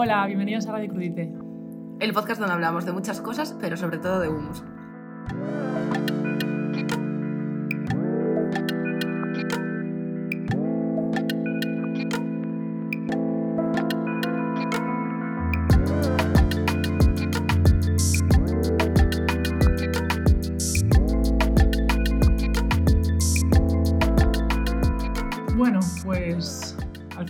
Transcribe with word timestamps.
Hola, 0.00 0.24
bienvenidos 0.26 0.64
a 0.68 0.70
Radio 0.70 0.90
Crudite. 0.90 1.28
El 1.98 2.12
podcast 2.12 2.38
donde 2.38 2.54
hablamos 2.54 2.84
de 2.84 2.92
muchas 2.92 3.20
cosas, 3.20 3.56
pero 3.60 3.76
sobre 3.76 3.98
todo 3.98 4.20
de 4.20 4.28
humus. 4.28 4.62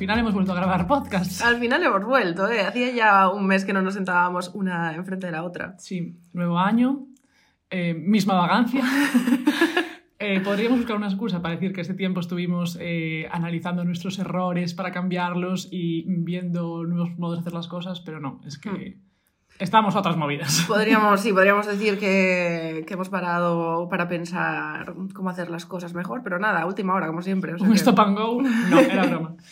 Final 0.09 0.21
hemos 0.21 0.33
vuelto 0.33 0.53
a 0.53 0.55
grabar 0.55 0.87
podcast. 0.87 1.43
Al 1.43 1.59
final 1.59 1.83
hemos 1.83 2.03
vuelto, 2.03 2.49
¿eh? 2.51 2.63
Hacía 2.63 2.91
ya 2.93 3.29
un 3.29 3.47
mes 3.47 3.67
que 3.67 3.75
no 3.75 3.83
nos 3.83 3.93
sentábamos 3.93 4.51
una 4.55 4.95
enfrente 4.95 5.27
de 5.27 5.33
la 5.33 5.43
otra. 5.45 5.75
Sí, 5.79 6.17
nuevo 6.33 6.59
año, 6.59 7.05
eh, 7.71 7.93
misma 7.95 8.35
vagancia. 8.35 8.83
Eh, 10.21 10.41
podríamos 10.41 10.79
buscar 10.81 10.97
una 10.97 11.07
excusa 11.07 11.41
para 11.41 11.55
decir 11.55 11.73
que 11.73 11.81
este 11.81 11.95
tiempo 11.95 12.19
estuvimos 12.19 12.77
eh, 12.81 13.29
analizando 13.31 13.85
nuestros 13.85 14.19
errores 14.19 14.75
para 14.75 14.91
cambiarlos 14.91 15.69
y 15.71 16.03
viendo 16.09 16.83
nuevos 16.85 17.17
modos 17.17 17.37
de 17.37 17.41
hacer 17.43 17.53
las 17.53 17.69
cosas, 17.69 18.01
pero 18.01 18.19
no, 18.19 18.41
es 18.45 18.59
que 18.59 18.99
estamos 19.61 19.95
a 19.95 20.01
otras 20.01 20.17
movidas. 20.17 20.65
Podríamos, 20.67 21.21
sí, 21.21 21.33
podríamos 21.33 21.67
decir 21.69 22.01
que, 22.01 22.83
que 22.85 22.95
hemos 22.95 23.11
parado 23.11 23.89
para 23.89 24.09
pensar 24.09 24.93
cómo 25.15 25.31
hacer 25.31 25.51
las 25.51 25.67
cosas 25.67 25.95
mejor, 25.95 26.23
pero 26.25 26.41
nada, 26.41 26.67
última 26.67 26.95
hora, 26.95 27.07
como 27.07 27.23
siempre. 27.23 27.55
o 27.55 27.59
sea 27.59 27.69
Un 27.69 27.75
que- 27.75 27.79
stop 27.79 28.01
and 28.01 28.19
go, 28.19 28.43
no, 28.43 28.81
era 28.81 29.07
broma. 29.07 29.37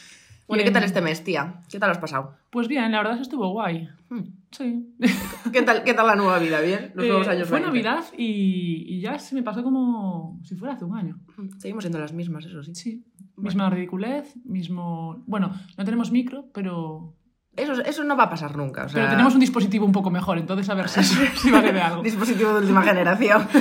Bueno, 0.48 0.62
¿y 0.62 0.64
Y 0.64 0.68
qué 0.68 0.72
tal 0.72 0.84
este 0.84 1.00
mes, 1.00 1.24
tía? 1.24 1.62
¿Qué 1.68 1.78
tal 1.78 1.90
has 1.90 1.98
pasado? 1.98 2.34
Pues 2.50 2.68
bien, 2.68 2.90
la 2.92 2.98
verdad 2.98 3.14
es 3.14 3.18
que 3.18 3.22
estuvo 3.22 3.48
guay. 3.50 3.88
Hmm. 4.08 4.20
Sí. 4.52 4.94
¿Qué 5.52 5.62
tal, 5.62 5.82
qué 5.84 5.92
tal 5.92 6.06
la 6.06 6.14
nueva 6.14 6.38
vida? 6.38 6.60
¿Bien? 6.60 6.92
Los 6.94 7.04
Eh, 7.04 7.08
nuevos 7.08 7.28
años 7.28 7.48
fue 7.48 7.58
20. 7.60 7.66
Navidad 7.68 8.04
y, 8.16 8.84
y 8.88 9.00
ya 9.00 9.18
se 9.18 9.34
me 9.34 9.42
pasó 9.42 9.62
como 9.64 10.38
si 10.44 10.54
fuera 10.54 10.74
hace 10.74 10.84
un 10.84 10.96
año. 10.96 11.18
Seguimos 11.58 11.82
siendo 11.84 11.98
las 11.98 12.12
mismas, 12.12 12.44
eso 12.46 12.62
sí. 12.62 12.74
Sí. 12.74 13.04
Misma 13.36 13.68
ridiculez, 13.70 14.34
mismo... 14.44 15.22
Bueno, 15.26 15.50
no 15.76 15.84
tenemos 15.84 16.10
micro, 16.12 16.46
pero, 16.54 17.14
Eso, 17.56 17.82
eso 17.82 18.04
no 18.04 18.16
va 18.16 18.24
a 18.24 18.30
pasar 18.30 18.56
nunca. 18.56 18.84
O 18.84 18.88
sea, 18.88 18.94
pero 19.02 19.10
tenemos 19.10 19.34
un 19.34 19.40
dispositivo 19.40 19.84
un 19.84 19.92
poco 19.92 20.10
mejor, 20.10 20.38
entonces 20.38 20.68
a 20.70 20.74
ver 20.74 20.88
si, 20.88 21.02
si 21.36 21.50
vale 21.50 21.72
de 21.72 21.80
algo. 21.82 22.02
dispositivo 22.02 22.52
de 22.54 22.60
última 22.60 22.82
generación. 22.82 23.46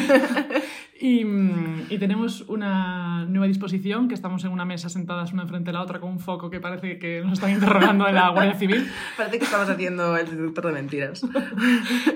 Y, 0.98 1.26
mm, 1.26 1.88
y 1.90 1.98
tenemos 1.98 2.42
una 2.48 3.26
nueva 3.26 3.48
disposición, 3.48 4.08
que 4.08 4.14
estamos 4.14 4.46
en 4.46 4.52
una 4.52 4.64
mesa 4.64 4.88
sentadas 4.88 5.34
una 5.34 5.44
enfrente 5.44 5.70
de 5.70 5.74
la 5.74 5.82
otra 5.82 6.00
con 6.00 6.10
un 6.10 6.20
foco 6.20 6.50
que 6.50 6.62
parece 6.62 6.98
que 7.00 7.22
nos 7.22 7.34
están 7.34 7.52
interrogando 7.52 8.06
de 8.06 8.14
la 8.14 8.30
Guardia 8.30 8.56
Civil. 8.56 8.90
Parece 9.18 9.40
que 9.40 9.44
estamos 9.44 9.70
haciendo 9.70 10.16
el 10.16 10.30
detector 10.30 10.68
de 10.68 10.72
mentiras. 10.74 11.22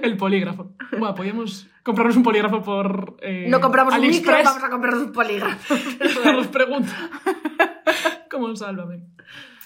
El 0.02 0.16
polígrafo. 0.16 0.72
Bueno, 0.92 1.14
podríamos 1.14 1.68
comprarnos 1.84 2.16
un 2.16 2.24
polígrafo 2.24 2.64
por 2.64 3.18
eh, 3.22 3.48
No 3.50 3.60
compramos 3.60 3.94
un 3.94 4.02
micro, 4.02 4.32
AliExpress. 4.32 4.46
vamos 4.46 4.64
a 4.64 4.70
comprarnos 4.70 5.04
un 5.04 5.12
polígrafo. 5.12 5.74
Os 6.40 6.48
pregunto. 6.48 6.92
¿Cómo 8.32 8.56
sálvame? 8.56 9.04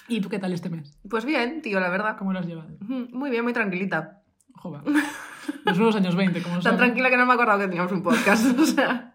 ¿Y 0.08 0.22
tú 0.22 0.30
qué 0.30 0.40
tal 0.40 0.54
este 0.54 0.70
mes? 0.70 0.98
Pues 1.08 1.24
bien, 1.24 1.62
tío, 1.62 1.80
la 1.80 1.90
verdad. 1.90 2.18
¿Cómo 2.18 2.34
lo 2.34 2.40
has 2.40 2.48
llevado? 2.48 2.70
Muy 2.80 3.30
bien, 3.30 3.44
muy 3.44 3.54
tranquilita. 3.54 4.22
Joder. 4.56 4.82
Los 5.66 5.78
nuevos 5.78 5.96
años 5.96 6.16
20, 6.16 6.42
como 6.42 6.56
Tan 6.56 6.64
sabes. 6.64 6.78
tranquila 6.80 7.10
que 7.10 7.18
no 7.18 7.26
me 7.26 7.32
he 7.32 7.36
acordado 7.36 7.60
que 7.60 7.68
teníamos 7.68 7.92
un 7.92 8.04
podcast. 8.04 8.46
O 8.60 8.66
sea, 8.66 9.10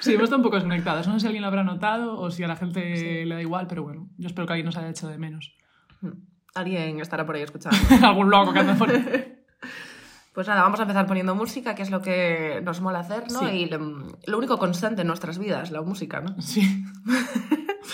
Sí, 0.00 0.12
hemos 0.12 0.24
estado 0.24 0.36
un 0.38 0.42
poco 0.44 0.56
desconectadas. 0.56 1.06
No 1.08 1.14
sé 1.14 1.20
si 1.20 1.26
alguien 1.26 1.42
lo 1.42 1.48
habrá 1.48 1.64
notado 1.64 2.18
o 2.20 2.30
si 2.30 2.42
a 2.44 2.48
la 2.48 2.56
gente 2.56 3.24
le 3.24 3.34
da 3.34 3.40
igual, 3.40 3.66
pero 3.66 3.82
bueno, 3.82 4.08
yo 4.18 4.28
espero 4.28 4.46
que 4.46 4.52
alguien 4.52 4.66
nos 4.66 4.76
haya 4.76 4.90
hecho 4.90 5.08
de 5.08 5.18
menos. 5.18 5.56
alguien 6.54 7.00
estará 7.00 7.24
por 7.26 7.34
ahí 7.36 7.42
escuchando. 7.42 7.76
Algún 8.06 8.30
loco 8.30 8.52
que 8.52 8.58
anda 8.60 8.74
por 8.76 8.90
Pues 10.34 10.46
nada, 10.48 10.62
vamos 10.62 10.78
a 10.78 10.82
empezar 10.82 11.06
poniendo 11.06 11.34
música, 11.34 11.74
que 11.74 11.80
es 11.82 11.90
lo 11.90 12.02
que 12.02 12.60
nos 12.62 12.82
mola 12.82 12.98
hacer, 13.00 13.24
¿no? 13.32 13.40
Sí. 13.40 13.46
Y 13.46 13.66
lo, 13.70 13.78
lo 14.26 14.36
único 14.38 14.58
constante 14.58 15.00
en 15.00 15.08
nuestras 15.08 15.38
vidas, 15.38 15.70
la 15.70 15.80
música, 15.80 16.20
¿no? 16.20 16.40
Sí, 16.42 16.84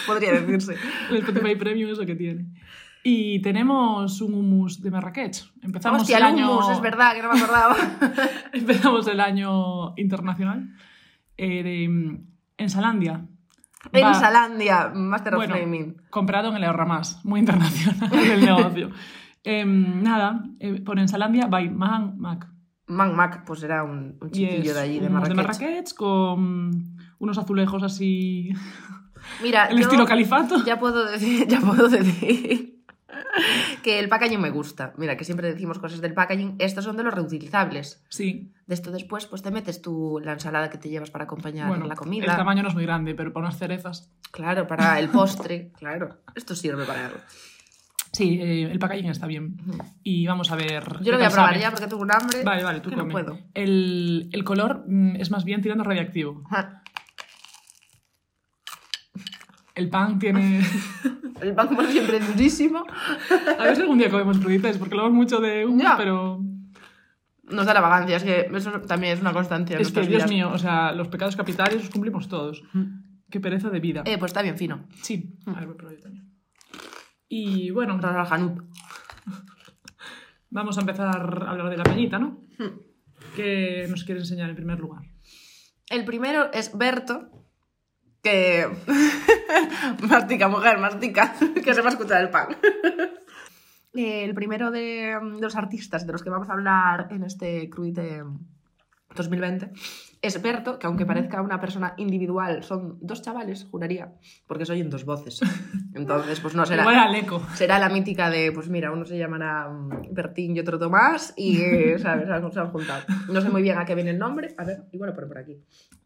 Podría 0.09 0.33
decirse. 0.33 0.75
el 1.11 1.19
Spotify 1.19 1.55
Premium 1.55 1.93
es 1.93 1.99
lo 1.99 2.05
que 2.07 2.17
tiene. 2.17 2.47
Y 3.05 3.41
tenemos 3.43 4.21
un 4.21 4.35
hummus 4.35 4.81
de 4.81 4.91
Marrakech. 4.91 5.45
Empezamos 5.63 6.03
Hostia, 6.03 6.19
el 6.19 6.23
año... 6.23 6.51
hummus, 6.53 6.71
es 6.71 6.81
verdad, 6.81 7.15
que 7.15 7.23
no 7.23 7.33
me 7.33 7.41
acordaba. 7.41 7.77
Empezamos 8.53 9.07
el 9.09 9.19
año 9.21 9.95
internacional 9.97 10.69
eh, 11.37 11.63
de 11.63 11.89
mm, 11.89 12.27
en 12.59 12.71
Salandia. 12.71 13.27
en 13.93 14.15
Salandia, 14.15 14.93
Master 14.95 15.35
of 15.35 15.39
Bueno, 15.39 15.57
Flaming. 15.57 15.97
comprado 16.11 16.51
en 16.51 16.57
el 16.57 16.65
Ahorramás, 16.65 17.25
muy 17.25 17.41
internacional 17.41 18.13
el 18.31 18.41
negocio. 18.45 18.91
Em, 19.43 20.01
nada, 20.05 20.45
eh, 20.61 20.81
por 20.81 21.01
Ensalandia 21.01 21.47
by 21.47 21.71
Man 21.71 22.17
Mac. 22.19 22.47
Man 22.87 23.17
Mac, 23.17 23.43
pues 23.45 23.65
era 23.65 23.83
un, 23.83 24.17
un 24.21 24.31
chiquillo 24.31 24.75
de 24.75 24.81
allí, 24.81 25.01
de 25.01 25.09
Marrakech. 25.11 25.29
de 25.31 25.43
Marrakech 25.43 25.95
con 25.95 26.95
unos 27.19 27.39
azulejos 27.39 27.83
así, 27.83 28.51
Mira, 29.43 29.67
el 29.71 29.79
yo 29.79 29.83
estilo 29.83 30.05
califato. 30.07 30.65
ya 30.65 30.79
puedo 30.79 31.05
decir, 31.11 31.49
ya 31.49 31.59
puedo 31.61 31.89
decir 31.89 32.72
que 33.83 33.99
el 33.99 34.09
packaging 34.09 34.41
me 34.41 34.51
gusta. 34.51 34.93
Mira, 34.97 35.17
que 35.17 35.25
siempre 35.25 35.53
decimos 35.53 35.79
cosas 35.79 36.01
del 36.01 36.15
packaging. 36.15 36.57
Estos 36.59 36.85
son 36.85 36.97
de 36.97 37.03
los 37.03 37.15
reutilizables. 37.15 38.03
Sí, 38.09 38.53
De 38.67 38.75
esto 38.75 38.91
después, 38.91 39.27
pues 39.27 39.43
te 39.43 39.51
metes 39.51 39.83
tú 39.83 40.21
la 40.23 40.33
ensalada 40.33 40.71
que 40.71 40.79
te 40.79 40.89
llevas 40.89 41.11
para 41.11 41.25
acompañar 41.25 41.69
bueno, 41.69 41.87
la 41.87 41.95
el 41.95 41.99
comida. 41.99 42.37
tamaño 42.37 42.63
no 42.63 42.69
es 42.69 42.75
muy 42.75 42.85
grande, 42.85 43.15
pero 43.15 43.33
para 43.33 43.47
unas 43.47 43.59
cerezas. 43.59 44.11
Claro, 44.31 44.67
para 44.67 44.99
el 44.99 45.09
postre. 45.11 45.71
claro, 45.79 46.19
esto 46.35 46.55
sirve 46.55 46.85
para 46.85 47.07
algo. 47.07 47.19
Sí, 48.13 48.39
eh, 48.43 48.71
el 48.71 48.79
packaging 48.79 49.07
está 49.11 49.27
bien. 49.27 49.57
Y 50.03 50.27
vamos 50.27 50.51
a 50.53 50.57
ver. 50.57 50.85
Yo 51.01 51.13
lo 51.13 51.17
voy 51.17 51.27
a 51.27 51.31
probar 51.31 51.51
sabe. 51.55 51.61
ya 51.61 51.71
porque 51.71 51.87
tengo 51.87 52.03
un 52.03 52.13
hambre. 52.13 52.43
Vale, 52.45 52.63
vale, 52.63 52.81
tú 52.81 52.91
que 52.91 52.97
no 52.97 53.09
puedo. 53.09 53.39
El, 53.55 54.29
el 54.33 54.45
color 54.45 54.85
mm, 54.87 55.17
es 55.17 55.31
más 55.31 55.45
bien 55.45 55.63
tirando 55.63 55.83
radiactivo. 55.83 56.43
Ajá. 56.51 56.83
El 59.75 59.89
pan 59.89 60.19
tiene. 60.19 60.61
El 61.41 61.55
pan 61.55 61.69
como 61.69 61.83
siempre 61.85 62.19
es 62.19 62.29
durísimo. 62.29 62.85
A 63.59 63.65
ver 63.65 63.77
si 63.77 63.83
algún 63.83 63.99
día 63.99 64.11
comemos 64.11 64.39
cruditas, 64.39 64.79
porque 64.79 64.95
hablamos 64.95 65.15
mucho 65.15 65.41
de 65.41 65.67
hummus, 65.67 65.83
Ya. 65.83 65.97
pero. 65.97 66.41
Nos 67.45 67.67
da 67.67 67.75
la 67.75 67.81
vagancia, 67.81 68.17
es 68.17 68.23
que 68.23 68.49
eso 68.55 68.71
también 68.83 69.15
es 69.15 69.21
una 69.21 69.33
constancia. 69.33 69.77
Es 69.79 69.91
que, 69.93 70.07
Dios 70.07 70.29
mío, 70.29 70.51
o 70.53 70.59
sea, 70.59 70.93
los 70.93 71.09
pecados 71.09 71.37
capitales 71.37 71.75
los 71.83 71.91
cumplimos 71.91 72.29
todos. 72.29 72.63
Qué 73.29 73.41
pereza 73.41 73.69
de 73.69 73.81
vida. 73.81 74.03
Eh, 74.07 74.17
pues 74.17 74.31
está 74.31 74.43
bien 74.43 74.57
fino. 74.57 74.87
Sí, 75.03 75.37
a 75.47 75.53
ver, 75.53 75.77
probar 75.77 75.97
yo 75.97 76.03
también. 76.03 76.33
Y 77.29 77.71
bueno, 77.71 77.99
vamos 80.51 80.77
a 80.77 80.81
empezar 80.81 81.09
a 81.09 81.51
hablar 81.51 81.71
de 81.71 81.77
la 81.77 81.85
peñita, 81.85 82.19
¿no? 82.19 82.41
Hmm. 82.59 82.79
¿Qué 83.35 83.87
nos 83.89 84.05
quieres 84.05 84.25
enseñar 84.25 84.51
en 84.51 84.57
primer 84.57 84.79
lugar? 84.79 85.03
El 85.91 86.05
primero 86.05 86.53
es 86.53 86.77
Berto, 86.77 87.42
que... 88.23 88.67
mastica, 90.09 90.49
mujer, 90.49 90.79
mastica, 90.79 91.35
que 91.65 91.75
se 91.75 91.81
va 91.83 91.89
a 91.89 91.93
escuchar 91.93 92.21
el 92.23 92.31
pan. 92.31 92.49
Eh, 93.95 94.25
el 94.25 94.33
primero 94.35 94.71
de, 94.71 95.19
de 95.35 95.41
los 95.43 95.55
artistas 95.55 96.07
de 96.07 96.13
los 96.15 96.23
que 96.23 96.31
vamos 96.31 96.49
a 96.49 96.55
hablar 96.55 97.09
en 97.11 97.25
este 97.25 97.69
Crudite 97.69 98.23
2020 99.15 99.71
es 100.23 100.41
Berto, 100.41 100.79
que 100.79 100.87
aunque 100.87 101.05
parezca 101.05 101.43
una 101.43 101.61
persona 101.61 101.93
individual, 101.99 102.63
son 102.65 102.97
dos 103.03 103.21
chavales, 103.21 103.67
juraría, 103.71 104.15
porque 104.47 104.65
se 104.65 104.73
oyen 104.73 104.89
dos 104.89 105.05
voces. 105.05 105.41
Entonces, 105.93 106.41
pues 106.41 106.55
no 106.55 106.65
será... 106.65 106.85
Igual 106.85 106.97
al 107.01 107.15
eco. 107.17 107.43
Será 107.55 107.79
la 107.79 107.91
mítica 107.91 108.31
de, 108.31 108.51
pues 108.51 108.71
mira, 108.71 108.91
uno 108.93 109.05
se 109.05 109.19
llamará 109.19 109.69
mm, 109.69 110.15
Bertín 110.15 110.57
y 110.57 110.61
otro 110.61 110.79
Tomás 110.79 111.35
y, 111.37 111.61
eh, 111.61 111.99
¿sabes? 111.99 112.29
Se 112.29 112.33
han- 112.33 112.51
se 112.51 112.61
han 112.61 112.71
juntado. 112.71 113.03
No 113.31 113.43
sé 113.43 113.51
muy 113.51 113.61
bien 113.61 113.77
a 113.77 113.85
qué 113.85 113.95
viene 113.95 114.11
el 114.13 114.19
nombre. 114.19 114.55
A 114.57 114.65
ver, 114.65 114.85
igual 114.93 115.11
lo 115.15 115.29
por 115.29 115.37
aquí. 115.37 115.59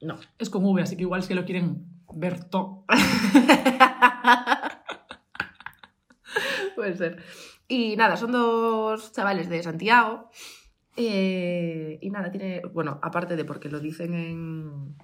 No. 0.03 0.17
Es 0.41 0.51
con 0.51 0.65
V, 0.65 0.83
así 0.83 0.97
que 0.97 1.03
igual 1.03 1.23
si 1.23 1.35
lo 1.35 1.45
quieren 1.45 1.85
ver 2.15 2.45
todo. 2.45 2.85
Puede 6.75 6.97
ser. 6.97 7.23
Y 7.69 7.97
nada, 7.97 8.17
son 8.17 8.33
dos 8.33 9.13
chavales 9.13 9.49
de 9.49 9.63
Santiago. 9.63 10.31
eh, 10.97 11.99
y 12.01 12.11
nada, 12.11 12.31
tiene. 12.31 12.63
Bueno, 12.73 12.99
aparte 13.03 13.37
de 13.37 13.45
porque 13.45 13.69
lo 13.69 13.81
dicen 13.81 14.15
en. 14.15 14.97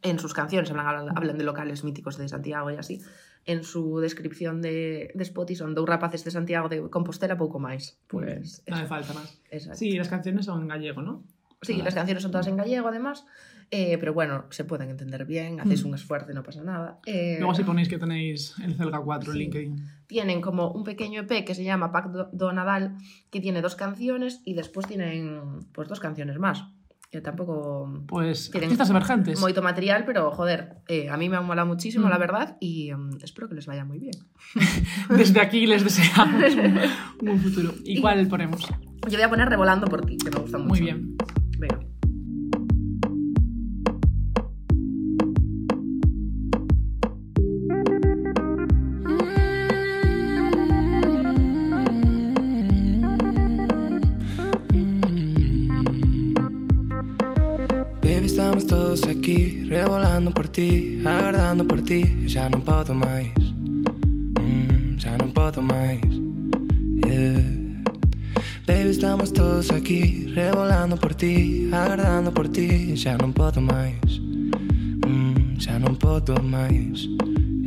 En 0.00 0.20
sus 0.20 0.32
canciones, 0.32 0.70
hablan, 0.70 1.08
hablan 1.16 1.38
de 1.38 1.44
locales 1.44 1.82
míticos 1.82 2.16
de 2.18 2.28
Santiago 2.28 2.70
y 2.70 2.76
así. 2.76 3.00
En 3.44 3.64
su 3.64 3.98
descripción 3.98 4.62
de, 4.62 5.10
de 5.12 5.22
Spotify 5.24 5.56
son 5.56 5.74
dos 5.74 5.88
rapaces 5.88 6.22
de 6.24 6.30
Santiago 6.30 6.68
de 6.68 6.88
Compostela, 6.88 7.36
poco 7.36 7.58
más. 7.58 7.98
Pues. 8.06 8.62
no 8.68 8.76
hace 8.76 8.86
falta 8.86 9.12
más. 9.14 9.40
exacto. 9.50 9.78
Sí, 9.78 9.98
las 9.98 10.08
canciones 10.08 10.46
son 10.46 10.62
en 10.62 10.68
gallego, 10.68 11.02
¿no? 11.02 11.24
Sí, 11.62 11.82
las 11.82 11.94
canciones 11.94 12.22
son 12.22 12.30
todas 12.30 12.46
en 12.46 12.56
gallego 12.56 12.86
además, 12.86 13.26
eh, 13.70 13.96
pero 13.98 14.14
bueno, 14.14 14.44
se 14.50 14.64
pueden 14.64 14.90
entender 14.90 15.24
bien, 15.26 15.60
hacéis 15.60 15.84
Mm. 15.84 15.88
un 15.88 15.94
esfuerzo 15.94 16.30
y 16.30 16.34
no 16.34 16.42
pasa 16.42 16.62
nada. 16.62 16.98
Eh, 17.06 17.36
Luego 17.38 17.54
si 17.54 17.64
ponéis 17.64 17.88
que 17.88 17.98
tenéis 17.98 18.54
el 18.62 18.74
Celga 18.76 19.00
4 19.00 19.32
en 19.32 19.36
Sí. 19.38 19.42
LinkedIn. 19.44 19.86
Tienen 20.06 20.40
como 20.40 20.70
un 20.72 20.84
pequeño 20.84 21.20
EP 21.22 21.44
que 21.44 21.54
se 21.54 21.64
llama 21.64 21.92
Pac 21.92 22.10
do, 22.10 22.30
do 22.32 22.52
Nadal, 22.52 22.96
que 23.30 23.40
tiene 23.40 23.60
dos 23.62 23.74
canciones 23.76 24.40
y 24.44 24.54
después 24.54 24.86
tienen 24.86 25.40
pues 25.72 25.88
dos 25.88 26.00
canciones 26.00 26.38
más. 26.38 26.64
Que 27.10 27.22
tampouco 27.22 28.04
Pues 28.06 28.50
Tienen 28.50 28.68
artistas 28.68 28.90
emergentes. 28.90 29.40
moito 29.40 29.62
material, 29.62 30.04
pero 30.04 30.30
joder, 30.30 30.76
eh, 30.88 31.08
a 31.08 31.16
mí 31.16 31.30
me 31.30 31.36
ha 31.36 31.40
molado 31.40 31.66
muchísimo, 31.66 32.06
Mm. 32.06 32.10
la 32.10 32.18
verdad, 32.18 32.56
y 32.60 32.92
mm, 32.92 33.18
espero 33.22 33.48
que 33.48 33.54
les 33.54 33.64
vaya 33.66 33.84
muy 33.86 33.98
bien. 33.98 34.12
Desde 35.08 35.40
aquí 35.40 35.66
les 35.66 35.84
deseamos 35.84 36.52
un 37.20 37.26
buen 37.26 37.40
futuro. 37.40 37.72
¿Y 37.84 38.00
cuál 38.02 38.26
ponemos? 38.28 38.60
Yo 39.08 39.16
voy 39.16 39.22
a 39.22 39.30
poner 39.30 39.48
Revolando 39.48 39.86
por 39.86 40.04
ti, 40.04 40.18
que 40.18 40.30
me 40.30 40.38
gusta 40.40 40.58
mucho. 40.58 40.68
Muy 40.68 40.80
bien. 40.80 41.16
Venga. 41.58 41.80
agardando 60.28 60.34
por 60.34 60.48
ti, 60.48 61.00
aguardando 61.04 61.64
por 61.64 61.82
ti. 61.82 62.28
Já 62.28 62.48
non 62.50 62.60
podo 62.60 62.94
máis, 62.94 63.32
mm, 64.36 64.98
xa 65.00 65.16
non 65.16 65.32
podo 65.32 65.62
máis 65.62 66.04
yeah. 67.06 67.40
Baby, 68.66 68.90
estamos 68.90 69.32
todos 69.32 69.70
aquí, 69.70 70.28
revolando 70.34 70.96
por 70.96 71.14
ti, 71.14 71.70
aguardando 71.72 72.30
por 72.32 72.48
ti. 72.48 72.94
Já 72.96 73.16
non 73.16 73.32
podo 73.32 73.60
máis, 73.60 74.20
mm, 75.06 75.56
xa 75.56 75.78
non 75.80 75.96
podo 75.96 76.36
máis 76.44 77.08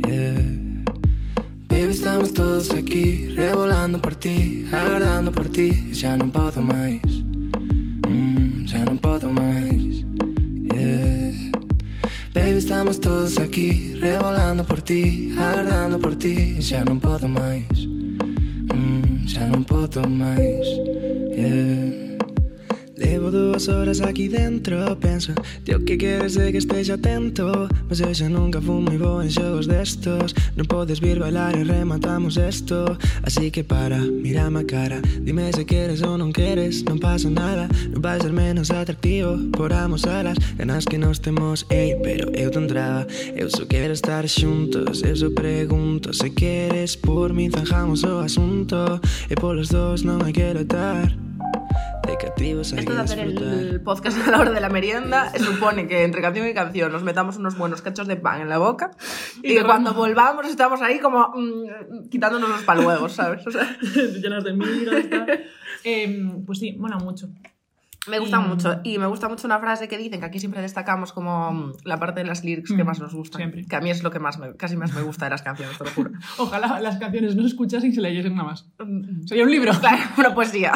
yeah. 0.06 0.38
Baby, 1.66 1.90
estamos 1.90 2.30
todos 2.32 2.70
aquí, 2.70 3.34
revolando 3.34 3.98
por 3.98 4.14
ti, 4.14 4.66
aguardando 4.70 5.32
por 5.32 5.48
ti. 5.48 5.90
Já 5.92 6.16
no 6.16 6.30
podo 6.30 6.62
más. 6.62 7.11
ti, 13.62 13.94
revolando 14.00 14.64
por 14.64 14.82
ti, 14.82 15.32
ardando 15.38 15.98
por 15.98 16.16
ti, 16.16 16.58
ya 16.58 16.82
non 16.82 16.98
podo 16.98 17.28
máis. 17.28 17.86
Mm, 18.74 19.22
ya 19.22 19.46
non 19.46 19.62
podo 19.62 20.02
máis. 20.08 20.66
Yeah 21.30 22.11
duas 23.32 23.66
horas 23.68 24.00
aquí 24.00 24.28
dentro 24.28 24.76
Penso, 25.00 25.32
tío, 25.64 25.82
que 25.84 25.96
queres 25.96 26.34
de 26.34 26.52
que 26.52 26.58
estexa 26.58 26.94
atento? 26.94 27.66
Mas 27.88 27.98
eu 28.00 28.12
xa 28.14 28.28
nunca 28.28 28.60
fui 28.60 28.80
moi 28.84 28.98
bo 29.00 29.24
en 29.24 29.30
xogos 29.32 29.66
destos 29.66 30.36
Non 30.52 30.68
podes 30.68 31.00
vir 31.00 31.16
bailar 31.16 31.56
e 31.56 31.64
rematamos 31.64 32.36
esto. 32.36 32.84
Así 33.24 33.50
que 33.50 33.64
para, 33.64 33.96
mirame 33.96 34.60
a 34.60 34.64
cara. 34.64 35.00
Dime 35.24 35.48
se 35.52 35.64
queres 35.64 36.02
ou 36.02 36.20
non 36.20 36.28
queres, 36.28 36.84
non 36.84 37.00
pasa 37.00 37.32
nada. 37.32 37.72
Non 37.88 38.04
vai 38.04 38.20
ser 38.20 38.36
menos 38.36 38.68
atractivo 38.68 39.40
por 39.56 39.72
alas. 39.72 40.36
Ganas 40.58 40.84
que 40.84 40.98
nos 40.98 41.20
temos, 41.24 41.64
ei, 41.70 41.96
pero 42.04 42.28
eu 42.36 42.50
te 42.50 42.58
entraba. 42.58 43.06
Eu 43.32 43.48
só 43.48 43.64
quero 43.64 43.96
estar 43.96 44.28
xuntos, 44.28 45.02
eu 45.02 45.16
só 45.16 45.30
pregunto. 45.32 46.12
Se 46.12 46.30
queres 46.30 46.96
por 46.96 47.32
mí 47.32 47.48
zanjamos 47.48 48.04
o 48.04 48.20
asunto. 48.20 49.00
E 49.30 49.34
polos 49.34 49.72
dos 49.72 50.04
non 50.04 50.20
hai 50.20 50.36
que 50.36 50.52
lotar 50.52 51.21
Esto 52.06 52.74
que 52.74 52.92
de 52.92 53.00
hacer 53.00 53.18
el 53.20 53.80
podcast 53.82 54.18
a 54.26 54.30
la 54.32 54.40
hora 54.40 54.50
de 54.50 54.60
la 54.60 54.68
merienda 54.68 55.32
supone 55.38 55.86
que 55.86 56.02
entre 56.04 56.20
canción 56.20 56.46
y 56.48 56.54
canción 56.54 56.90
nos 56.92 57.02
metamos 57.02 57.36
unos 57.36 57.56
buenos 57.56 57.80
cachos 57.82 58.06
de 58.08 58.16
pan 58.16 58.40
en 58.40 58.48
la 58.48 58.58
boca 58.58 58.90
y, 59.42 59.52
Y 59.52 59.56
que 59.56 59.64
cuando 59.64 59.90
vamos- 59.90 60.08
volvamos 60.08 60.46
estamos 60.48 60.82
ahí 60.82 60.98
como 60.98 61.28
mm, 61.34 62.08
quitándonos 62.10 62.48
los 62.48 62.62
paluegos, 62.62 63.12
¿sabes? 63.12 63.46
O 63.46 63.50
sea, 63.50 63.76
Llenas 64.20 64.44
de 64.44 64.52
migas. 64.52 65.04
Em, 65.84 66.44
pues 66.44 66.58
sí, 66.60 66.72
mola 66.78 66.96
mucho. 66.98 67.28
Me 68.08 68.18
gusta 68.18 68.38
Y- 68.44 68.48
mucho. 68.48 68.80
Y 68.82 68.98
me 68.98 69.06
gusta 69.06 69.28
mucho 69.28 69.46
una 69.46 69.58
frase 69.60 69.86
que 69.88 69.96
dicen 69.96 70.18
que 70.20 70.26
aquí 70.26 70.40
siempre 70.40 70.60
destacamos 70.60 71.12
como 71.12 71.52
mm, 71.52 71.72
la 71.84 71.98
parte 71.98 72.20
de 72.20 72.26
las 72.26 72.42
lyrics 72.44 72.72
que 72.72 72.82
Mm, 72.82 72.86
más 72.86 72.98
nos 73.00 73.12
siempre. 73.30 73.64
Que 73.64 73.76
a 73.76 73.80
mí 73.80 73.90
es 73.90 74.02
lo 74.02 74.10
que 74.10 74.18
más 74.18 74.38
me, 74.38 74.56
casi 74.56 74.76
más 74.76 74.92
me 74.94 75.02
gusta 75.02 75.26
de 75.26 75.30
las 75.30 75.42
canciones, 75.42 75.78
te 75.78 75.84
lo 75.84 75.90
juro. 75.90 76.10
Ojalá 76.38 76.80
las 76.80 76.98
canciones 76.98 77.36
no 77.36 77.42
se 77.42 77.48
escuchasen 77.48 77.90
y 77.90 77.94
se 77.94 78.00
leyesen 78.00 78.34
nada 78.34 78.48
más. 78.50 78.68
Mm, 78.78 79.26
Sería 79.26 79.44
un 79.44 79.50
libro. 79.50 79.72
Claro, 79.80 79.98
una 80.18 80.34
poesía. 80.34 80.72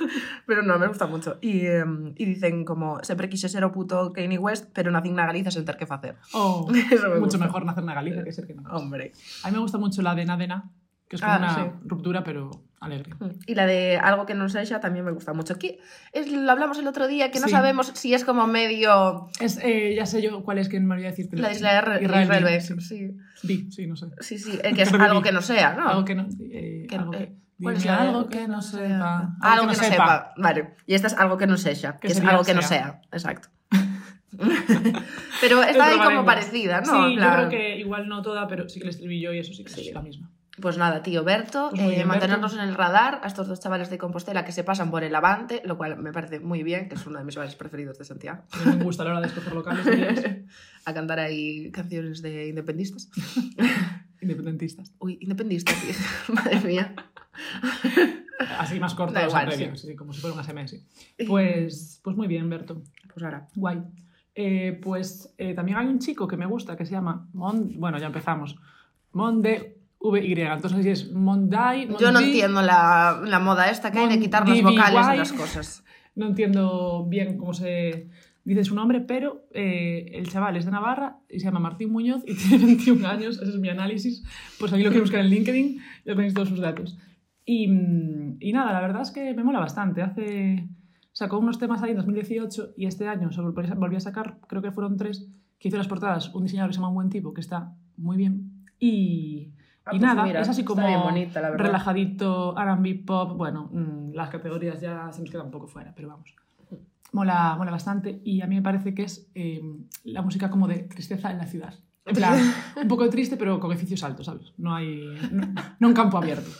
Pero 0.46 0.62
no, 0.62 0.78
me 0.78 0.88
gusta 0.88 1.06
mucho. 1.06 1.38
Y, 1.40 1.60
eh, 1.66 1.84
y 2.16 2.24
dicen 2.24 2.64
como, 2.64 2.98
sempre 3.02 3.28
quise 3.28 3.48
ser 3.48 3.64
o 3.64 3.72
puto 3.72 4.12
Kanye 4.12 4.38
West, 4.38 4.70
pero 4.72 4.90
nací 4.90 5.10
na 5.10 5.26
Galiza 5.26 5.50
sen 5.50 5.64
ter 5.64 5.76
que 5.76 5.86
facer. 5.86 6.16
Oh, 6.32 6.66
me 6.70 6.82
mucho 7.20 7.20
gusta. 7.20 7.38
mejor 7.38 7.64
nacer 7.64 7.84
en 7.84 7.94
Galicia 7.94 8.24
que 8.24 8.32
ser 8.32 8.46
que 8.46 8.54
no. 8.54 8.62
Hombre. 8.70 9.12
A 9.44 9.48
mí 9.48 9.54
me 9.54 9.60
gusta 9.60 9.78
mucho 9.78 10.02
la 10.02 10.14
de 10.14 10.24
Nadena, 10.24 10.70
que 11.10 11.16
es 11.16 11.22
como 11.22 11.32
Ah, 11.34 11.38
una 11.38 11.54
sí. 11.56 11.60
ruptura, 11.84 12.22
pero 12.22 12.50
alegre. 12.80 13.10
Y 13.46 13.54
la 13.56 13.66
de 13.66 13.98
algo 13.98 14.24
que 14.26 14.34
no 14.34 14.48
sexa 14.48 14.78
también 14.80 15.04
me 15.04 15.10
gusta 15.10 15.32
mucho. 15.34 15.54
Aquí 15.54 15.78
es, 16.12 16.30
lo 16.32 16.50
hablamos 16.50 16.78
el 16.78 16.86
otro 16.86 17.08
día, 17.08 17.30
que 17.32 17.40
no 17.40 17.46
Sí. 17.46 17.50
sabemos 17.52 17.90
si 17.94 18.14
es 18.14 18.24
como 18.24 18.46
medio 18.46 19.28
Es, 19.40 19.58
eh, 19.62 19.92
ya 19.96 20.06
sé 20.06 20.22
yo 20.22 20.42
cuál 20.44 20.58
es 20.58 20.68
que 20.68 20.78
me 20.80 20.94
olvidé 20.94 21.08
decirte. 21.10 21.36
la 21.36 21.50
isla 21.52 21.72
de 21.72 21.78
Israel 22.04 22.22
Israel, 22.22 22.44
B, 22.44 22.50
B, 22.52 22.60
sí. 22.60 22.74
sí. 22.80 23.68
Sí, 23.70 23.86
no 23.88 23.96
sé. 23.96 24.06
Sí, 24.20 24.38
sí, 24.38 24.58
eh, 24.62 24.72
que 24.72 24.82
es 24.82 24.92
algo 24.94 25.20
que 25.20 25.32
no 25.32 25.42
sea, 25.42 25.74
¿no? 25.74 25.88
Algo 25.88 26.04
que 26.04 26.14
no. 26.14 26.28
eh, 26.52 26.86
Que- 26.88 26.96
algo 26.96 27.10
que, 27.10 27.32
¿cuál 27.60 27.76
es 27.76 27.86
algo 27.88 28.28
que 28.28 28.46
no 28.48 28.62
sepa. 28.62 29.36
Algo 29.42 29.66
que 29.66 29.76
no 29.76 29.82
sepa. 29.82 30.32
Vale. 30.38 30.74
Y 30.86 30.94
esta 30.94 31.08
es 31.08 31.14
algo 31.18 31.36
que 31.36 31.46
no 31.48 31.56
sexa, 31.58 31.96
que, 31.98 32.06
Que 32.06 32.12
es 32.14 32.20
algo 32.20 32.44
que 32.44 32.54
no 32.54 32.62
sea. 32.62 33.00
Exacto. 33.12 33.48
pero 35.40 35.62
está 35.62 35.86
ahí 35.88 35.98
como 35.98 36.24
parecida, 36.24 36.80
¿no? 36.80 36.86
Sí, 37.08 37.14
En 37.14 37.20
yo 37.20 37.32
creo 37.34 37.48
que 37.48 37.78
igual 37.78 38.08
no 38.08 38.22
toda, 38.22 38.46
pero 38.46 38.68
sí 38.68 38.78
que 38.78 38.84
el 38.84 38.90
estribillo 38.90 39.32
y 39.34 39.38
eso 39.40 39.52
sí 39.52 39.64
que 39.64 39.70
Sí. 39.72 39.88
es 39.88 39.94
la 39.94 40.02
misma. 40.02 40.30
Pues 40.60 40.76
nada, 40.78 41.02
tío, 41.02 41.24
Berto, 41.24 41.70
Pues 41.70 41.82
eh, 41.82 41.88
bien, 41.88 42.08
mantenernos 42.08 42.52
Berto. 42.52 42.62
en 42.62 42.68
el 42.68 42.76
radar 42.76 43.20
a 43.22 43.26
estos 43.26 43.48
dos 43.48 43.60
chavales 43.60 43.90
de 43.90 43.98
Compostela 43.98 44.44
que 44.44 44.52
se 44.52 44.64
pasan 44.64 44.90
por 44.90 45.04
el 45.04 45.14
Avante, 45.14 45.62
lo 45.64 45.76
cual 45.76 45.98
me 45.98 46.12
parece 46.12 46.40
muy 46.40 46.62
bien, 46.62 46.88
que 46.88 46.94
es 46.96 47.06
uno 47.06 47.18
de 47.18 47.24
mis 47.24 47.36
bares 47.36 47.54
preferidos 47.54 47.98
de 47.98 48.04
Santiago. 48.04 48.42
Me 48.64 48.84
gusta 48.84 49.04
la 49.04 49.10
hora 49.10 49.20
de 49.20 49.26
escoger 49.28 49.52
locales 49.52 49.86
a 50.84 50.94
cantar 50.94 51.18
ahí 51.20 51.70
canciones 51.70 52.22
de 52.22 52.48
independistas. 52.48 53.10
independentistas. 54.20 54.92
Uy, 54.98 55.18
independistas, 55.20 55.80
tío. 55.80 55.94
Madre 56.34 56.60
mía. 56.60 56.94
Así 58.58 58.78
más 58.78 58.94
sea, 58.94 59.26
igual, 59.26 59.46
previo, 59.48 59.76
sí, 59.76 59.94
como 59.94 60.12
si 60.12 60.20
fuera 60.20 60.36
un 60.36 60.44
SMS. 60.44 60.76
Pues, 61.26 62.00
pues 62.02 62.16
muy 62.16 62.26
bien, 62.28 62.48
Berto. 62.48 62.82
Pues 63.12 63.24
ahora. 63.24 63.48
Guay. 63.54 63.82
Eh, 64.34 64.78
pues 64.82 65.34
eh, 65.38 65.54
también 65.54 65.76
hay 65.78 65.86
un 65.86 65.98
chico 65.98 66.28
que 66.28 66.36
me 66.36 66.46
gusta 66.46 66.76
que 66.76 66.86
se 66.86 66.92
llama 66.92 67.28
Mon... 67.32 67.78
Bueno, 67.78 67.98
ya 67.98 68.06
empezamos. 68.06 68.56
Monde 69.12 69.79
VY. 70.00 70.32
Entonces, 70.40 70.82
si 70.82 70.88
es 70.90 71.12
Mondai. 71.12 71.88
Yo 71.98 72.10
no 72.12 72.20
entiendo 72.20 72.62
la, 72.62 73.20
la 73.24 73.38
moda 73.38 73.70
esta 73.70 73.90
que 73.92 73.98
hay 73.98 74.08
de 74.08 74.18
quitar 74.18 74.48
los 74.48 74.62
vocales 74.62 75.06
de 75.10 75.16
las 75.18 75.32
cosas. 75.32 75.84
No 76.14 76.26
entiendo 76.26 77.06
bien 77.08 77.36
cómo 77.38 77.54
se 77.54 78.08
dice 78.44 78.64
su 78.64 78.74
nombre, 78.74 79.00
pero 79.00 79.44
eh, 79.52 80.10
el 80.14 80.28
chaval 80.28 80.56
es 80.56 80.64
de 80.64 80.70
Navarra 80.70 81.18
y 81.28 81.38
se 81.38 81.44
llama 81.46 81.60
Martín 81.60 81.90
Muñoz 81.92 82.22
y 82.26 82.34
tiene 82.48 82.64
21 82.66 83.06
años. 83.06 83.36
Ese 83.40 83.50
es 83.50 83.58
mi 83.58 83.68
análisis. 83.68 84.24
Pues 84.58 84.72
ahí 84.72 84.82
lo 84.82 84.88
quiero 84.90 85.04
buscar 85.04 85.20
en 85.20 85.28
LinkedIn, 85.30 85.78
ya 86.06 86.14
tenéis 86.14 86.34
todos 86.34 86.48
sus 86.48 86.60
datos. 86.60 86.98
Y, 87.44 87.68
mm, 87.68 88.36
y 88.40 88.52
nada, 88.52 88.72
la 88.72 88.80
verdad 88.80 89.02
es 89.02 89.10
que 89.10 89.34
me 89.34 89.44
mola 89.44 89.60
bastante. 89.60 90.02
Hace, 90.02 90.66
sacó 91.12 91.38
unos 91.38 91.58
temas 91.58 91.82
ahí 91.82 91.90
en 91.90 91.96
2018 91.98 92.72
y 92.76 92.86
este 92.86 93.06
año 93.06 93.30
sobre- 93.32 93.52
volví 93.74 93.96
a 93.96 94.00
sacar, 94.00 94.38
creo 94.48 94.62
que 94.62 94.72
fueron 94.72 94.96
tres, 94.96 95.28
que 95.58 95.68
hizo 95.68 95.76
las 95.76 95.88
portadas 95.88 96.34
un 96.34 96.42
diseñador 96.44 96.70
que 96.70 96.74
se 96.74 96.78
llama 96.78 96.88
Un 96.88 96.94
Buen 96.94 97.10
Tipo, 97.10 97.34
que 97.34 97.40
está 97.42 97.74
muy 97.96 98.16
bien. 98.16 98.64
Y, 98.78 99.52
Ah, 99.84 99.90
y 99.94 99.98
pues 99.98 100.02
nada, 100.02 100.24
mira, 100.24 100.40
es 100.40 100.48
así 100.48 100.64
como 100.64 100.82
bonita, 101.02 101.40
la 101.40 101.50
relajadito, 101.50 102.54
R&B, 102.56 103.02
pop, 103.06 103.36
bueno, 103.36 103.70
mm, 103.72 104.12
las 104.12 104.28
categorías 104.28 104.80
ya 104.80 105.10
se 105.12 105.22
nos 105.22 105.30
quedan 105.30 105.46
un 105.46 105.52
poco 105.52 105.66
fuera, 105.66 105.92
pero 105.94 106.08
vamos. 106.08 106.34
Mola, 107.12 107.56
mola 107.56 107.70
bastante 107.70 108.20
y 108.24 108.40
a 108.40 108.46
mí 108.46 108.56
me 108.56 108.62
parece 108.62 108.94
que 108.94 109.02
es 109.02 109.30
eh, 109.34 109.60
la 110.04 110.22
música 110.22 110.50
como 110.50 110.68
de 110.68 110.80
tristeza 110.80 111.30
en 111.30 111.38
la 111.38 111.46
ciudad. 111.46 111.74
En 112.04 112.14
plan, 112.14 112.38
un 112.76 112.88
poco 112.88 113.08
triste, 113.08 113.36
pero 113.36 113.58
con 113.58 113.72
edificios 113.72 114.04
altos, 114.04 114.26
¿sabes? 114.26 114.52
No 114.58 114.74
hay. 114.74 115.18
No, 115.32 115.52
no 115.78 115.88
un 115.88 115.94
campo 115.94 116.18
abierto. 116.18 116.50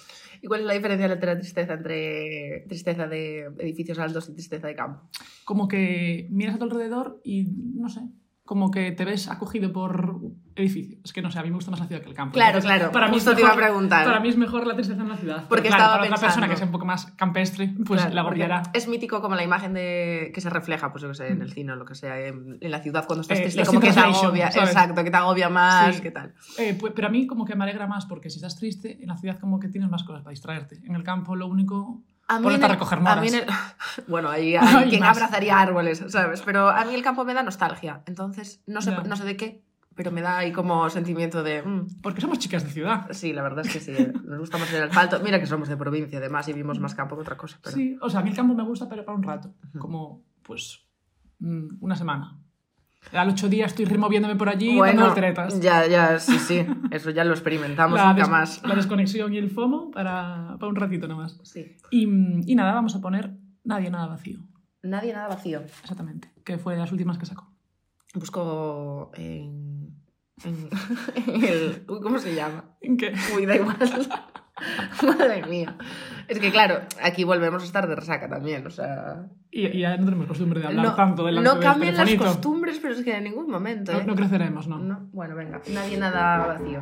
¿Y 0.43 0.47
cuál 0.47 0.61
es 0.61 0.67
la 0.67 0.73
diferencia 0.73 1.07
entre 1.07 1.35
la 1.35 1.39
tristeza 1.39 1.75
entre 1.75 2.65
tristeza 2.67 3.07
de 3.07 3.51
edificios 3.59 3.99
altos 3.99 4.29
y 4.29 4.33
tristeza 4.33 4.67
de 4.67 4.75
campo? 4.75 5.03
Como 5.45 5.69
que 5.69 6.29
miras 6.31 6.55
a 6.55 6.59
tu 6.59 6.65
alrededor 6.65 7.21
y 7.25 7.45
no 7.75 7.89
sé. 7.89 8.01
Como 8.45 8.73
que 8.73 8.91
te 8.91 9.05
ves 9.05 9.29
acogido 9.29 9.73
por 9.73 10.19
edificios. 10.57 11.01
Es 11.05 11.13
que 11.13 11.23
no 11.23 11.31
sé, 11.31 11.39
a 11.39 11.43
mí 11.43 11.51
me 11.51 11.55
gusta 11.55 11.71
más 11.71 11.79
la 11.79 11.87
ciudad 11.87 12.03
que 12.03 12.09
el 12.09 12.15
campo. 12.17 12.35
Claro, 12.35 12.59
Entonces, 12.59 12.79
claro, 12.79 12.91
Para 12.93 13.07
mí, 13.09 13.19
te 13.21 13.41
iba 13.41 13.53
a 13.53 13.55
preguntar. 13.55 14.05
para 14.05 14.19
mí 14.19 14.29
es 14.29 14.37
mejor 14.37 14.67
la 14.67 14.75
tristeza 14.75 15.01
en 15.03 15.09
la 15.09 15.17
ciudad. 15.17 15.47
Porque 15.49 15.69
claro, 15.69 15.83
estaba 15.85 15.99
para 15.99 16.07
otra 16.09 16.21
persona 16.21 16.47
pensando. 16.49 16.51
que 16.51 16.57
sea 16.57 16.67
un 16.67 16.73
poco 16.73 16.85
más 16.85 17.07
campestre, 17.13 17.73
pues 17.87 18.01
Claro, 18.01 18.15
la 18.17 18.21
agobiará. 18.23 18.63
Es 18.75 18.89
mítico 18.89 19.21
como 19.23 19.37
la 19.37 19.45
imagen 19.45 19.73
de 19.75 20.33
que 20.35 20.41
se 20.41 20.51
refleja, 20.51 20.91
pues 20.91 21.03
yo 21.03 21.09
que 21.09 21.15
sé, 21.15 21.29
en 21.29 21.43
el 21.43 21.53
cine 21.53 21.73
o 21.73 21.77
lo 21.77 21.85
que 21.85 21.95
sea, 21.95 22.19
en, 22.19 22.59
en 22.61 22.71
la 22.73 22.81
ciudad 22.81 23.05
cuando 23.07 23.23
estás 23.23 23.39
Eh, 23.39 23.43
triste, 23.43 23.65
como 23.67 23.79
que 23.81 23.93
te 23.93 24.01
agobia, 24.01 24.51
¿sabes? 24.51 24.71
exacto, 24.71 25.05
que 25.05 25.11
te 25.13 25.17
agobia 25.17 25.49
más, 25.49 25.95
Sí. 25.97 26.03
¿qué 26.03 26.11
tal? 26.11 26.35
Eh, 26.59 26.77
pues, 26.79 26.93
pero 26.97 27.07
a 27.07 27.11
mí 27.11 27.29
como 27.29 27.45
que 27.45 27.55
me 27.55 27.63
alegra 27.63 27.87
más 27.87 28.07
porque 28.07 28.31
si 28.31 28.37
estás 28.39 28.57
triste, 28.57 29.01
en 29.01 29.09
la 29.09 29.17
ciudad 29.17 29.39
como 29.39 29.61
que 29.61 29.69
tienes 29.69 29.89
más 29.91 30.03
cosas 30.03 30.23
para 30.23 30.33
distraerte. 30.33 30.81
En 30.85 30.97
el 30.97 31.05
campo 31.05 31.37
lo 31.37 31.47
único... 31.47 32.03
A 32.31 32.39
mí, 32.39 32.55
en 32.55 32.63
a 32.63 32.67
el- 32.67 32.73
recoger 32.73 32.99
a 33.05 33.17
mí 33.17 33.29
el- 33.29 33.45
bueno, 34.09 34.29
ahí 34.31 34.55
Hay 34.61 34.89
quien 34.89 35.01
más. 35.01 35.17
abrazaría 35.17 35.59
árboles, 35.59 36.05
¿sabes? 36.09 36.43
Pero 36.43 36.69
a 36.69 36.85
mí 36.85 36.95
el 36.95 37.03
campo 37.03 37.25
me 37.25 37.35
da 37.35 37.43
nostalgia, 37.43 38.03
entonces 38.07 38.63
no 38.67 38.81
sé, 38.83 38.93
no 39.07 39.17
sé 39.17 39.25
de 39.25 39.37
qué, 39.37 39.63
pero 39.97 40.11
me 40.13 40.23
da 40.23 40.39
ahí 40.39 40.53
como 40.53 40.89
sentimiento 40.89 41.43
de... 41.43 41.63
mm, 41.63 42.01
Porque 42.01 42.21
somos 42.21 42.39
chicas 42.39 42.65
de 42.65 42.71
ciudad. 42.71 43.09
Sí, 43.13 43.33
la 43.33 43.43
verdad 43.43 43.67
es 43.67 43.73
que 43.73 43.81
sí, 43.81 43.93
nos 44.25 44.39
gusta 44.39 44.57
más 44.59 44.73
el 44.73 44.85
asfalto. 44.85 45.21
Mira 45.21 45.39
que 45.41 45.47
somos 45.47 45.69
de 45.69 45.77
provincia, 45.77 46.19
además, 46.19 46.49
y 46.49 46.53
vimos 46.55 46.79
más 46.79 46.95
campo 46.95 47.17
que 47.17 47.23
otra 47.23 47.37
cosa. 47.37 47.59
Pero... 47.63 47.77
Sí, 47.77 47.99
o 48.01 48.09
sea, 48.09 48.21
a 48.21 48.23
mí 48.23 48.31
el 48.31 48.37
campo 48.37 48.55
me 48.55 48.63
gusta, 48.63 48.89
pero 48.89 49.05
para 49.05 49.17
un 49.19 49.23
rato. 49.25 49.53
Como, 49.79 50.23
pues, 50.43 50.81
mm, 51.41 51.67
una 51.81 51.97
semana. 51.97 52.39
Al 53.13 53.31
ocho 53.31 53.49
días 53.49 53.73
estoy 53.73 53.87
removiéndome 53.87 54.37
por 54.37 54.49
allí 54.49 54.77
bueno, 54.77 55.01
dando 55.01 55.07
volteretas. 55.07 55.61
ya, 55.61 55.87
ya, 55.87 56.19
sí, 56.19 56.39
sí. 56.39 56.67
Eso 56.91 57.11
ya 57.11 57.25
lo 57.25 57.33
experimentamos 57.33 57.99
la, 57.99 58.13
nunca 58.13 58.29
más. 58.29 58.63
la 58.63 58.75
desconexión 58.75 59.33
y 59.33 59.39
el 59.39 59.51
FOMO 59.51 59.91
para, 59.91 60.57
para 60.61 60.69
un 60.69 60.77
ratito 60.77 61.09
nomás. 61.09 61.39
Sí. 61.43 61.77
Y, 61.91 62.03
y 62.47 62.55
nada, 62.55 62.73
vamos 62.73 62.95
a 62.95 63.01
poner 63.01 63.33
Nadie 63.65 63.91
nada 63.91 64.07
vacío. 64.07 64.41
Nadie 64.83 65.13
nada 65.13 65.29
vacío. 65.29 65.61
Exactamente. 65.61 66.31
Que 66.45 66.59
fue 66.59 66.75
de 66.75 66.81
las 66.81 66.93
últimas 66.93 67.19
que 67.19 67.27
sacó. 67.27 67.53
Busco 68.15 69.11
en. 69.15 69.95
en, 70.45 70.69
en 71.27 71.45
el. 71.45 71.85
¿Cómo 71.87 72.19
se 72.19 72.35
llama? 72.35 72.77
¿En 72.81 72.97
qué? 72.97 73.13
Uy, 73.37 73.47
da 73.47 73.57
igual. 73.57 73.77
Madre 75.03 75.45
mía. 75.47 75.75
Es 76.29 76.39
que 76.39 76.51
claro, 76.53 76.81
aquí 77.03 77.25
volvemos 77.25 77.63
a 77.63 77.67
estar 77.67 77.89
de 77.89 77.97
resaca 77.97 78.29
también, 78.29 78.67
o 78.67 78.71
sea. 78.71 79.27
Y, 79.51 79.67
y 79.67 79.81
ya 79.81 79.97
no 79.97 80.05
tenemos 80.05 80.27
costumbre 80.29 80.61
de 80.61 80.67
hablar 80.69 80.85
No, 80.87 80.95
tanto 80.95 81.25
delante 81.27 81.49
no 81.49 81.55
del 81.57 81.65
cambian 81.65 81.95
las 81.97 82.05
telefonito. 82.05 82.33
costumbres, 82.35 82.79
pero 82.81 82.95
es 82.95 83.03
que 83.03 83.17
en 83.17 83.25
ningún 83.25 83.51
momento. 83.51 83.93
No, 83.93 83.99
¿eh? 83.99 84.05
no 84.07 84.15
creceremos, 84.15 84.69
¿no? 84.69 84.79
No, 84.79 85.09
Bueno, 85.13 85.35
venga, 85.35 85.61
nadie 85.73 85.97
nada 85.97 86.47
vacío. 86.47 86.81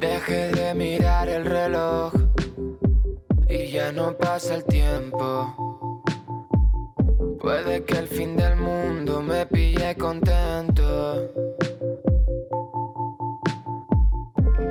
Dejé 0.00 0.50
de 0.52 0.74
mirar 0.74 1.28
el 1.28 1.44
reloj 1.44 2.12
ya 3.78 3.92
no 3.92 4.12
pasa 4.16 4.56
el 4.56 4.64
tiempo. 4.64 5.22
Puede 7.40 7.84
que 7.84 7.96
el 7.96 8.08
fin 8.08 8.36
del 8.36 8.56
mundo 8.56 9.22
me 9.22 9.46
pille 9.46 9.94
contento. 9.94 10.86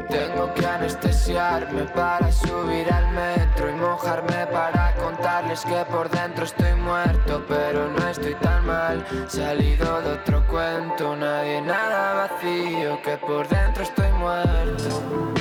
Tengo 0.10 0.54
que 0.56 0.66
anestesiarme 0.66 1.84
para 1.96 2.30
subir 2.34 2.92
al 2.92 3.08
metro 3.14 3.70
y 3.70 3.76
mojarme 3.76 4.46
para 4.48 4.94
contarles 4.98 5.64
que 5.64 5.86
por 5.90 6.10
dentro 6.10 6.44
estoy 6.44 6.76
muerto, 6.76 7.46
pero 7.48 7.90
no 7.90 8.10
estoy 8.10 8.36
tan 8.36 8.66
mal. 8.66 9.06
Salido 9.28 10.02
de 10.02 10.12
otro 10.20 10.46
cuento, 10.48 11.16
nadie 11.16 11.62
nada 11.62 12.28
vacío, 12.28 13.02
que 13.02 13.16
por 13.26 13.48
dentro 13.48 13.84
estoy 13.84 14.12
muerto. 14.24 15.37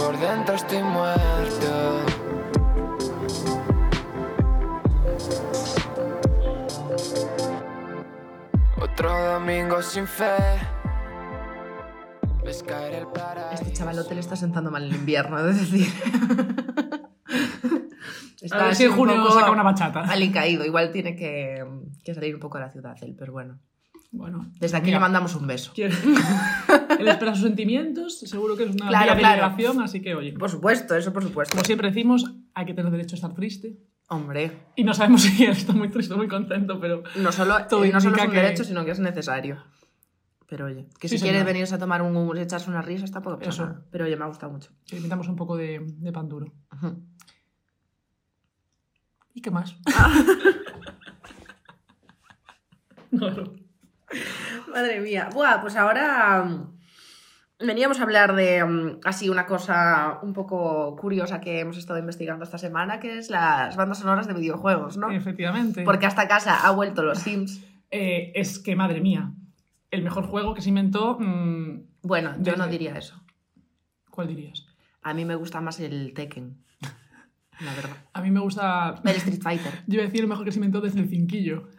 Por 0.00 0.18
dentro 0.18 0.54
estoy 0.54 0.82
muerto. 0.82 2.00
Otro 8.80 9.32
domingo 9.34 9.82
sin 9.82 10.06
fe. 10.06 10.36
Ves 12.44 12.62
caer 12.62 12.94
el 12.94 13.06
paraíso. 13.08 13.62
Este 13.62 13.72
chavalote 13.74 14.14
le 14.14 14.20
está 14.20 14.36
sentando 14.36 14.70
mal 14.70 14.84
el 14.84 14.94
invierno, 14.94 15.38
es 15.46 15.70
decir. 15.70 15.88
A 18.52 18.64
ver 18.64 18.74
si 18.74 18.84
en 18.84 18.90
un 18.92 18.96
junio 18.96 19.16
poco 19.16 19.34
saca 19.38 19.50
una 19.50 19.62
bachata. 19.62 20.00
alicaído. 20.08 20.64
Igual 20.64 20.90
tiene 20.92 21.14
que, 21.14 21.62
que 22.02 22.14
salir 22.14 22.34
un 22.34 22.40
poco 22.40 22.56
a 22.56 22.62
la 22.62 22.70
ciudad 22.70 22.96
él, 23.02 23.14
pero 23.18 23.32
bueno. 23.32 23.58
Bueno. 24.12 24.50
Desde 24.58 24.78
aquí 24.78 24.86
mira, 24.86 24.96
le 24.98 25.02
mandamos 25.02 25.34
un 25.34 25.46
beso. 25.46 25.72
quiere- 25.74 25.94
Él 27.00 27.08
espera 27.08 27.34
sus 27.34 27.44
sentimientos, 27.44 28.18
seguro 28.20 28.56
que 28.56 28.64
es 28.64 28.70
una 28.74 28.88
Claro, 28.88 29.14
vía 29.16 29.34
claro. 29.36 29.80
así 29.82 30.00
que 30.00 30.14
oye. 30.14 30.32
Por 30.32 30.50
supuesto, 30.50 30.94
eso 30.96 31.12
por 31.12 31.22
supuesto. 31.22 31.52
Como 31.52 31.64
siempre 31.64 31.88
decimos, 31.88 32.24
hay 32.54 32.66
que 32.66 32.74
tener 32.74 32.90
derecho 32.90 33.14
a 33.14 33.18
estar 33.18 33.34
triste. 33.34 33.78
Hombre, 34.08 34.50
Y 34.76 34.82
no 34.84 34.92
sabemos 34.92 35.22
si 35.22 35.44
él 35.44 35.52
está 35.52 35.72
muy 35.72 35.88
triste 35.88 36.14
o 36.14 36.16
muy 36.16 36.26
contento, 36.28 36.80
pero 36.80 37.02
no 37.16 37.30
solo, 37.32 37.56
Todo 37.68 37.84
eh, 37.84 37.92
no 37.92 38.00
solo 38.00 38.16
es 38.16 38.24
un 38.24 38.30
que- 38.30 38.36
derecho, 38.36 38.64
sino 38.64 38.84
que 38.84 38.90
es 38.90 38.98
necesario. 39.00 39.62
Pero 40.48 40.66
oye, 40.66 40.88
que 40.98 41.08
Sí, 41.08 41.16
si 41.16 41.22
quieres 41.22 41.44
venirse 41.44 41.76
a 41.76 41.78
tomar 41.78 42.02
un 42.02 42.36
echarse 42.36 42.68
unas 42.70 42.84
risas, 42.84 43.12
tampoco 43.12 43.38
pasa 43.38 43.50
Eso. 43.50 43.66
nada. 43.66 43.84
Pero 43.92 44.04
oye, 44.06 44.16
me 44.16 44.24
ha 44.24 44.26
gustado 44.26 44.50
mucho. 44.52 44.70
que 44.84 44.96
necesitamos 44.96 45.28
un 45.28 45.36
poco 45.36 45.56
de, 45.56 45.78
de 45.80 46.12
pan 46.12 46.28
duro. 46.28 46.52
¿Y 49.32 49.40
qué 49.40 49.52
más? 49.52 49.76
no, 53.12 53.30
no. 53.30 53.44
Madre 54.72 55.00
mía. 55.00 55.28
Buah, 55.32 55.60
pues 55.60 55.76
ahora 55.76 56.42
mm, 56.44 56.79
veníamos 57.60 58.00
a 58.00 58.02
hablar 58.02 58.34
de 58.34 58.64
mm, 58.64 59.00
así 59.04 59.28
una 59.28 59.46
cosa 59.46 60.18
un 60.22 60.32
poco 60.32 60.96
curiosa 60.96 61.40
que 61.40 61.60
hemos 61.60 61.76
estado 61.76 61.98
investigando 61.98 62.44
esta 62.44 62.58
semana, 62.58 63.00
que 63.00 63.18
es 63.18 63.30
las 63.30 63.76
bandas 63.76 63.98
sonoras 63.98 64.26
de 64.26 64.34
videojuegos, 64.34 64.96
¿no? 64.96 65.10
Efectivamente. 65.10 65.84
Porque 65.84 66.06
hasta 66.06 66.28
casa 66.28 66.66
ha 66.66 66.70
vuelto 66.72 67.02
los 67.02 67.18
Sims. 67.18 67.64
Eh, 67.90 68.32
es 68.34 68.58
que, 68.58 68.76
madre 68.76 69.00
mía, 69.00 69.32
el 69.90 70.02
mejor 70.02 70.26
juego 70.26 70.54
que 70.54 70.62
se 70.62 70.68
inventó. 70.68 71.18
mm, 71.18 71.82
Bueno, 72.02 72.34
yo 72.40 72.56
no 72.56 72.66
diría 72.66 72.96
eso. 72.96 73.20
¿Cuál 74.10 74.28
dirías? 74.28 74.66
A 75.02 75.14
mí 75.14 75.24
me 75.24 75.34
gusta 75.34 75.60
más 75.60 75.80
el 75.80 76.12
Tekken. 76.14 76.56
La 77.64 77.74
verdad. 77.74 77.96
A 78.12 78.22
mí 78.22 78.30
me 78.30 78.40
gusta. 78.40 78.94
El 79.04 79.16
Street 79.16 79.40
Fighter. 79.42 79.72
Yo 79.86 79.94
iba 79.94 80.02
a 80.02 80.06
decir 80.06 80.20
el 80.22 80.28
mejor 80.28 80.44
que 80.44 80.52
se 80.52 80.58
inventó 80.58 80.80
desde 80.80 81.00
el 81.00 81.08
cinquillo. 81.08 81.68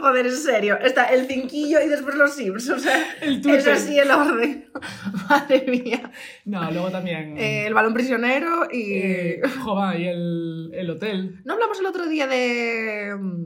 Joder, 0.00 0.26
en 0.26 0.36
serio. 0.36 0.78
Está 0.80 1.06
el 1.06 1.26
cinquillo 1.26 1.80
y 1.84 1.88
después 1.88 2.16
los 2.16 2.34
Sims. 2.34 2.68
O 2.70 2.78
sea, 2.78 2.96
El 3.20 3.46
es 3.48 3.66
así 3.66 3.98
el 3.98 4.10
orden. 4.10 4.68
Madre 5.28 5.64
mía. 5.68 6.10
No, 6.44 6.70
luego 6.70 6.90
también. 6.90 7.36
Eh, 7.36 7.66
el 7.66 7.74
balón 7.74 7.94
prisionero 7.94 8.66
y. 8.72 8.92
eh, 8.94 9.40
jova, 9.62 9.96
y 9.96 10.06
el, 10.06 10.70
el 10.74 10.90
hotel. 10.90 11.40
¿No 11.44 11.54
hablamos 11.54 11.78
el 11.78 11.86
otro 11.86 12.08
día 12.08 12.26
de. 12.26 13.14
mm, 13.18 13.44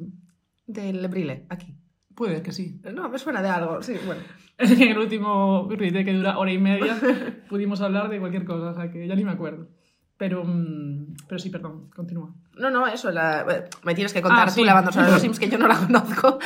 del 0.67 1.09
Brile? 1.09 1.47
Aquí. 1.51 1.77
Puede 2.15 2.43
que 2.43 2.53
sí. 2.53 2.81
No, 2.95 3.09
me 3.09 3.19
suena 3.19 3.43
de 3.43 3.49
algo. 3.49 3.83
Sí, 3.83 3.95
bueno. 4.07 4.23
En 4.57 4.83
el 4.83 4.99
último 4.99 5.69
que 5.69 6.13
dura 6.13 6.39
hora 6.39 6.53
y 6.53 6.59
media 6.59 6.97
pudimos 7.49 7.81
hablar 7.81 8.09
de 8.09 8.21
cualquier 8.21 8.45
cosa, 8.45 8.71
o 8.71 8.75
sea 8.75 8.89
que 8.89 9.09
ya 9.09 9.17
ni 9.17 9.25
me 9.25 9.33
acuerdo. 9.33 9.69
Pero, 10.17 10.45
mm, 10.45 11.15
pero 11.29 11.41
sí, 11.41 11.51
perdón, 11.51 11.91
continúa. 11.91 12.33
No, 12.57 12.71
no, 12.71 12.87
eso. 12.87 13.11
La... 13.11 13.45
Me 13.83 13.97
tienes 13.97 14.13
que 14.13 14.23
contar 14.23 14.49
Ah, 14.49 14.55
tú 14.55 14.65
la 14.65 14.75
banda 14.75 14.93
sonora 14.93 15.09
de 15.09 15.15
los 15.15 15.23
Sims 15.23 15.41
que 15.41 15.49
yo 15.49 15.59
no 15.59 15.67
la 15.67 15.77
conozco. 15.87 16.39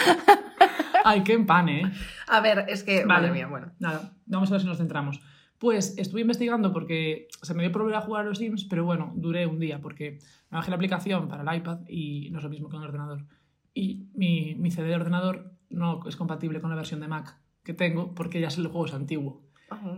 Ay, 1.05 1.23
qué 1.23 1.35
empane, 1.35 1.83
¿eh? 1.83 1.93
A 2.29 2.41
ver, 2.41 2.65
es 2.69 2.83
que. 2.83 3.05
Vale. 3.05 3.29
Madre 3.29 3.33
mía, 3.33 3.47
bueno. 3.47 3.73
Nada, 3.79 4.15
vamos 4.25 4.51
a 4.51 4.53
ver 4.53 4.63
si 4.63 4.67
nos 4.67 4.79
centramos. 4.79 5.21
Pues 5.59 5.99
estuve 5.99 6.23
investigando 6.23 6.73
porque 6.73 7.29
se 7.43 7.53
me 7.53 7.63
dio 7.63 7.73
por 7.73 7.83
volver 7.83 7.99
a 7.99 8.01
jugar 8.01 8.25
a 8.25 8.29
los 8.29 8.39
Sims, 8.39 8.65
pero 8.65 8.85
bueno, 8.85 9.13
duré 9.17 9.47
un 9.47 9.59
día 9.59 9.81
porque 9.81 10.19
me 10.51 10.57
bajé 10.57 10.71
la 10.71 10.77
aplicación 10.77 11.29
para 11.29 11.43
el 11.43 11.59
iPad 11.59 11.81
y 11.89 12.31
no 12.31 12.39
es 12.39 12.45
lo 12.45 12.51
mismo 12.51 12.71
que 12.71 12.77
un 12.77 12.85
ordenador. 12.85 13.27
Y 13.75 14.09
mi, 14.15 14.55
mi 14.55 14.71
CD 14.71 14.89
de 14.89 14.95
ordenador 14.97 15.58
no 15.71 16.01
es 16.09 16.17
compatible 16.17 16.61
con 16.61 16.71
la 16.71 16.77
versión 16.77 17.01
de 17.01 17.09
Mac 17.09 17.37
que 17.65 17.75
tengo 17.75 18.15
porque 18.15 18.41
ya 18.41 18.49
es 18.49 18.59
el 18.59 18.67
juego 18.69 18.87
es 18.87 18.95
antiguo. 18.95 19.43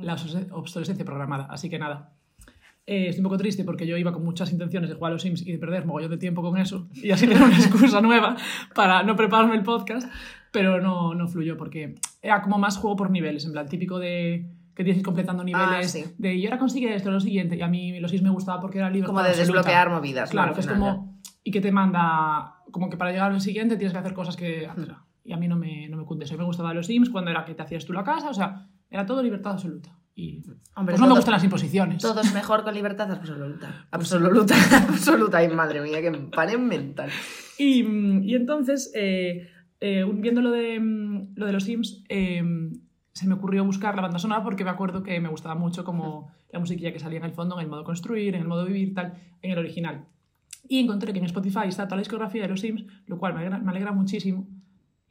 la 0.02 0.16
obs- 0.16 0.48
obsolescencia 0.50 1.04
programada. 1.04 1.46
Así 1.50 1.68
que 1.70 1.78
nada. 1.78 2.14
Eh, 2.86 3.06
estoy 3.08 3.20
un 3.20 3.24
poco 3.24 3.36
triste 3.38 3.62
porque 3.62 3.86
yo 3.86 3.96
iba 3.96 4.12
con 4.12 4.24
muchas 4.24 4.50
intenciones 4.50 4.88
de 4.90 4.96
jugar 4.96 5.10
a 5.10 5.14
los 5.14 5.22
Sims 5.22 5.46
y 5.46 5.52
de 5.52 5.58
perder 5.58 5.84
mogollón 5.86 6.10
de 6.10 6.16
tiempo 6.18 6.42
con 6.42 6.56
eso 6.58 6.88
y 6.94 7.10
así 7.12 7.28
tener 7.28 7.42
una 7.42 7.56
excusa 7.56 8.00
nueva 8.02 8.36
para 8.74 9.04
no 9.04 9.14
prepararme 9.14 9.54
el 9.54 9.62
podcast, 9.62 10.10
pero 10.50 10.80
no, 10.80 11.14
no 11.14 11.28
fluyó 11.28 11.56
porque 11.56 11.94
era 12.20 12.42
como 12.42 12.58
más 12.58 12.78
juego 12.78 12.96
por 12.96 13.10
niveles, 13.12 13.44
en 13.44 13.52
plan 13.52 13.68
típico 13.68 14.00
de 14.00 14.50
que 14.74 14.82
tienes 14.82 14.94
que 14.96 15.00
ir 15.00 15.04
completando 15.04 15.44
niveles 15.44 15.90
sí. 15.92 16.04
de 16.18 16.34
y 16.34 16.46
ahora 16.46 16.58
consigue 16.58 16.92
esto, 16.94 17.10
lo 17.12 17.20
siguiente, 17.20 17.54
y 17.56 17.60
a 17.62 17.68
mí 17.68 18.00
los 18.00 18.10
Sims 18.10 18.22
me 18.24 18.30
gustaba 18.30 18.60
porque 18.60 18.78
era 18.78 18.88
libertad 18.90 19.08
Como 19.08 19.22
de 19.22 19.28
absoluta. 19.28 19.52
desbloquear 19.58 19.90
movidas. 19.90 20.30
Claro, 20.30 20.54
que 20.54 20.60
es 20.60 20.66
como 20.66 21.20
y 21.44 21.50
que 21.52 21.60
te 21.60 21.70
manda 21.70 22.56
como 22.72 22.88
que 22.90 22.96
para 22.96 23.12
llegar 23.12 23.30
al 23.30 23.40
siguiente 23.40 23.76
tienes 23.76 23.92
que 23.92 23.98
hacer 23.98 24.14
cosas 24.14 24.36
que 24.36 24.66
hacer. 24.66 24.94
Y 25.30 25.32
a 25.32 25.36
mí 25.36 25.46
no 25.46 25.54
me, 25.54 25.88
no 25.88 25.96
me 25.96 26.04
cunde 26.04 26.24
eso. 26.24 26.36
Me 26.36 26.42
gustaba 26.42 26.74
los 26.74 26.88
Sims 26.88 27.08
cuando 27.08 27.30
era 27.30 27.44
que 27.44 27.54
te 27.54 27.62
hacías 27.62 27.84
tú 27.84 27.92
la 27.92 28.02
casa, 28.02 28.30
o 28.30 28.34
sea, 28.34 28.66
era 28.90 29.06
todo 29.06 29.22
libertad 29.22 29.52
absoluta. 29.52 29.96
Y 30.12 30.42
Hombre, 30.74 30.94
pues 30.94 31.00
no 31.00 31.06
me 31.06 31.14
gustan 31.14 31.34
las 31.34 31.44
imposiciones. 31.44 32.02
Todo 32.02 32.20
es 32.20 32.34
mejor 32.34 32.64
con 32.64 32.74
libertad 32.74 33.08
absoluta. 33.12 33.68
Pues 33.92 34.12
Absoluta, 34.12 34.56
absoluta. 34.88 35.38
Ay, 35.38 35.46
madre 35.46 35.82
mía, 35.82 36.02
que 36.02 36.10
pane 36.10 36.58
mental. 36.58 37.10
Y, 37.58 37.84
y 38.24 38.34
entonces, 38.34 38.90
eh, 38.92 39.46
eh, 39.80 40.04
viendo 40.14 40.40
lo 40.40 40.50
de, 40.50 40.80
lo 41.36 41.46
de 41.46 41.52
los 41.52 41.62
Sims, 41.62 42.02
eh, 42.08 42.42
se 43.12 43.28
me 43.28 43.34
ocurrió 43.34 43.64
buscar 43.64 43.94
la 43.94 44.02
banda 44.02 44.18
sonora 44.18 44.42
porque 44.42 44.64
me 44.64 44.70
acuerdo 44.70 45.04
que 45.04 45.20
me 45.20 45.28
gustaba 45.28 45.54
mucho 45.54 45.84
como 45.84 46.32
la 46.50 46.58
musiquilla 46.58 46.92
que 46.92 46.98
salía 46.98 47.20
en 47.20 47.24
el 47.24 47.34
fondo, 47.34 47.54
en 47.54 47.62
el 47.62 47.70
modo 47.70 47.84
construir, 47.84 48.34
en 48.34 48.40
el 48.40 48.48
modo 48.48 48.64
vivir, 48.64 48.94
tal, 48.94 49.14
en 49.42 49.52
el 49.52 49.58
original. 49.58 50.08
Y 50.68 50.80
encontré 50.80 51.12
que 51.12 51.20
en 51.20 51.26
Spotify 51.26 51.68
está 51.68 51.84
toda 51.84 51.98
la 51.98 52.02
discografía 52.02 52.42
de 52.42 52.48
los 52.48 52.60
Sims, 52.60 52.84
lo 53.06 53.16
cual 53.16 53.34
me 53.34 53.40
alegra, 53.40 53.60
me 53.60 53.70
alegra 53.70 53.92
muchísimo. 53.92 54.48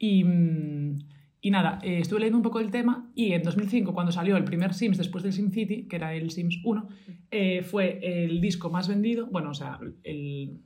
Y, 0.02 0.24
mm, 0.24 0.98
y 1.42 1.50
nada, 1.50 1.78
eh, 1.82 1.98
estuve 2.00 2.20
leyendo 2.20 2.38
un 2.38 2.42
poco 2.42 2.58
del 2.58 2.70
tema 2.70 3.10
y 3.14 3.32
en 3.34 3.42
2005, 3.42 3.92
cuando 3.92 4.12
salió 4.12 4.36
el 4.38 4.44
primer 4.44 4.72
Sims 4.72 4.96
después 4.96 5.22
del 5.22 5.34
SimCity, 5.34 5.86
que 5.88 5.96
era 5.96 6.14
el 6.14 6.30
Sims 6.30 6.58
1, 6.64 6.88
eh, 7.30 7.62
fue 7.62 8.00
el 8.02 8.40
disco 8.40 8.70
más 8.70 8.88
vendido, 8.88 9.26
bueno, 9.26 9.50
o 9.50 9.54
sea, 9.54 9.78
el... 10.04 10.58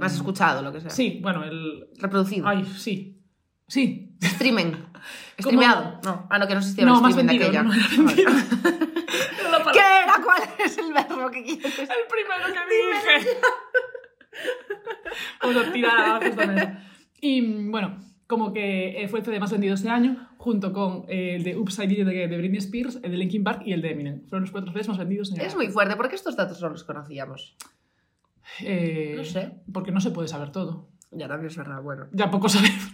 ¿Has 0.00 0.14
escuchado 0.14 0.62
lo 0.62 0.72
que 0.72 0.80
sea? 0.80 0.90
Sí, 0.90 1.18
bueno, 1.20 1.42
el... 1.42 1.88
Reproducido. 1.98 2.46
Ay, 2.46 2.64
sí. 2.64 3.18
Sí. 3.66 4.14
Streaming. 4.20 4.72
¿Streameado? 5.38 6.00
No. 6.04 6.26
Ah, 6.30 6.38
no, 6.38 6.46
que 6.46 6.54
no 6.54 6.60
existía 6.60 6.84
el 6.84 6.90
No, 6.90 7.00
más 7.00 7.10
streaming 7.16 7.38
de 7.38 7.44
vendido. 7.48 7.60
aquella. 7.60 7.98
No. 7.98 8.10
Era 8.12 9.50
la 9.58 9.64
palabra- 9.64 9.72
¿Qué 9.72 9.80
era? 10.04 10.14
¿Cuál 10.22 10.42
es 10.64 10.78
el 10.78 10.92
verbo 10.92 11.30
que 11.30 11.42
quieres? 11.42 11.78
El 11.78 12.06
primero 12.08 12.46
que 12.46 12.60
dije. 13.24 13.38
Vamos 15.42 15.56
a 15.66 15.72
tirar 15.72 16.08
a 16.10 16.20
mesa. 16.20 16.84
Y 17.20 17.42
mm, 17.42 17.70
bueno, 17.70 17.98
como 18.30 18.52
que 18.52 19.02
eh, 19.02 19.08
fue 19.08 19.18
el 19.18 19.24
CD 19.24 19.40
más 19.40 19.50
vendido 19.50 19.74
ese 19.74 19.88
año, 19.88 20.28
junto 20.36 20.72
con 20.72 21.04
eh, 21.08 21.34
el 21.34 21.42
de 21.42 21.56
Upside 21.56 21.88
Down 21.96 22.06
de, 22.06 22.38
Britney 22.38 22.58
Spears, 22.58 23.00
el 23.02 23.10
de 23.10 23.16
Linkin 23.16 23.42
Park 23.42 23.62
y 23.66 23.72
el 23.72 23.82
de 23.82 23.90
Eminem. 23.90 24.22
Fueron 24.28 24.42
los 24.42 24.52
cuatro 24.52 24.72
CDs 24.72 24.86
más 24.86 24.98
vendidos 24.98 25.32
en 25.32 25.40
el 25.40 25.46
Es 25.46 25.56
muy 25.56 25.66
fuerte, 25.66 25.96
porque 25.96 26.14
estos 26.14 26.36
datos 26.36 26.62
no 26.62 26.68
los 26.68 26.84
conocíamos. 26.84 27.56
Eh, 28.60 29.14
No 29.16 29.24
sé. 29.24 29.50
Porque 29.72 29.90
no 29.90 30.00
se 30.00 30.12
puede 30.12 30.28
saber 30.28 30.52
todo. 30.52 30.90
Ya 31.10 31.26
también 31.26 31.48
es 31.48 31.56
verdad, 31.56 31.82
bueno. 31.82 32.06
Ya 32.12 32.30
poco 32.30 32.48
sabemos. 32.48 32.92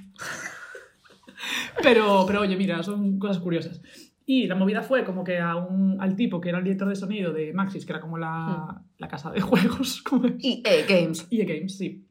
pero, 1.82 2.24
pero 2.26 2.40
oye, 2.40 2.56
mira, 2.56 2.82
son 2.82 3.18
cosas 3.18 3.38
curiosas. 3.38 3.82
Y 4.24 4.46
la 4.46 4.54
movida 4.54 4.80
fue 4.80 5.04
como 5.04 5.22
que 5.22 5.38
a 5.38 5.56
un, 5.56 6.00
al 6.00 6.16
tipo 6.16 6.40
que 6.40 6.48
era 6.48 6.58
el 6.58 6.64
director 6.64 6.88
de 6.88 6.96
sonido 6.96 7.34
de 7.34 7.52
Maxis, 7.52 7.84
que 7.84 7.92
era 7.92 8.00
como 8.00 8.16
la, 8.16 8.82
la 8.96 9.08
casa 9.08 9.30
de 9.30 9.42
juegos, 9.42 10.00
como 10.08 10.28
Y 10.38 10.62
eh, 10.64 10.86
Games. 10.88 11.28
EA 11.30 11.44
Games, 11.44 11.76
sí. 11.76 12.06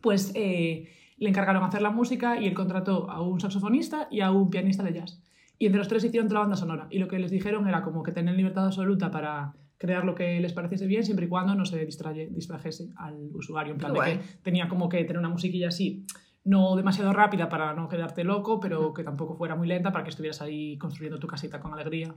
Pues 0.00 0.32
eh, 0.34 0.88
le 1.16 1.28
encargaron 1.28 1.62
hacer 1.64 1.82
la 1.82 1.90
música 1.90 2.40
y 2.40 2.46
él 2.46 2.54
contrató 2.54 3.10
a 3.10 3.20
un 3.20 3.40
saxofonista 3.40 4.08
y 4.10 4.20
a 4.20 4.30
un 4.30 4.50
pianista 4.50 4.82
de 4.82 4.92
jazz. 4.92 5.22
Y 5.58 5.66
entre 5.66 5.78
los 5.78 5.88
tres 5.88 6.04
hicieron 6.04 6.28
toda 6.28 6.40
la 6.40 6.46
banda 6.46 6.56
sonora. 6.56 6.86
Y 6.90 6.98
lo 6.98 7.08
que 7.08 7.18
les 7.18 7.30
dijeron 7.30 7.68
era 7.68 7.82
como 7.82 8.02
que 8.02 8.12
tenían 8.12 8.36
libertad 8.36 8.66
absoluta 8.66 9.10
para 9.10 9.54
crear 9.78 10.04
lo 10.04 10.14
que 10.14 10.40
les 10.40 10.52
pareciese 10.52 10.86
bien, 10.86 11.04
siempre 11.04 11.26
y 11.26 11.28
cuando 11.28 11.54
no 11.54 11.64
se 11.64 11.84
distraye, 11.84 12.28
distrajese 12.30 12.90
al 12.96 13.30
usuario. 13.34 13.72
En 13.72 13.78
plan 13.78 13.92
de 13.92 14.00
que 14.00 14.20
tenía 14.42 14.68
como 14.68 14.88
que 14.88 15.04
tener 15.04 15.18
una 15.18 15.28
musiquilla 15.28 15.68
así, 15.68 16.06
no 16.44 16.76
demasiado 16.76 17.12
rápida 17.12 17.48
para 17.48 17.74
no 17.74 17.88
quedarte 17.88 18.24
loco, 18.24 18.60
pero 18.60 18.92
que 18.92 19.04
tampoco 19.04 19.36
fuera 19.36 19.56
muy 19.56 19.68
lenta 19.68 19.92
para 19.92 20.04
que 20.04 20.10
estuvieras 20.10 20.42
ahí 20.42 20.76
construyendo 20.78 21.18
tu 21.18 21.26
casita 21.26 21.60
con 21.60 21.72
alegría 21.72 22.14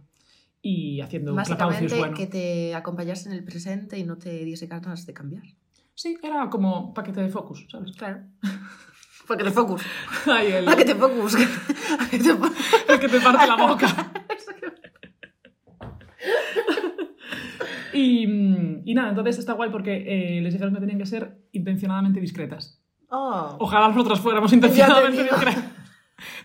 y 0.61 1.01
haciendo 1.01 1.33
Básicamente 1.33 1.97
bueno. 1.97 2.15
que 2.15 2.27
te 2.27 2.75
acompañase 2.75 3.29
en 3.29 3.35
el 3.35 3.43
presente 3.43 3.97
y 3.97 4.03
no 4.03 4.17
te 4.17 4.43
diese 4.43 4.67
ganas 4.67 5.05
de 5.05 5.13
cambiar. 5.13 5.43
Sí, 5.93 6.17
era 6.21 6.49
como 6.49 6.93
paquete 6.93 7.21
de 7.21 7.29
focus, 7.29 7.65
¿sabes? 7.71 7.91
Claro. 7.93 8.23
Porque 9.27 9.43
te 9.43 9.51
focus. 9.51 9.83
Ay, 10.25 10.53
el, 10.53 10.67
¿A 10.67 10.75
que 10.75 10.85
te 10.85 10.95
focus? 10.95 11.35
¿A 11.35 12.09
que 12.09 12.17
te 12.17 12.29
el 12.29 12.99
que 12.99 13.09
te 13.09 13.19
parte 13.19 13.45
la 13.47 13.55
boca. 13.55 13.87
Y, 17.93 18.23
y 18.85 18.93
nada, 18.93 19.09
entonces 19.09 19.39
está 19.39 19.53
guay 19.53 19.69
porque 19.71 20.37
eh, 20.37 20.41
les 20.41 20.53
dijeron 20.53 20.73
que 20.73 20.79
tenían 20.79 20.99
que 20.99 21.05
ser 21.05 21.37
intencionadamente 21.51 22.19
discretas. 22.19 22.81
Oh. 23.09 23.55
Ojalá 23.59 23.87
nosotras 23.87 24.19
fuéramos 24.19 24.53
intencionadamente 24.53 25.23
discretas. 25.23 25.63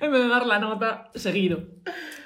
En 0.00 0.12
vez 0.12 0.22
de 0.22 0.28
dar 0.28 0.46
la 0.46 0.58
nota 0.58 1.10
seguido. 1.14 1.64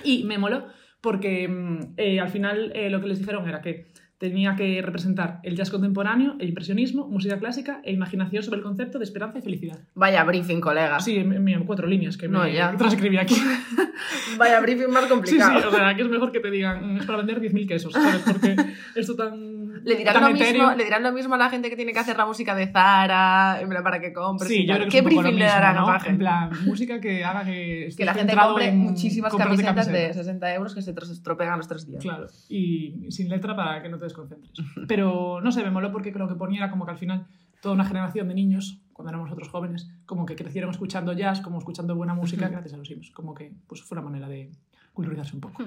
Y 0.04 0.24
me 0.24 0.38
moló 0.38 0.66
porque 1.00 1.48
mm, 1.48 1.94
eh, 1.96 2.20
al 2.20 2.28
final 2.28 2.72
eh, 2.74 2.90
lo 2.90 3.00
que 3.00 3.08
les 3.08 3.18
dijeron 3.18 3.48
era 3.48 3.60
que 3.60 3.88
tenía 4.18 4.56
que 4.56 4.80
representar 4.82 5.40
el 5.42 5.56
jazz 5.56 5.70
contemporáneo, 5.70 6.36
el 6.38 6.48
impresionismo, 6.48 7.06
música 7.08 7.38
clásica 7.38 7.80
e 7.84 7.92
imaginación 7.92 8.42
sobre 8.42 8.58
el 8.58 8.62
concepto 8.64 8.98
de 8.98 9.04
esperanza 9.04 9.38
y 9.38 9.42
felicidad. 9.42 9.78
Vaya 9.94 10.24
briefing, 10.24 10.60
colega. 10.60 10.98
Sí, 11.00 11.16
en, 11.16 11.46
en 11.48 11.64
cuatro 11.64 11.86
líneas 11.86 12.16
que 12.16 12.26
No, 12.28 12.44
me 12.44 12.52
ya. 12.54 12.74
transcribí 12.76 13.18
aquí. 13.18 13.36
Vaya 14.38 14.60
briefing 14.60 14.90
más 14.90 15.04
Sí, 15.04 15.08
complicado. 15.10 15.60
sí, 15.60 15.66
o 15.66 15.70
sea, 15.70 15.94
que 15.94 16.02
es 16.02 16.08
mejor 16.08 16.32
que 16.32 16.40
te 16.40 16.50
digan, 16.50 16.94
"Mm, 16.94 16.98
es 16.98 17.06
para 17.06 17.18
vender 17.18 17.40
10.000 17.40 17.66
quesos, 17.68 17.92
¿sabes? 17.92 18.22
Porque 18.22 18.56
esto 18.94 19.14
tan. 19.16 19.56
Le 19.84 19.94
dirán, 19.96 20.14
tan 20.14 20.22
lo 20.24 20.30
mismo, 20.30 20.72
le 20.74 20.84
dirán 20.84 21.02
lo 21.02 21.12
mismo 21.12 21.34
a 21.34 21.38
la 21.38 21.48
gente 21.50 21.70
que 21.70 21.76
tiene 21.76 21.92
que 21.92 21.98
hacer 22.00 22.16
la 22.16 22.26
música 22.26 22.54
de 22.54 22.66
Zara, 22.66 23.60
para 23.84 24.00
que 24.00 24.12
compre. 24.12 24.48
Sí, 24.48 24.66
yo 24.66 24.74
creo 24.74 24.86
que 24.86 24.90
¿Qué 24.90 25.02
briefing 25.02 25.24
le 25.24 25.32
mismo, 25.32 25.46
darán 25.48 25.76
a 25.76 25.80
¿no? 25.80 25.86
la 25.92 26.00
gente? 26.00 26.10
En 26.10 26.18
plan, 26.18 26.50
música 26.64 27.00
que 27.00 27.24
haga 27.24 27.44
que. 27.44 27.88
que 27.96 28.04
la 28.04 28.14
gente 28.14 28.34
compre 28.34 28.72
muchísimas 28.72 29.34
camisetas 29.34 29.86
de 29.86 29.92
camisetas. 29.92 30.16
60 30.16 30.54
euros 30.54 30.74
que 30.74 30.82
se 30.82 30.90
estropean 30.90 31.52
a 31.52 31.56
los 31.56 31.68
tres 31.68 31.86
días. 31.86 32.02
Claro, 32.02 32.26
y 32.48 33.10
sin 33.10 33.28
letra 33.28 33.54
para 33.54 33.82
que 33.82 33.88
no 33.88 33.98
te 33.98 34.05
desconcentres. 34.06 34.52
Pero 34.88 35.40
no 35.42 35.52
sé, 35.52 35.62
me 35.62 35.70
moló 35.70 35.92
porque 35.92 36.10
lo 36.12 36.28
que 36.28 36.34
ponía 36.34 36.58
era 36.60 36.70
como 36.70 36.84
que 36.84 36.92
al 36.92 36.98
final 36.98 37.26
toda 37.60 37.74
una 37.74 37.84
generación 37.84 38.28
de 38.28 38.34
niños, 38.34 38.80
cuando 38.92 39.10
éramos 39.10 39.26
nosotros 39.28 39.48
jóvenes, 39.48 39.88
como 40.06 40.24
que 40.26 40.36
crecieron 40.36 40.70
escuchando 40.70 41.12
jazz, 41.12 41.40
como 41.40 41.58
escuchando 41.58 41.94
buena 41.96 42.14
música 42.14 42.48
gracias 42.48 42.74
a 42.74 42.76
los 42.76 42.88
Sims. 42.88 43.10
Como 43.10 43.34
que 43.34 43.52
pues 43.66 43.82
fue 43.82 43.96
una 43.98 44.04
manera 44.08 44.28
de 44.28 44.50
culturizarse 44.92 45.34
un 45.34 45.40
poco. 45.42 45.62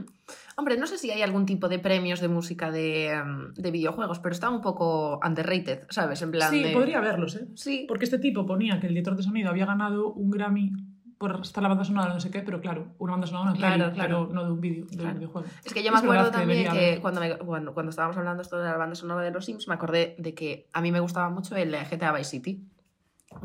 Hombre, 0.58 0.75
no 0.77 0.88
sé 0.88 0.98
si 0.98 1.12
hay 1.12 1.22
algún 1.22 1.46
tipo 1.46 1.69
de 1.69 1.77
premios 1.77 2.19
de 2.19 2.28
música 2.28 2.71
de, 2.71 3.12
em, 3.12 3.54
de 3.54 3.69
videojuegos, 3.71 4.17
pero 4.19 4.34
está 4.34 4.49
un 4.49 4.62
poco 4.62 5.19
underrated, 5.23 5.84
¿sabes? 5.89 6.21
En 6.23 6.32
plan 6.32 6.49
Sí, 6.49 6.63
de... 6.63 6.71
podría 6.71 6.99
verlos, 6.99 7.36
¿eh? 7.36 7.47
Sí, 7.54 7.86
Porque 7.88 8.06
este 8.06 8.17
tipo 8.17 8.45
ponía 8.47 8.80
que 8.80 8.88
el 8.88 8.93
director 8.93 9.15
de 9.15 9.21
sonido 9.23 9.49
había 9.52 9.67
ganado 9.67 10.12
un 10.13 10.32
Grammy 10.32 10.71
por 11.19 11.39
estar 11.41 11.62
la 11.62 11.67
banda 11.69 11.84
sonora 11.84 12.12
no 12.13 12.19
sé 12.19 12.32
qué, 12.32 12.39
pero 12.41 12.60
claro, 12.62 12.88
una 12.97 13.12
banda 13.12 13.27
sonora 13.27 13.51
una 13.51 13.60
Claro, 13.60 13.84
peli, 13.84 13.93
claro. 13.95 14.25
pero 14.25 14.34
no 14.34 14.45
de 14.45 14.51
un 14.53 14.62
vídeo, 14.62 14.86
de 14.86 14.95
Claro. 14.97 15.12
un 15.12 15.15
videojuego. 15.19 15.47
Es 15.65 15.73
que 15.73 15.84
yo 15.84 15.91
me 15.91 15.97
Es 15.97 16.03
acuerdo 16.03 16.25
que 16.32 16.38
también 16.38 16.63
que 16.63 16.69
haber. 16.69 17.01
cuando, 17.01 17.19
me- 17.21 17.36
bueno, 17.36 17.73
cuando 17.73 17.89
estábamos 17.91 18.17
hablando 18.17 18.41
esto 18.41 18.58
de 18.58 18.63
la 18.69 18.77
banda 18.77 18.95
sonora 18.95 19.21
de 19.21 19.29
los 19.32 19.45
Sims, 19.45 19.67
me 19.67 19.73
acordé 19.75 20.15
de 20.17 20.34
que 20.34 20.67
a 20.73 20.82
mí 20.82 20.91
me 20.91 21.01
gustaba 21.01 21.29
mucho 21.29 21.55
el 21.58 21.75
GTA 21.75 22.13
Vice 22.13 22.29
City 22.32 22.63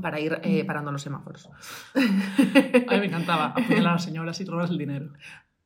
para 0.00 0.18
ir 0.20 0.38
eh, 0.44 0.62
Mm. 0.62 0.66
parando 0.66 0.92
los 0.92 1.02
semáforos. 1.02 1.50
A 1.94 1.98
mí 1.98 3.00
me 3.00 3.06
encantaba 3.06 3.46
apuñalar 3.48 3.88
a 3.88 3.92
las 3.94 4.04
señoras 4.04 4.40
y 4.40 4.44
robarles 4.44 4.70
el 4.70 4.78
dinero. 4.78 5.10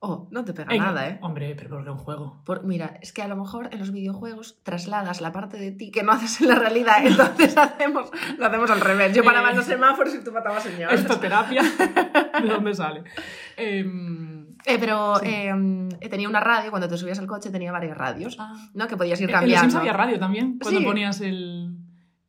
Oh, 0.00 0.28
no 0.30 0.44
te 0.44 0.52
pega 0.54 0.72
nada, 0.76 1.08
¿eh? 1.08 1.18
Hombre, 1.22 1.56
pero 1.56 1.70
porque 1.70 1.90
un 1.90 1.98
juego. 1.98 2.40
Por- 2.44 2.62
mira, 2.64 2.98
es 3.02 3.12
que 3.12 3.20
a 3.22 3.26
lo 3.26 3.34
mejor 3.34 3.68
en 3.72 3.80
los 3.80 3.90
videojuegos 3.90 4.60
trasladas 4.62 5.20
la 5.20 5.32
parte 5.32 5.56
de 5.56 5.72
ti 5.72 5.90
que 5.90 6.04
no 6.04 6.12
haces 6.12 6.40
en 6.40 6.48
la 6.48 6.54
realidad, 6.54 7.04
entonces 7.04 7.56
hacemos, 7.58 8.08
lo 8.38 8.46
hacemos 8.46 8.70
al 8.70 8.80
revés. 8.80 9.12
Yo 9.14 9.24
paraba 9.24 9.52
los 9.52 9.66
Eh. 9.66 9.72
semáforos 9.72 10.14
y 10.14 10.22
tú 10.22 10.30
matabas 10.30 10.62
señores. 10.62 11.00
Esto 11.00 11.18
terapia. 11.18 11.62
¿De 12.42 12.48
dónde 12.48 12.74
sale? 12.74 13.02
Em, 13.56 14.38
Eh, 14.64 14.76
pero 14.78 15.16
Sí. 15.16 15.26
eh, 15.28 16.08
tenía 16.10 16.28
una 16.28 16.40
radio, 16.40 16.70
cuando 16.70 16.88
te 16.88 16.96
subías 16.96 17.18
al 17.18 17.26
coche 17.26 17.50
tenía 17.50 17.72
varias 17.72 17.96
radios, 17.96 18.36
ah. 18.38 18.54
¿no? 18.74 18.86
Que 18.86 18.96
podías 18.96 19.20
ir 19.20 19.28
En 19.28 19.32
los 19.32 19.40
cambiando. 19.40 19.70
Sims 19.70 19.74
había 19.76 19.92
radio 19.92 20.18
también, 20.18 20.58
cuando 20.60 20.80
Sí. 20.80 20.84
ponías 20.86 21.20
el, 21.20 21.77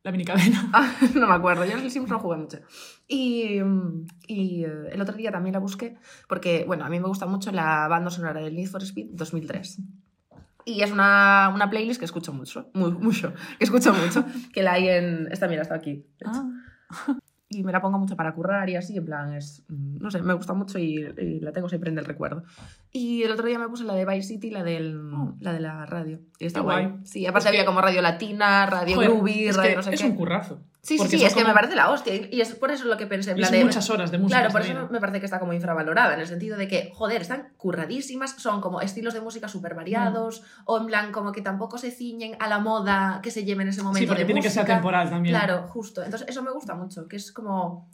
la 0.03 0.11
minicadena. 0.11 0.69
Ah, 0.73 0.93
no 1.15 1.27
me 1.27 1.33
acuerdo, 1.33 1.65
yo 1.65 1.77
el 1.77 1.91
Sims 1.91 2.09
no 2.09 2.19
jugué 2.19 2.37
mucho. 2.37 2.59
Y, 3.07 3.59
y, 4.27 4.63
eh, 4.63 4.89
el 4.91 5.01
otro 5.01 5.15
día 5.15 5.31
también 5.31 5.53
la 5.53 5.59
busqué 5.59 5.97
porque, 6.27 6.63
bueno, 6.65 6.85
a 6.85 6.89
mí 6.89 6.99
me 6.99 7.07
gusta 7.07 7.25
mucho 7.25 7.51
la 7.51 7.87
banda 7.87 8.09
sonora 8.09 8.41
del 8.41 8.55
Need 8.55 8.69
for 8.69 8.83
Speed 8.83 9.07
2003. 9.11 9.79
Y 10.65 10.81
es 10.81 10.91
una, 10.91 11.51
una 11.53 11.69
playlist 11.69 11.99
que 11.99 12.05
escucho 12.05 12.31
mucho, 12.33 12.69
muy, 12.73 12.91
mucho, 12.91 13.33
que 13.57 13.63
escucho 13.63 13.93
mucho, 13.93 14.25
que 14.53 14.61
la 14.61 14.73
hay 14.73 14.89
en... 14.89 15.27
Esta, 15.31 15.47
mira, 15.47 15.63
está 15.63 15.75
aquí. 15.75 15.93
de 15.93 16.25
hecho. 16.25 16.31
Ah. 16.31 17.17
Y 17.51 17.63
me 17.63 17.71
la 17.71 17.81
pongo 17.81 17.97
mucho 17.97 18.15
para 18.15 18.31
currar 18.35 18.69
y 18.69 18.75
así, 18.75 18.95
en 18.95 19.05
plan, 19.05 19.33
es... 19.33 19.63
mm, 19.69 19.97
No 19.99 20.11
sé, 20.11 20.21
me 20.21 20.33
gusta 20.33 20.53
mucho 20.53 20.77
y, 20.77 20.97
y 21.17 21.39
la 21.39 21.51
tengo 21.51 21.67
siempre 21.67 21.89
en 21.89 21.97
el 21.97 22.05
recuerdo. 22.05 22.43
Y 22.91 23.23
el 23.23 23.31
otro 23.31 23.47
día 23.47 23.57
me 23.57 23.67
puse 23.67 23.83
la 23.85 23.95
de 23.95 24.05
Vice 24.05 24.27
City, 24.27 24.51
la, 24.51 24.63
del, 24.63 24.99
Oh. 25.13 25.35
la 25.39 25.53
de 25.53 25.59
la 25.59 25.85
radio. 25.87 26.19
Y 26.37 26.45
está 26.45 26.59
guay. 26.61 26.85
guay. 26.85 26.99
Sí, 27.05 27.25
aparte 27.25 27.47
Es 27.47 27.51
que- 27.51 27.57
había 27.57 27.65
como 27.65 27.81
radio 27.81 28.01
latina, 28.03 28.67
radio 28.67 28.95
Joder, 28.97 29.09
groovy, 29.09 29.49
radio 29.51 29.75
no 29.77 29.81
sé 29.83 29.93
es 29.95 30.01
qué. 30.01 30.07
un 30.07 30.15
currazo. 30.15 30.59
Sí, 30.81 30.93
sí, 30.93 30.97
Porque 30.97 31.17
sí, 31.17 31.25
es 31.25 31.33
que 31.35 31.43
me 31.43 31.53
parece 31.53 31.75
la 31.75 31.89
hostia. 31.89 32.13
Y 32.15 32.39
es 32.39 32.55
por 32.55 32.71
eso 32.71 32.85
lo 32.85 32.95
que 32.95 33.05
pensé. 33.05 33.31
En 33.31 33.37
plan 33.37 33.51
de- 33.51 33.65
muchas 33.65 33.89
horas 33.89 34.11
de 34.11 34.17
música. 34.17 34.39
Claro, 34.39 34.51
por 34.53 34.61
eso 34.61 34.87
me 34.89 34.99
parece 35.01 35.19
que 35.19 35.25
está 35.25 35.37
como 35.39 35.51
infravalorada, 35.51 36.13
en 36.13 36.21
el 36.21 36.27
sentido 36.27 36.57
de 36.57 36.67
que, 36.69 36.89
joder, 36.93 37.21
están 37.21 37.49
curradísimas, 37.57 38.31
son 38.37 38.61
como 38.61 38.79
estilos 38.79 39.13
de 39.13 39.19
música 39.21 39.49
súper 39.49 39.75
variados, 39.75 40.41
o 40.65 40.77
en 40.77 40.85
plan 40.87 41.11
como 41.11 41.33
que 41.33 41.41
tampoco 41.41 41.77
se 41.77 41.91
ciñen 41.91 42.37
a 42.39 42.47
la 42.47 42.59
moda 42.59 43.19
que 43.21 43.29
se 43.29 43.43
lleve 43.43 43.63
en 43.63 43.69
ese 43.69 43.81
momento 43.83 43.99
Sí, 43.99 44.07
porque 44.07 44.21
de 44.21 44.25
tiene 44.25 44.41
que 44.41 44.49
ser 44.49 44.65
temporal 44.65 45.09
también. 45.09 45.35
Claro, 45.35 45.67
justo. 45.67 46.01
Entonces 46.01 46.27
eso 46.29 46.41
me 46.43 46.51
gusta 46.51 46.75
mucho, 46.75 47.07
que 47.09 47.17
es 47.17 47.31
como, 47.33 47.89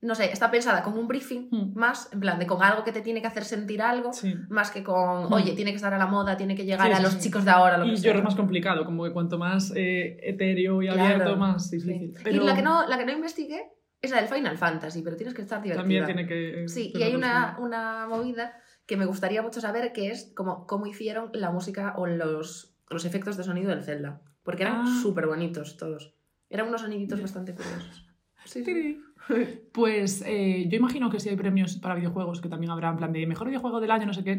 no 0.00 0.14
sé, 0.14 0.30
está 0.32 0.50
pensada 0.50 0.82
como 0.84 1.00
un 1.00 1.08
briefing 1.08 1.48
Mm. 1.50 1.72
más, 1.78 2.08
en 2.12 2.20
plan 2.20 2.38
de 2.38 2.46
con 2.46 2.62
algo 2.62 2.84
que 2.84 2.92
te 2.92 3.00
tiene 3.00 3.20
que 3.20 3.26
hacer 3.26 3.44
sentir 3.44 3.82
algo, 3.82 4.12
Sí. 4.12 4.32
más 4.48 4.70
que 4.70 4.84
con, 4.84 5.24
Mm. 5.28 5.32
oye, 5.32 5.52
tiene 5.54 5.72
que 5.72 5.76
estar 5.76 5.92
a 5.92 5.98
la 5.98 6.06
moda, 6.06 6.36
tiene 6.36 6.54
que 6.54 6.64
llegar 6.64 6.86
Sí, 6.86 6.92
a 6.92 7.00
los 7.00 7.14
sí. 7.14 7.20
chicos 7.20 7.44
de 7.44 7.50
ahora, 7.50 7.76
lo 7.78 7.84
Y 7.86 7.90
que 7.90 7.96
yo 7.96 8.02
sea. 8.02 8.14
es 8.16 8.22
más 8.22 8.36
complicado, 8.36 8.84
como 8.84 9.04
que 9.04 9.12
cuanto 9.12 9.38
más 9.38 9.72
eh, 9.74 10.18
etéreo 10.22 10.82
y 10.82 10.86
Claro, 10.86 11.02
abierto, 11.02 11.36
más 11.36 11.70
difícil. 11.70 12.14
Y 12.30 12.32
la 12.38 12.54
que, 12.54 12.62
no, 12.62 12.86
la 12.86 12.96
que 12.96 13.06
no 13.06 13.12
investigué 13.12 13.72
es 14.00 14.10
la 14.12 14.18
del 14.18 14.28
Final 14.28 14.56
Fantasy, 14.56 15.02
pero 15.02 15.16
tienes 15.16 15.34
que 15.34 15.42
estar 15.42 15.60
divertida. 15.60 15.82
también 15.82 16.04
tiene 16.06 16.26
que... 16.26 16.68
Sí, 16.68 16.92
y 16.94 17.02
hay 17.02 17.16
una, 17.16 17.56
una 17.58 18.06
movida 18.08 18.52
que 18.86 18.96
me 18.96 19.04
gustaría 19.04 19.42
mucho 19.42 19.60
saber, 19.60 19.92
que 19.92 20.10
es 20.12 20.32
como 20.36 20.66
cómo 20.66 20.86
hicieron 20.86 21.30
la 21.34 21.50
música 21.50 21.94
o 21.96 22.06
los, 22.06 22.76
los 22.88 23.04
efectos 23.04 23.36
de 23.36 23.42
sonido 23.42 23.70
del 23.70 23.82
Zelda. 23.82 24.22
Porque 24.44 24.62
eran 24.62 24.82
Ah. 24.86 25.00
súper 25.02 25.26
bonitos 25.26 25.76
todos. 25.76 26.14
Eran 26.48 26.68
unos 26.68 26.80
soniditos 26.82 27.20
bastante 27.20 27.52
curiosos. 27.54 28.06
Sí. 28.46 28.98
Pues 29.72 30.24
eh, 30.26 30.66
yo 30.68 30.76
imagino 30.76 31.08
que 31.08 31.20
si 31.20 31.28
hay 31.28 31.36
premios 31.36 31.76
para 31.76 31.94
videojuegos, 31.94 32.40
que 32.40 32.48
también 32.48 32.72
habrá 32.72 32.90
en 32.90 32.96
plan 32.96 33.12
de 33.12 33.26
mejor 33.26 33.46
videojuego 33.46 33.80
del 33.80 33.92
año, 33.92 34.06
no 34.06 34.12
sé 34.12 34.24
qué, 34.24 34.32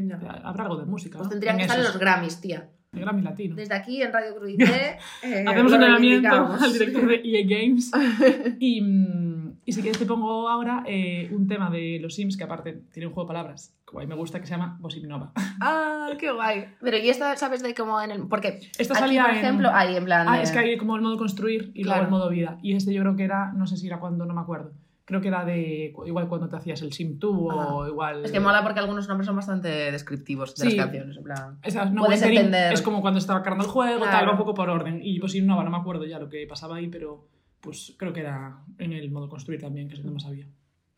habrá 0.43 0.63
algo 0.63 0.77
de 0.77 0.85
música. 0.85 1.17
Pues 1.17 1.27
¿no? 1.27 1.31
tendrían 1.31 1.55
que 1.55 1.63
estar 1.63 1.79
los 1.79 1.97
Grammys, 1.97 2.41
tía. 2.41 2.69
El 2.91 3.01
Grammy 3.01 3.21
Latino. 3.21 3.55
Desde 3.55 3.75
aquí 3.75 4.01
en 4.01 4.11
Radio 4.11 4.35
Cruité. 4.35 4.97
eh, 5.23 5.45
Hacemos 5.47 5.71
un 5.71 5.81
reivindicamos. 5.81 6.61
al 6.61 6.73
director 6.73 7.07
de 7.07 7.21
EA 7.23 7.45
Games. 7.47 7.91
Y, 8.59 8.81
mm, 8.81 9.28
y 9.69 9.71
si 9.71 9.81
quieres 9.81 9.99
te 9.99 10.05
pongo 10.05 10.49
ahora 10.49 10.83
eh, 10.87 11.29
un 11.31 11.47
tema 11.47 11.69
de 11.69 11.99
los 12.01 12.15
Sims, 12.15 12.35
que 12.37 12.43
aparte 12.43 12.81
tiene 12.91 13.07
un 13.07 13.13
juego 13.13 13.27
de 13.29 13.33
palabras, 13.35 13.75
como 13.85 13.99
a 13.99 14.03
mí 14.03 14.07
me 14.09 14.15
gusta, 14.15 14.39
que 14.39 14.45
se 14.47 14.51
llama 14.53 14.77
Bossip 14.81 15.05
Nova. 15.05 15.31
Ah, 15.61 16.09
qué 16.17 16.31
guay. 16.31 16.65
Pero 16.81 16.97
y 16.97 17.09
esta, 17.09 17.35
¿sabes 17.35 17.61
de 17.61 17.73
cómo 17.75 18.01
en 18.01 18.11
el...? 18.11 18.27
Porque 18.27 18.59
Esta 18.77 18.93
aquí, 18.93 19.01
salía 19.03 19.23
por 19.23 19.31
en- 19.31 19.37
ejemplo, 19.37 19.69
hay 19.73 19.95
en 19.95 20.05
plan... 20.05 20.27
Ah, 20.29 20.41
es 20.41 20.51
que 20.51 20.59
hay 20.59 20.77
como 20.77 20.95
el 20.95 21.01
modo 21.01 21.17
construir 21.17 21.71
y 21.75 21.83
Claro. 21.83 22.01
luego 22.03 22.15
el 22.15 22.19
modo 22.21 22.29
vida. 22.29 22.57
Y 22.63 22.75
este 22.75 22.93
yo 22.93 23.01
creo 23.01 23.15
que 23.15 23.23
era, 23.25 23.51
no 23.53 23.67
sé 23.67 23.75
si 23.77 23.85
era 23.87 23.99
cuando, 23.99 24.25
no 24.25 24.33
me 24.33 24.41
acuerdo. 24.41 24.71
Creo 25.05 25.21
que 25.21 25.27
era 25.27 25.43
de 25.43 25.93
igual 26.05 26.27
cuando 26.29 26.47
te 26.49 26.55
hacías 26.55 26.81
el 26.81 26.93
Sim 26.93 27.17
2 27.19 27.31
o 27.33 27.87
igual... 27.87 28.23
Es 28.23 28.31
que 28.31 28.39
mola 28.39 28.61
porque 28.63 28.79
algunos 28.79 29.07
nombres 29.07 29.25
son 29.25 29.35
bastante 29.35 29.91
descriptivos 29.91 30.55
de 30.55 30.69
Sí. 30.69 30.75
las 30.77 30.85
canciones. 30.85 31.17
En 31.17 31.23
plan... 31.23 31.57
Esa, 31.63 31.85
no, 31.85 32.05
Puedes 32.05 32.21
entender. 32.21 32.71
Es 32.73 32.81
como 32.81 33.01
cuando 33.01 33.19
estaba 33.19 33.41
cargando 33.43 33.65
el 33.65 33.71
juego, 33.71 33.97
Claro. 34.03 34.11
tal, 34.17 34.27
va 34.27 34.31
un 34.33 34.37
poco 34.37 34.53
por 34.53 34.69
orden. 34.69 35.01
Y 35.03 35.19
no, 35.41 35.63
no 35.63 35.69
me 35.71 35.77
acuerdo 35.77 36.05
ya 36.05 36.19
lo 36.19 36.29
que 36.29 36.45
pasaba 36.47 36.77
ahí, 36.77 36.87
pero 36.87 37.27
pues 37.61 37.95
creo 37.97 38.13
que 38.13 38.21
era 38.21 38.59
en 38.77 38.93
el 38.93 39.11
modo 39.11 39.29
construir 39.29 39.61
también, 39.61 39.87
que 39.87 39.95
es 39.95 40.03
donde 40.03 40.13
más 40.13 40.25
había. 40.25 40.47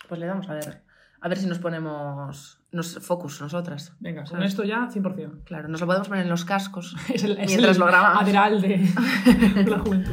Pues 0.08 0.19
le 0.19 0.26
damos 0.26 0.50
a 0.50 0.54
ver. 0.54 0.84
A 1.24 1.28
ver 1.28 1.38
si 1.38 1.45
nos 1.45 1.60
ponemos 1.60 2.60
nos, 2.71 3.00
focus 3.00 3.41
nosotras. 3.41 3.93
Venga, 4.00 4.24
con 4.24 4.41
esto 4.41 4.63
ya 4.63 4.88
100%. 4.89 5.43
Claro, 5.43 5.67
nos 5.67 5.82
lo 5.82 5.88
podemos 5.88 6.08
poner 6.08 6.24
en 6.24 6.30
los 6.30 6.45
cascos. 6.45 6.95
Es 7.13 7.24
el, 7.24 7.34
es 7.38 7.50
Mientras 7.50 7.76
el 7.76 7.80
lo 7.80 7.86
grabamos. 7.86 8.26
de 8.26 8.34
la 9.69 9.80
juventud. 9.80 10.12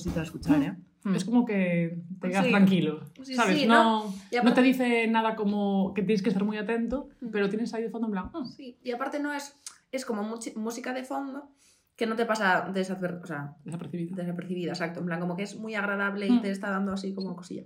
Gustosito 0.00 0.20
de 0.20 0.24
escuchar, 0.26 0.62
¿eh? 0.62 0.76
Es 1.14 1.24
como 1.24 1.44
que 1.46 1.98
te 2.20 2.28
quedas 2.28 2.44
Sí. 2.44 2.50
tranquilo, 2.50 3.00
Sí, 3.22 3.34
¿sabes? 3.34 3.58
sí, 3.58 3.66
no, 3.66 4.04
¿no? 4.44 4.52
Te 4.54 4.62
dice 4.62 5.06
nada 5.08 5.34
como 5.34 5.94
que 5.94 6.02
tienes 6.02 6.22
que 6.22 6.28
estar 6.28 6.44
muy 6.44 6.58
atento, 6.58 7.08
Mm. 7.20 7.28
pero 7.30 7.48
tienes 7.48 7.72
ahí 7.74 7.82
de 7.82 7.90
fondo 7.90 8.06
en 8.08 8.12
plan, 8.12 8.30
"Ah, 8.34 8.44
Sí, 8.44 8.78
y 8.82 8.90
aparte 8.92 9.18
no 9.20 9.32
es... 9.32 9.56
Es 9.92 10.04
como 10.04 10.22
música 10.56 10.92
de 10.92 11.02
fondo 11.04 11.50
que 11.96 12.06
no 12.06 12.14
te 12.16 12.24
pasa 12.26 12.70
desaper- 12.72 13.20
o 13.22 13.26
sea, 13.26 13.56
desapercibido. 13.64 14.14
desapercibida, 14.16 14.70
exacto. 14.72 15.00
En 15.00 15.06
plan, 15.06 15.18
como 15.20 15.36
que 15.36 15.42
es 15.42 15.56
muy 15.58 15.74
agradable 15.74 16.26
y 16.28 16.32
Mm. 16.32 16.42
te 16.42 16.50
está 16.50 16.70
dando 16.70 16.92
así 16.92 17.12
como 17.14 17.34
cosilla. 17.34 17.64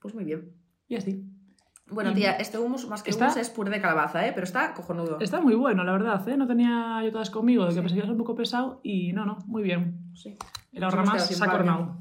Pues 0.00 0.14
muy 0.14 0.24
bien. 0.24 0.52
Y 0.88 0.96
así. 0.96 1.24
Bueno, 1.90 2.14
tía, 2.14 2.32
este 2.36 2.56
hummus 2.58 2.86
más 2.88 3.02
que 3.02 3.10
Está- 3.10 3.24
hummus 3.26 3.38
es 3.38 3.50
puré 3.50 3.70
de 3.70 3.80
calabaza, 3.80 4.24
¿eh? 4.26 4.30
Pero 4.32 4.44
está 4.44 4.72
cojonudo. 4.74 5.18
Está 5.20 5.40
muy 5.40 5.54
bueno, 5.56 5.82
la 5.82 5.90
verdad, 5.92 6.26
¿eh? 6.28 6.36
No 6.36 6.46
tenía 6.46 7.00
yo 7.04 7.10
todas 7.10 7.30
conmigo, 7.30 7.64
de 7.64 7.70
que 7.70 7.74
Sí. 7.74 7.80
pensé 7.80 7.94
que 7.96 8.00
a 8.02 8.04
ser 8.04 8.12
un 8.12 8.18
poco 8.18 8.36
pesado 8.36 8.80
y 8.84 9.12
no, 9.12 9.26
no, 9.26 9.38
muy 9.46 9.62
bien. 9.64 9.98
Sí. 10.14 10.36
El 10.72 10.84
ahorra 10.84 11.02
hemos 11.02 11.14
más 11.14 11.14
quedado 11.14 11.28
sin 11.28 11.36
se 11.36 11.44
ha 11.44 11.50
coronado. 11.50 11.96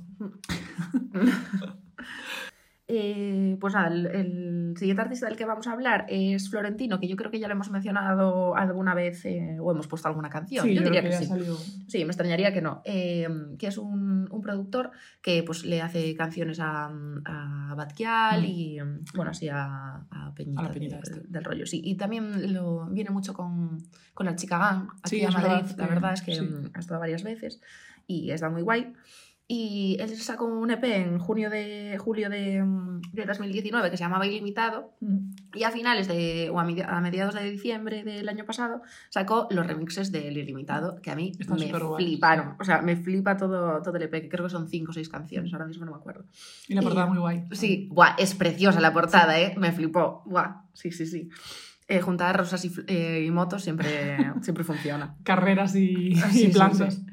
Eh, 2.91 3.55
pues 3.61 3.75
nada, 3.75 3.89
el, 3.89 4.07
el 4.07 4.73
siguiente 4.75 5.03
artista 5.03 5.27
del 5.27 5.37
que 5.37 5.45
vamos 5.45 5.67
a 5.67 5.73
hablar 5.73 6.07
es 6.09 6.49
Florentino, 6.49 6.99
que 6.99 7.07
yo 7.07 7.15
creo 7.15 7.29
que 7.29 7.39
ya 7.39 7.47
lo 7.47 7.53
hemos 7.53 7.69
mencionado 7.69 8.55
alguna 8.55 8.95
vez 8.95 9.23
eh, 9.25 9.57
o 9.61 9.71
hemos 9.71 9.85
puesto 9.87 10.07
alguna 10.07 10.31
canción. 10.31 10.65
Sí, 10.65 10.73
yo 10.73 10.81
diría 10.81 11.01
creo 11.01 11.11
que, 11.11 11.17
que, 11.19 11.23
sí. 11.23 11.29
salió. 11.29 11.55
Sí, 11.87 11.99
me 11.99 12.05
extrañaría 12.11 12.51
que 12.51 12.63
no. 12.63 12.81
Eh, 12.85 13.27
que 13.59 13.67
es 13.67 13.77
un, 13.77 14.27
un 14.31 14.41
productor 14.41 14.89
que 15.21 15.43
pues 15.43 15.65
le 15.65 15.83
hace 15.83 16.15
canciones 16.15 16.59
a, 16.59 16.89
a 17.25 17.75
Batquial 17.77 18.41
Mm. 18.41 18.45
y 18.45 18.79
bueno, 19.15 19.29
así 19.31 19.47
a, 19.49 19.97
a 20.09 20.33
Peñita, 20.33 20.61
A 20.61 20.63
la 20.63 20.71
Peñita 20.71 20.95
de- 20.95 21.01
esta. 21.03 21.19
del 21.27 21.43
rollo. 21.43 21.67
Sí, 21.67 21.81
y 21.83 21.93
también 21.95 22.51
lo, 22.55 22.87
viene 22.87 23.11
mucho 23.11 23.35
con, 23.35 23.83
con 24.15 24.25
la 24.25 24.35
chica 24.35 24.57
Gang 24.57 24.87
aquí 25.03 25.19
Sí, 25.19 25.25
a 25.25 25.29
Madrid. 25.29 25.43
verdad, 25.47 25.75
la 25.77 25.85
que- 25.85 25.93
verdad 25.93 26.13
es 26.13 26.21
que 26.23 26.33
sí. 26.33 26.49
ha 26.73 26.79
estado 26.79 26.99
varias 26.99 27.21
veces 27.21 27.61
y 28.09 28.31
está 28.31 28.49
muy 28.49 28.61
guay. 28.63 28.91
Y 29.51 29.97
él 29.99 30.15
sacó 30.15 30.45
un 30.45 30.69
EP 30.69 30.83
en 30.83 31.17
junio 31.17 31.49
de 31.49 31.97
julio 31.97 32.29
de, 32.29 32.61
mm, 32.63 33.01
de 33.13 33.25
2019 33.25 33.89
que 33.89 33.97
se 33.97 34.03
llamaba 34.03 34.27
Ilimitado 34.27 34.93
Mm. 35.01 35.31
y 35.55 35.63
a 35.63 35.71
finales 35.71 36.07
de, 36.07 36.51
o 36.53 36.59
a, 36.59 36.65
medi- 36.65 36.85
a 36.87 37.01
mediados 37.01 37.33
de 37.33 37.49
diciembre 37.49 38.03
del 38.03 38.29
año 38.29 38.45
pasado, 38.45 38.83
sacó 39.09 39.47
los 39.49 39.65
remixes 39.65 40.11
del 40.11 40.37
Ilimitado, 40.37 41.01
que 41.01 41.09
a 41.09 41.15
mí 41.15 41.31
Están 41.39 41.57
me 41.57 41.65
fliparon. 41.97 42.57
O 42.59 42.63
sea, 42.63 42.83
me 42.83 42.95
flipa 42.95 43.37
todo, 43.37 43.81
todo 43.81 43.95
el 43.97 44.03
EP, 44.03 44.21
que 44.21 44.29
creo 44.29 44.45
que 44.45 44.51
son 44.51 44.69
5 44.69 44.91
o 44.91 44.93
6 44.93 45.09
canciones, 45.09 45.51
ahora 45.51 45.65
mismo 45.65 45.83
no 45.83 45.93
me 45.93 45.97
acuerdo. 45.97 46.25
Y 46.67 46.75
la 46.75 46.83
portada 46.83 47.07
Y- 47.07 47.09
muy 47.09 47.17
guay. 47.17 47.43
Sí, 47.53 47.87
buah, 47.91 48.15
es 48.19 48.35
preciosa 48.35 48.79
la 48.79 48.93
portada, 48.93 49.39
¿eh? 49.39 49.55
Me 49.57 49.71
flipó. 49.71 50.21
Buah, 50.27 50.61
sí, 50.73 50.91
sí, 50.91 51.07
sí. 51.07 51.27
Eh, 51.87 52.01
juntar 52.01 52.37
rosas 52.37 52.63
y, 52.65 52.71
eh, 52.85 53.23
y 53.25 53.31
motos 53.31 53.63
siempre, 53.63 53.87
siempre 54.43 54.63
funciona. 54.63 55.15
Carreras 55.23 55.75
y, 55.75 56.09
y 56.11 56.15
sí, 56.17 56.39
sí, 56.45 56.47
plantas. 56.49 56.93
sí. 56.93 57.05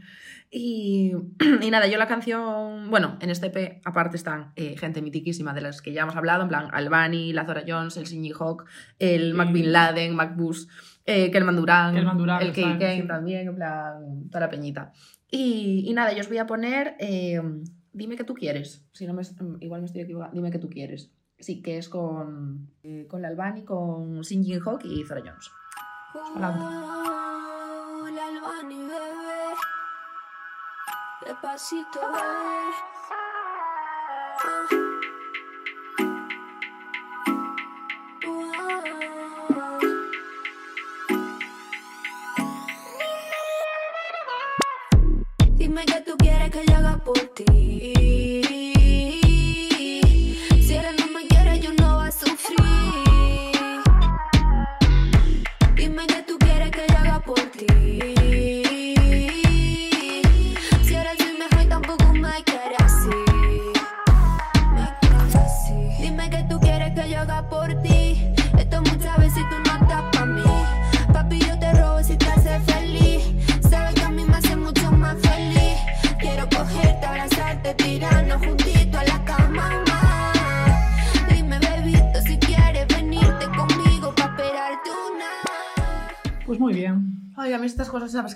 Y, 0.50 1.12
y 1.60 1.70
nada, 1.70 1.86
yo 1.86 1.98
la 1.98 2.06
canción, 2.06 2.90
bueno, 2.90 3.18
en 3.20 3.30
este 3.30 3.46
EP 3.48 3.80
aparte 3.84 4.16
están 4.16 4.52
eh, 4.56 4.76
gente 4.76 5.02
mitiquísima 5.02 5.52
de 5.54 5.60
las 5.60 5.82
que 5.82 5.92
ya 5.92 6.02
hemos 6.02 6.16
hablado, 6.16 6.42
en 6.42 6.48
plan 6.48 6.68
Albani, 6.72 7.32
la 7.32 7.44
Zora 7.44 7.64
Jones, 7.66 7.96
el 7.96 8.06
Singy 8.06 8.32
Hawk, 8.32 8.64
el 8.98 9.34
Mac 9.34 9.48
Sí. 9.48 9.52
Bin 9.54 9.72
Laden, 9.72 10.14
Mac 10.14 10.36
Bus, 10.36 10.68
eh, 11.04 11.30
Kelman 11.30 11.56
Durán, 11.56 11.94
Kelman 11.94 12.18
Durán, 12.18 12.42
el 12.42 12.48
está, 12.48 12.78
Kane 12.78 13.02
sí. 13.02 13.06
también, 13.06 13.48
en 13.48 13.54
plan, 13.56 14.28
toda 14.28 14.40
la 14.40 14.50
peñita. 14.50 14.92
Y, 15.30 15.84
y 15.86 15.92
nada, 15.92 16.12
yo 16.12 16.20
os 16.20 16.28
voy 16.28 16.38
a 16.38 16.46
poner 16.46 16.96
eh, 17.00 17.40
Dime 17.96 18.16
que 18.16 18.24
tú 18.24 18.34
quieres, 18.34 18.86
si 18.92 19.06
no 19.06 19.14
me, 19.14 19.22
igual 19.60 19.80
me 19.80 19.86
estoy 19.86 20.02
equivocando, 20.02 20.34
Dime 20.34 20.50
que 20.50 20.58
tú 20.58 20.68
quieres. 20.68 21.10
Sí, 21.38 21.62
que 21.62 21.78
es 21.78 21.88
con, 21.88 22.70
eh, 22.82 23.06
con 23.08 23.22
la 23.22 23.28
Albani, 23.28 23.64
con 23.64 24.22
Singy 24.22 24.58
Hawk 24.58 24.84
y 24.84 25.02
Zora 25.04 25.22
Jones. 25.24 25.50
Adelante. 26.34 26.64
Despacito, 31.26 31.98
eh. 31.98 32.72
Uh. 34.48 35.12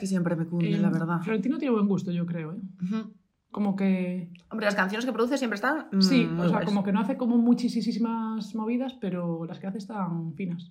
que 0.00 0.06
siempre 0.06 0.34
me 0.36 0.46
cunden, 0.46 0.74
Eh, 0.74 0.78
la 0.78 0.90
verdad. 0.90 1.20
Florentino 1.22 1.58
tiene 1.58 1.74
buen 1.74 1.86
gusto, 1.86 2.10
yo 2.10 2.26
creo. 2.26 2.52
¿eh? 2.54 3.04
Como 3.50 3.76
que. 3.76 4.32
Hombre, 4.50 4.64
las 4.66 4.74
canciones 4.74 5.04
que 5.04 5.12
produce 5.12 5.36
siempre 5.38 5.56
están. 5.56 5.86
Sí, 6.00 6.24
o 6.24 6.36
sea, 6.42 6.48
guays. 6.48 6.64
como 6.66 6.82
que 6.82 6.92
no 6.92 7.00
hace 7.00 7.16
como 7.16 7.36
muchísimas 7.38 8.54
movidas, 8.54 8.94
pero 9.00 9.44
las 9.44 9.58
que 9.58 9.66
hace 9.66 9.78
están 9.78 10.34
finas. 10.34 10.70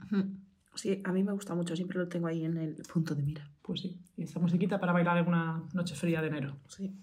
Sí, 0.75 1.01
a 1.03 1.11
mí 1.11 1.23
me 1.23 1.33
gusta 1.33 1.55
mucho, 1.55 1.75
siempre 1.75 1.97
lo 1.97 2.07
tengo 2.07 2.27
ahí 2.27 2.45
en 2.45 2.57
el 2.57 2.75
punto 2.91 3.15
de 3.15 3.23
mira. 3.23 3.49
Pues 3.61 3.81
sí. 3.81 3.99
Y 4.17 4.23
esta 4.23 4.39
musiquita 4.39 4.79
para 4.79 4.93
bailar 4.93 5.17
en 5.17 5.27
una 5.27 5.61
noche 5.73 5.95
fría 5.95 6.21
de 6.21 6.27
enero. 6.27 6.55
Sí. 6.67 6.93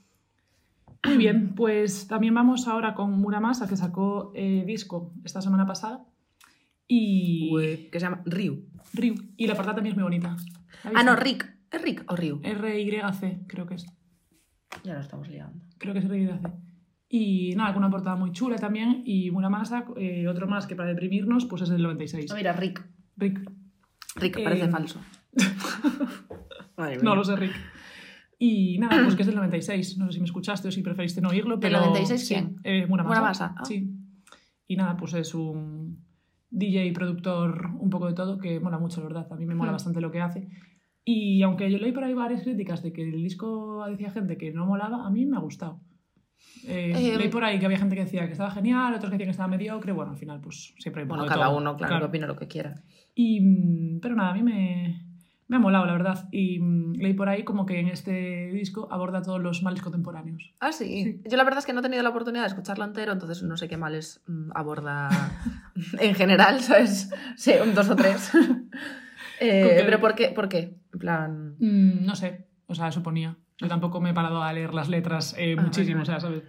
Muy 1.04 1.18
bien, 1.18 1.54
pues 1.54 2.08
también 2.08 2.34
vamos 2.34 2.66
ahora 2.68 2.94
con 2.94 3.12
Muramasa, 3.12 3.68
que 3.68 3.76
sacó 3.76 4.32
eh, 4.34 4.64
disco 4.66 5.12
esta 5.24 5.42
semana 5.42 5.66
pasada. 5.66 6.04
Y. 6.88 7.50
Que 7.90 8.00
se 8.00 8.06
llama 8.06 8.22
Ryu. 8.24 8.64
Ryu. 8.94 9.14
Y 9.36 9.46
la 9.46 9.54
portada 9.54 9.76
también 9.76 9.92
es 9.92 9.96
muy 9.96 10.04
bonita. 10.04 10.36
¿La 10.84 11.00
Ah, 11.00 11.02
no? 11.02 11.16
Rick. 11.16 11.54
¿Es 11.76 11.82
Rick 11.82 12.04
o 12.10 12.16
Ryu? 12.16 12.40
R-Y-C, 12.42 13.44
creo 13.46 13.66
que 13.66 13.74
es. 13.74 13.86
Ya 14.84 14.94
lo 14.94 15.00
estamos 15.00 15.28
liando. 15.28 15.64
Creo 15.78 15.92
que 15.92 16.00
es 16.00 16.04
R-Y-C. 16.06 16.40
Y 17.08 17.54
nada, 17.56 17.72
con 17.72 17.82
una 17.84 17.90
portada 17.90 18.16
muy 18.16 18.32
chula 18.32 18.56
también. 18.56 19.02
Y 19.04 19.30
Muramasa, 19.30 19.84
eh, 19.96 20.26
otro 20.28 20.46
más 20.48 20.66
que 20.66 20.74
para 20.74 20.88
deprimirnos, 20.88 21.44
pues 21.46 21.62
es 21.62 21.70
el 21.70 21.82
96. 21.82 22.30
No, 22.30 22.36
mira, 22.36 22.52
Rick. 22.52 22.84
Rick. 23.16 23.40
Rick, 24.16 24.38
Eh, 24.38 24.44
parece 24.44 24.68
falso. 24.68 25.00
Madre 26.76 26.96
No 26.96 27.02
mía. 27.10 27.14
lo 27.14 27.24
sé, 27.24 27.36
Rick. 27.36 27.52
Y 28.38 28.76
nada, 28.78 29.02
pues 29.02 29.14
que 29.14 29.22
es 29.22 29.26
del 29.28 29.36
96. 29.36 29.96
No 29.98 30.06
sé 30.06 30.12
si 30.14 30.18
me 30.20 30.26
escuchaste 30.26 30.68
o 30.68 30.70
si 30.72 30.82
preferiste 30.82 31.20
no 31.20 31.30
oírlo, 31.30 31.56
¿Del 31.56 31.72
pero... 31.72 31.86
96 31.86 32.20
sí, 32.26 32.34
quién? 32.34 32.56
eh, 32.64 32.86
Muramasa. 32.86 33.14
Muramasa, 33.20 33.54
ah. 33.56 33.64
Sí. 33.64 33.90
Y 34.66 34.76
nada, 34.76 34.96
pues 34.96 35.14
es 35.14 35.34
un 35.34 36.04
DJ, 36.50 36.92
productor, 36.92 37.70
un 37.78 37.88
poco 37.88 38.08
de 38.08 38.14
todo, 38.14 38.38
que 38.38 38.60
mola 38.60 38.78
mucho, 38.78 39.00
la 39.00 39.06
verdad. 39.06 39.26
A 39.32 39.36
mí 39.36 39.46
me 39.46 39.54
mola 39.54 39.70
Hmm. 39.70 39.74
bastante 39.74 40.00
lo 40.00 40.10
que 40.10 40.20
hace. 40.20 40.48
Y 41.08 41.40
aunque 41.42 41.70
yo 41.70 41.78
leí 41.78 41.92
por 41.92 42.02
ahí 42.02 42.14
varias 42.14 42.42
críticas 42.42 42.82
de 42.82 42.92
que 42.92 43.02
el 43.04 43.12
disco 43.22 43.86
decía 43.88 44.10
gente 44.10 44.36
que 44.36 44.50
no 44.52 44.66
molaba, 44.66 45.06
a 45.06 45.10
mí 45.10 45.24
me 45.24 45.36
ha 45.36 45.40
gustado. 45.40 45.80
Eh, 46.66 46.92
Eh, 46.96 47.16
leí 47.16 47.28
por 47.28 47.44
ahí 47.44 47.60
que 47.60 47.66
había 47.66 47.78
gente 47.78 47.94
que 47.94 48.02
decía 48.04 48.26
que 48.26 48.32
estaba 48.32 48.50
genial, 48.50 48.92
otros 48.92 49.10
que 49.10 49.14
decían 49.16 49.28
que 49.28 49.30
estaba 49.30 49.48
mediocre. 49.48 49.92
Bueno, 49.92 50.10
al 50.10 50.18
final, 50.18 50.40
pues 50.40 50.74
siempre 50.80 51.02
hay 51.02 51.08
Bueno, 51.08 51.22
de 51.22 51.28
cada 51.28 51.46
todo. 51.46 51.58
uno, 51.58 51.76
claro, 51.76 52.00
que 52.00 52.04
opina 52.06 52.26
lo 52.26 52.34
que 52.36 52.48
quiera. 52.48 52.82
Y, 53.14 53.40
mm, 53.40 54.00
pero 54.00 54.16
nada, 54.16 54.30
a 54.30 54.34
mí 54.34 54.42
me, 54.42 55.04
me 55.46 55.56
ha 55.56 55.60
molado, 55.60 55.86
la 55.86 55.92
verdad. 55.92 56.28
Y 56.32 56.58
mm, 56.58 56.94
leí 56.96 57.14
por 57.14 57.28
ahí 57.28 57.44
como 57.44 57.66
que 57.66 57.78
en 57.78 57.86
este 57.86 58.50
disco 58.52 58.88
aborda 58.90 59.22
todos 59.22 59.40
los 59.40 59.62
males 59.62 59.82
contemporáneos. 59.82 60.54
Ah, 60.58 60.72
sí. 60.72 61.20
Yo 61.24 61.36
la 61.36 61.44
verdad 61.44 61.60
es 61.60 61.66
que 61.66 61.72
no 61.72 61.78
he 61.78 61.82
tenido 61.84 62.02
la 62.02 62.08
oportunidad 62.10 62.42
de 62.42 62.48
escucharlo 62.48 62.84
entero, 62.84 63.12
entonces 63.12 63.44
no 63.44 63.56
sé 63.56 63.68
qué 63.68 63.76
males 63.76 64.24
mm, 64.26 64.50
aborda 64.56 65.08
en 66.00 66.14
general, 66.16 66.60
¿sabes? 66.62 67.14
Sí, 67.36 67.52
un 67.62 67.76
dos 67.76 67.88
o 67.90 67.94
tres. 67.94 68.32
Eh, 69.40 69.82
pero 69.84 70.00
¿por 70.00 70.14
qué? 70.14 70.28
¿por 70.30 70.48
qué? 70.48 70.78
En 70.92 70.98
plan... 70.98 71.56
Mm, 71.58 72.04
no 72.04 72.14
sé, 72.16 72.46
o 72.66 72.74
sea, 72.74 72.90
suponía. 72.92 73.36
Yo 73.58 73.68
tampoco 73.68 74.00
me 74.00 74.10
he 74.10 74.14
parado 74.14 74.42
a 74.42 74.52
leer 74.52 74.74
las 74.74 74.88
letras 74.88 75.34
eh, 75.38 75.56
Ah, 75.58 75.62
muchísimo, 75.62 75.98
vale, 76.00 76.02
o 76.02 76.06
sea, 76.06 76.20
¿sabes? 76.20 76.42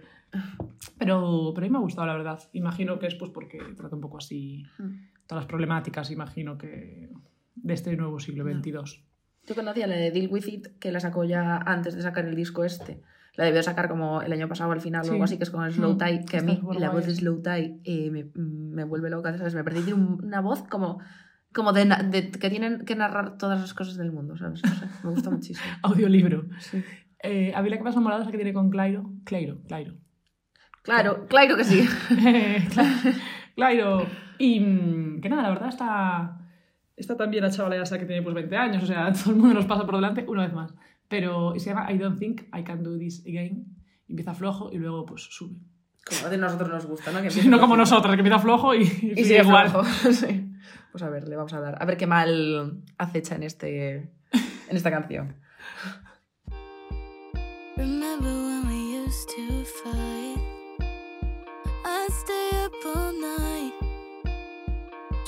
Pero, 0.98 1.52
pero 1.54 1.64
a 1.64 1.68
mí 1.68 1.70
me 1.72 1.78
ha 1.78 1.80
gustado, 1.80 2.06
la 2.06 2.14
verdad. 2.14 2.38
Imagino 2.52 2.98
que 2.98 3.06
es 3.06 3.14
pues 3.14 3.30
porque 3.30 3.58
trata 3.76 3.94
un 3.94 4.00
poco 4.02 4.18
así 4.18 4.64
todas 5.26 5.42
las 5.44 5.46
problemáticas, 5.46 6.10
imagino 6.10 6.56
que 6.58 7.10
de 7.54 7.74
este 7.74 7.96
nuevo 7.96 8.18
siglo. 8.20 8.44
XXII. 8.44 9.04
Yo 9.46 9.54
conocía 9.54 9.86
la 9.86 9.96
de 9.96 10.10
Deal 10.10 10.28
With 10.30 10.46
It, 10.46 10.66
que 10.78 10.92
la 10.92 11.00
sacó 11.00 11.24
ya 11.24 11.56
antes 11.56 11.94
de 11.94 12.02
sacar 12.02 12.26
el 12.26 12.34
disco 12.34 12.64
este. 12.64 13.00
La 13.34 13.44
debió 13.44 13.62
sacar 13.62 13.88
como 13.88 14.20
el 14.20 14.32
año 14.32 14.48
pasado 14.48 14.72
al 14.72 14.80
final 14.80 15.02
o 15.02 15.04
Sí. 15.04 15.10
algo 15.12 15.24
así, 15.24 15.36
que 15.38 15.44
es 15.44 15.50
con 15.50 15.64
el 15.64 15.72
Slow 15.72 15.94
Mm, 15.94 15.98
Tie, 15.98 16.24
que 16.24 16.38
a 16.38 16.42
mí 16.42 16.60
la 16.78 16.90
voz 16.90 17.06
de. 17.06 17.14
Slow 17.14 17.40
Tie 17.40 17.80
eh, 17.84 18.10
me, 18.10 18.26
me 18.34 18.84
vuelve 18.84 19.10
loca, 19.10 19.36
¿sabes? 19.38 19.54
Me 19.54 19.62
un- 19.94 20.20
una 20.24 20.40
voz 20.40 20.64
como, 20.68 20.98
como 21.52 21.72
de, 21.72 21.84
de- 22.10 22.30
que 22.30 22.50
tienen 22.50 22.84
que 22.84 22.94
narrar 22.94 23.38
todas 23.38 23.60
las 23.60 23.74
cosas 23.74 23.96
del 23.96 24.12
mundo, 24.12 24.36
¿sabes? 24.36 24.62
No 24.64 24.70
sé, 24.74 24.86
me 25.04 25.10
gusta 25.10 25.30
muchísimo. 25.30 25.66
Audiolibro. 25.82 26.44
Sí. 26.60 26.82
Eh, 27.22 27.52
a 27.54 27.62
mí 27.62 27.70
la 27.70 27.76
que 27.78 27.82
más 27.82 27.94
me 27.96 28.00
ha 28.00 28.02
molado 28.02 28.22
es 28.22 28.26
la 28.26 28.32
que 28.32 28.38
tiene 28.38 28.52
con 28.52 28.70
Clairo. 28.70 29.10
Clairo, 29.24 29.58
Clairo. 29.66 29.94
Claro, 30.82 31.26
claro 31.26 31.56
que 31.56 31.64
sí. 31.64 31.82
Cla- 32.10 33.14
Clairo. 33.56 34.06
Y 34.38 34.60
mm, 34.60 35.20
que 35.20 35.28
nada, 35.28 35.42
la 35.42 35.48
verdad 35.50 35.68
está, 35.68 36.38
está 36.96 37.16
también 37.16 37.42
la 37.42 37.50
chavala 37.50 37.76
esa 37.82 37.98
que 37.98 38.06
tiene 38.06 38.22
pues 38.22 38.34
20 38.34 38.56
años, 38.56 38.82
o 38.82 38.86
sea, 38.86 39.12
todo 39.24 39.30
el 39.32 39.36
mundo 39.36 39.54
nos 39.54 39.66
pasa 39.66 39.84
por 39.84 39.96
delante 39.96 40.24
una 40.28 40.44
vez 40.44 40.52
más. 40.54 40.72
Pero 41.08 41.54
y 41.56 41.60
se 41.60 41.70
llama 41.70 41.90
I 41.90 41.98
Don't 41.98 42.18
Think 42.18 42.42
I 42.56 42.62
Can 42.62 42.82
Do 42.82 42.96
This 42.98 43.22
Again. 43.26 43.64
Empieza 44.08 44.32
flojo 44.34 44.70
y 44.72 44.78
luego 44.78 45.04
pues 45.06 45.22
sube. 45.30 45.56
Como 46.08 46.30
de 46.30 46.38
nosotros 46.38 46.68
nos 46.70 46.86
gusta, 46.86 47.10
¿no? 47.12 47.20
Que 47.20 47.30
Sí, 47.30 47.48
no 47.48 47.58
como 47.60 47.76
nosotros, 47.76 48.14
que 48.14 48.20
empieza 48.20 48.38
flojo 48.38 48.74
y, 48.74 48.82
Y 48.82 48.86
sigue 48.86 49.24
sigue 49.24 49.44
flojo. 49.44 49.84
Sí. 49.84 50.47
Pues 50.92 51.02
a 51.02 51.10
ver, 51.10 51.28
le 51.28 51.36
vamos 51.36 51.52
a 51.52 51.60
dar. 51.60 51.76
A 51.80 51.84
ver 51.84 51.96
qué 51.96 52.06
mal 52.06 52.82
acecha 52.98 53.34
en, 53.34 53.42
este, 53.42 53.96
en 54.68 54.76
esta 54.76 54.90
canción. 54.90 55.36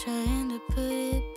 Trying 0.03 0.49
to 0.49 0.59
put 0.71 0.91
it 0.91 1.30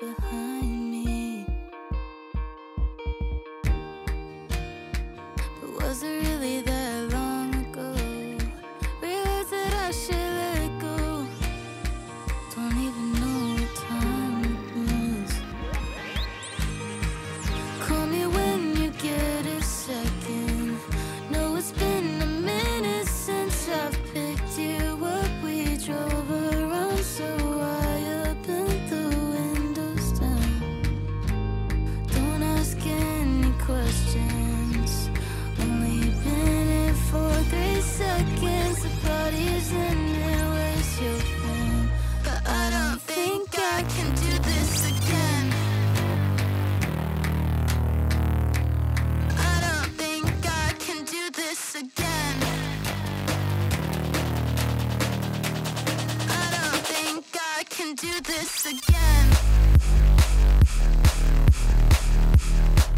this 58.23 58.65
again. 58.65 59.27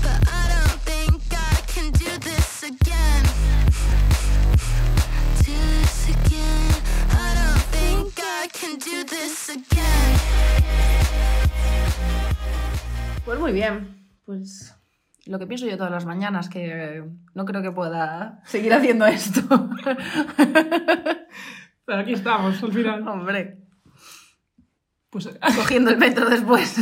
But 0.03 0.21
I 0.31 0.43
don't 0.53 0.79
think 0.85 1.21
I 1.31 1.55
can 1.67 1.91
do 1.91 2.11
this 2.19 2.63
again. 2.63 3.23
Do 5.43 5.53
this 5.81 6.09
again. 6.09 6.71
I 7.11 7.33
don't 7.39 7.65
think 7.73 8.13
I 8.19 8.47
can 8.53 8.77
do 8.77 9.03
this 9.03 9.49
again. 9.49 10.15
Pues 13.25 13.39
muy 13.39 13.51
bien. 13.51 14.05
Pues 14.25 14.75
lo 15.25 15.39
que 15.39 15.47
pienso 15.47 15.65
yo 15.65 15.77
todas 15.77 15.91
las 15.91 16.05
mañanas, 16.05 16.49
que 16.49 17.03
no 17.33 17.45
creo 17.45 17.63
que 17.63 17.71
pueda 17.71 18.41
seguir 18.45 18.73
haciendo 18.73 19.07
esto. 19.07 19.41
Pero 21.85 21.99
aquí 21.99 22.13
estamos, 22.13 22.61
al 22.63 22.73
final. 22.73 23.07
Hombre, 23.07 23.64
Pues, 25.15 25.29
cogiendo 25.55 25.91
el 25.91 25.97
metro 25.97 26.29
después. 26.29 26.75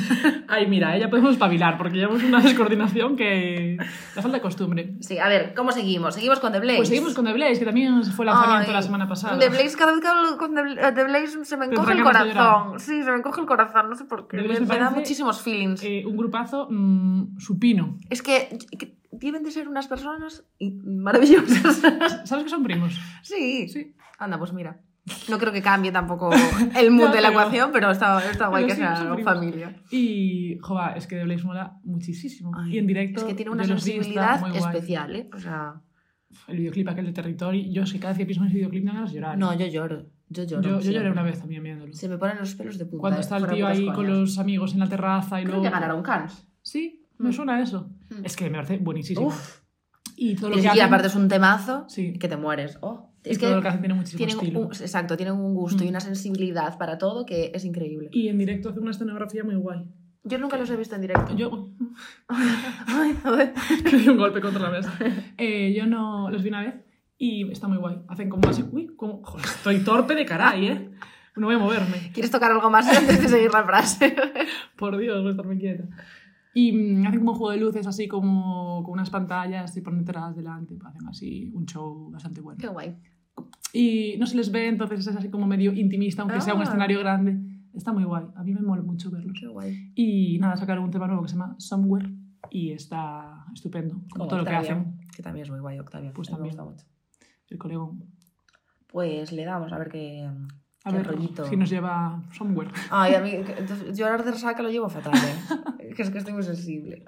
ay, 0.48 0.66
mira, 0.66 0.98
ya 0.98 1.08
podemos 1.08 1.34
espabilar, 1.34 1.78
porque 1.78 1.98
llevamos 1.98 2.24
una 2.24 2.40
descoordinación 2.42 3.16
que... 3.16 3.78
La 4.16 4.24
falta 4.24 4.38
de 4.38 4.42
costumbre. 4.42 4.96
Sí, 5.02 5.20
a 5.20 5.28
ver, 5.28 5.54
¿cómo 5.54 5.72
seguimos? 5.72 6.16
Seguimos 6.16 6.40
con 6.40 6.52
The 6.52 6.60
Blaze. 6.60 6.78
Pues 6.78 6.90
seguimos 6.90 7.14
con 7.14 7.26
The 7.26 7.34
Blaze, 7.34 7.60
que 7.60 7.66
también 7.66 8.04
fue 8.04 8.26
lanzamiento 8.26 8.70
Ay, 8.70 8.74
la 8.74 8.82
semana 8.82 9.08
pasada. 9.08 9.38
The 9.38 9.50
Blaze, 9.50 9.78
cada 9.78 9.92
vez 9.92 10.02
que 10.02 10.08
hablo 10.08 10.36
con 10.40 10.56
The, 10.56 10.94
The 10.96 11.04
Blaze 11.04 11.46
se 11.46 11.58
me 11.58 11.66
encoge 11.68 11.94
el 11.94 12.02
corazón. 12.02 12.80
Sí, 12.80 13.04
se 13.04 13.12
me 13.12 13.18
encoge 13.18 13.42
el 13.42 13.46
corazón, 13.46 13.88
no 13.92 13.96
sé 13.96 14.06
por 14.06 14.28
qué. 14.28 14.38
Me, 14.38 14.78
da 14.80 14.90
muchísimos 14.90 15.40
feelings. 15.40 15.84
Eh, 15.84 16.04
un 16.04 16.18
grupazo 16.18 16.68
mm, 16.72 17.38
supino. 17.38 18.00
Es 18.10 18.24
que, 18.24 18.58
que 18.80 18.98
deben 19.12 19.44
de 19.44 19.52
ser 19.52 19.68
unas 19.68 19.88
personas 19.88 20.44
y- 20.58 20.72
maravillosas. 20.72 21.82
¿Sabes 22.26 22.46
que 22.46 22.50
son 22.50 22.64
primos? 22.64 23.00
sí. 23.22 23.68
Sí. 23.68 23.94
Anda, 24.18 24.40
pues 24.40 24.54
mira. 24.54 24.80
No 25.30 25.38
creo 25.38 25.52
que 25.52 25.62
cambie 25.62 25.92
tampoco 25.92 26.32
el 26.80 26.92
mood 26.92 27.08
Ya, 27.08 27.12
de 27.12 27.22
la 27.22 27.28
pero- 27.30 27.42
ecuación, 27.42 27.70
pero 27.74 27.92
está, 27.92 28.24
está 28.30 28.48
guay 28.48 28.66
que 28.66 28.72
sí, 28.72 28.78
sea 28.78 29.16
familia. 29.24 29.76
Y, 29.92 30.58
joder, 30.62 30.98
es 30.98 31.08
que 31.08 31.18
The 31.18 31.24
Blaze 31.26 31.44
mola 31.44 31.78
muchísimo. 31.84 32.52
Ay, 32.58 32.76
y 32.76 32.78
en 32.78 32.88
directo. 32.88 33.20
Es 33.22 33.26
que 33.28 33.34
tiene 33.34 33.52
una 33.52 33.66
sensibilidad 33.66 34.42
especial, 34.56 35.16
¿eh? 35.16 35.30
O 35.34 35.40
sea, 35.40 35.82
El 36.48 36.58
videoclip 36.58 36.88
aquel 36.88 37.06
de 37.08 37.12
Territory, 37.14 37.72
yo 37.74 37.86
sé, 37.86 38.00
cada 38.00 38.12
vez 38.14 38.20
que 38.20 38.26
pienso 38.26 38.44
en 38.44 38.50
ese 38.50 38.58
videoclip 38.58 38.84
me 38.84 38.88
dan 38.92 38.96
ganas 38.98 39.14
llorar. 39.14 39.38
no, 39.38 39.54
yo 39.54 39.68
lloro. 39.68 40.06
Yo 40.30 40.44
lloro. 40.46 40.64
yo, 40.64 40.80
yo 40.80 40.92
lloré 40.92 41.12
una 41.12 41.22
vez 41.22 41.38
también 41.40 41.62
viéndolo. 41.62 41.94
Se 41.94 42.08
me 42.10 42.18
ponen 42.18 42.38
los 42.40 42.56
pelos 42.56 42.78
de 42.80 42.86
punta. 42.86 43.02
Cuando 43.02 43.20
eh, 43.20 43.22
está 43.22 43.38
el 43.38 43.48
tío 43.48 43.68
ahí 43.68 43.86
con 43.92 44.08
los 44.08 44.40
amigos 44.40 44.74
en 44.74 44.80
la 44.80 44.88
terraza 44.90 45.40
y 45.40 45.44
Creo 45.44 45.56
luego... 45.58 45.64
que 45.66 45.70
ganaron 45.70 46.02
Cannes. 46.02 46.48
Sí, 46.62 47.06
me 47.20 47.30
Mm. 47.30 47.34
suena 47.34 47.62
eso. 47.62 47.92
Mm. 48.10 48.26
Es 48.26 48.36
que 48.36 48.46
me 48.46 48.56
parece 48.56 48.78
buenísimo. 48.78 49.28
Uf. 49.28 49.60
Y 50.16 50.36
todo 50.36 50.50
lo 50.50 50.56
Y, 50.58 50.62
que 50.62 50.66
y 50.66 50.70
hacen... 50.70 50.82
aparte 50.84 51.08
es 51.08 51.16
un 51.16 51.28
temazo 51.28 51.86
Sí. 51.88 52.14
que 52.18 52.28
te 52.28 52.38
mueres. 52.38 52.80
Oh, 52.82 53.13
es 53.24 53.40
todo 53.40 53.56
que 53.56 53.62
que 53.62 53.68
hacen 53.68 53.82
tiene 53.82 53.94
muchísimo 53.96 54.18
tienen 54.18 54.36
estilo. 54.36 54.60
un, 54.62 54.66
exacto, 54.68 55.18
tienen 55.18 55.36
un 55.36 55.54
gusto 55.54 55.84
y 55.84 55.88
Mm. 55.88 55.90
una 55.90 56.00
sensibilidad 56.00 56.78
para 56.78 56.98
todo 56.98 57.26
que 57.26 57.52
es 57.54 57.64
increíble. 57.66 58.10
Y 58.12 58.28
en 58.28 58.38
directo 58.38 58.70
hace 58.70 58.80
una 58.80 58.92
escenografía 58.92 59.44
muy 59.44 59.56
guay. 59.56 59.84
Yo 60.26 60.38
nunca 60.40 60.58
los 60.58 60.70
he 60.70 60.78
visto 60.78 60.96
en 60.96 61.02
directo. 61.02 61.36
Yo... 61.36 61.70
Que 63.90 63.98
di 63.98 64.10
un 64.10 64.18
golpe 64.18 64.42
contra 64.42 64.62
la 64.64 64.70
mesa. 64.72 64.94
Eh, 65.38 65.74
yo 65.76 65.86
no 65.86 66.30
los 66.30 66.44
vi 66.44 66.50
una 66.50 66.62
vez 66.62 66.76
y 67.18 67.52
está 67.52 67.68
muy 67.68 67.78
guay. 67.78 67.98
Hacen 68.08 68.30
como 68.30 68.50
así... 68.50 68.64
Uy, 68.72 68.88
como... 68.96 69.22
Joder, 69.24 69.46
estoy 69.46 69.80
torpe 69.80 70.16
de 70.16 70.26
caray, 70.26 70.68
¿eh? 70.68 70.90
No 71.36 71.48
voy 71.48 71.56
a 71.56 71.60
moverme. 71.60 72.12
¿Quieres 72.14 72.30
tocar 72.32 72.52
algo 72.52 72.70
más 72.70 72.88
antes 72.96 73.22
de 73.22 73.28
seguir 73.28 73.52
la 73.52 73.64
frase? 73.64 74.16
Por 74.78 74.98
Dios, 74.98 75.18
voy 75.20 75.30
a 75.30 75.32
estarme 75.32 75.58
quieta. 75.58 75.86
Y 76.54 76.72
mm, 76.72 77.08
hacen 77.08 77.20
como 77.20 77.32
un 77.32 77.38
juego 77.38 77.52
de 77.52 77.58
luces 77.58 77.88
así 77.88 78.08
como 78.08 78.84
con 78.84 78.94
unas 78.94 79.10
pantallas 79.10 79.76
y 79.76 79.82
ponen 79.82 80.06
detrás, 80.06 80.36
delante. 80.36 80.78
Hacen 80.86 81.08
así 81.08 81.52
un 81.54 81.66
show 81.66 82.12
bastante 82.12 82.42
bueno. 82.42 82.60
Qué 82.62 82.68
guay. 82.68 82.96
Y 83.76 84.16
no 84.20 84.28
se 84.28 84.38
les 84.38 84.52
ve, 84.52 84.68
entonces 84.68 85.06
es 85.08 85.16
así 85.16 85.30
como 85.30 85.48
medio 85.48 85.74
intimista, 85.74 86.22
aunque 86.22 86.40
sea 86.42 86.54
un 86.54 86.62
Ah. 86.62 86.66
escenario 86.66 87.00
grande. 87.00 87.40
Está 87.74 87.92
muy 87.92 88.04
guay. 88.04 88.26
A 88.36 88.44
mí 88.44 88.54
me 88.54 88.62
mola 88.62 88.84
mucho 88.84 89.10
verlos. 89.10 89.34
Qué 89.38 89.48
guay. 89.48 89.92
Y 89.96 90.38
nada, 90.40 90.56
sacaron 90.56 90.84
un 90.84 90.92
tema 90.92 91.08
nuevo 91.08 91.24
que 91.24 91.30
se 91.30 91.36
llama 91.36 91.56
Somewhere 91.58 92.08
y 92.52 92.72
está 92.72 93.46
estupendo. 93.52 93.96
Como 93.96 94.08
Como 94.12 94.28
todo 94.28 94.40
lo 94.40 94.46
que 94.46 94.52
Octavia, 94.52 94.72
hacen. 94.80 95.00
Que 95.16 95.24
también 95.24 95.46
es 95.46 95.50
muy 95.50 95.60
guay, 95.60 95.80
Octavia. 95.80 96.12
Pues 96.14 96.30
Me 96.30 96.36
también. 96.36 96.56
gusta 96.56 96.70
mucho. 96.70 96.86
El 97.50 97.58
colegón. 97.58 98.04
Pues 98.88 99.32
le 99.32 99.44
damos 99.44 99.74
a 99.74 99.80
ver 99.80 99.90
qué. 99.90 100.30
A 100.86 100.92
qué 100.92 100.98
ver 100.98 101.08
rollito. 101.08 101.46
si 101.46 101.56
nos 101.58 101.70
lleva 101.70 102.22
Somewhere. 102.32 102.70
Ay, 102.92 103.16
a 103.16 103.22
mí, 103.22 103.32
entonces, 103.58 103.98
yo 103.98 104.06
ahora 104.06 104.22
de 104.24 104.32
resaca 104.32 104.62
lo 104.62 104.70
llevo 104.70 104.88
fatal, 104.90 105.14
¿eh? 105.16 105.94
que 105.96 106.02
es 106.04 106.12
que 106.12 106.20
estoy 106.20 106.34
muy 106.34 106.44
sensible. 106.44 107.04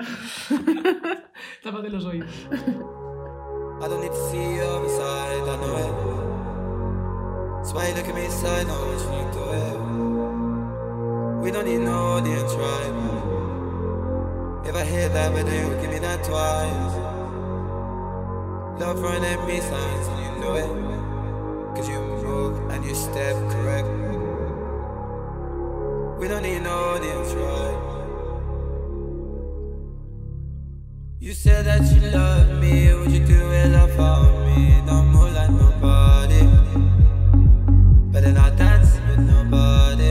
Tápate 1.64 1.90
los 1.92 2.06
oídos. 2.06 2.48
Why 7.76 7.90
you 7.90 7.96
look 7.96 8.08
at 8.08 8.16
me 8.16 8.26
I 8.26 8.64
know 8.64 8.82
what 8.88 9.02
you 9.04 9.24
to 9.36 9.44
it. 9.64 9.78
We 11.44 11.52
don't 11.52 11.66
need 11.66 11.82
no 11.82 11.98
audience, 12.16 12.54
right? 12.54 12.94
If 14.66 14.76
I 14.76 14.86
hit 14.86 15.12
that 15.12 15.34
with 15.34 15.54
you, 15.54 15.76
give 15.82 15.92
me 15.92 16.00
that 16.00 16.24
twice. 16.24 16.96
Love 18.80 19.00
running 19.02 19.26
at 19.26 19.46
me 19.46 19.60
signs 19.60 20.08
and 20.08 20.20
you 20.24 20.32
know 20.42 20.56
it. 20.56 20.70
Cause 21.76 21.90
you 21.90 22.00
move 22.00 22.70
and 22.72 22.86
you 22.86 22.96
step 22.96 23.36
correct. 23.52 23.90
We 26.20 26.30
don't 26.30 26.44
need 26.44 26.62
no 26.62 26.76
audience, 26.96 27.34
right? 27.34 27.80
You 31.20 31.34
said 31.34 31.66
that 31.66 31.82
you 31.92 32.00
love 32.10 32.48
me, 32.62 32.94
would 32.94 33.12
you 33.12 33.26
do 33.26 33.52
it 33.52 33.68
love 33.68 33.92
for 33.92 34.32
me? 34.46 34.82
Don't 34.88 35.08
move 35.08 35.34
like 35.34 35.52
nobody. 35.52 36.15
Better 38.16 38.32
not 38.32 38.56
dance 38.56 38.98
with 39.10 39.20
nobody. 39.20 40.10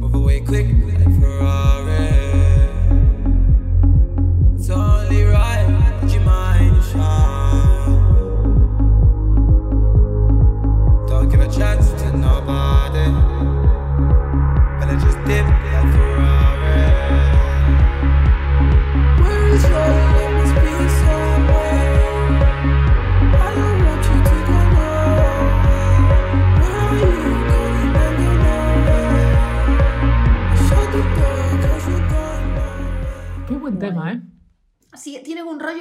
Move 0.00 0.16
away 0.16 0.40
quick 0.40 0.66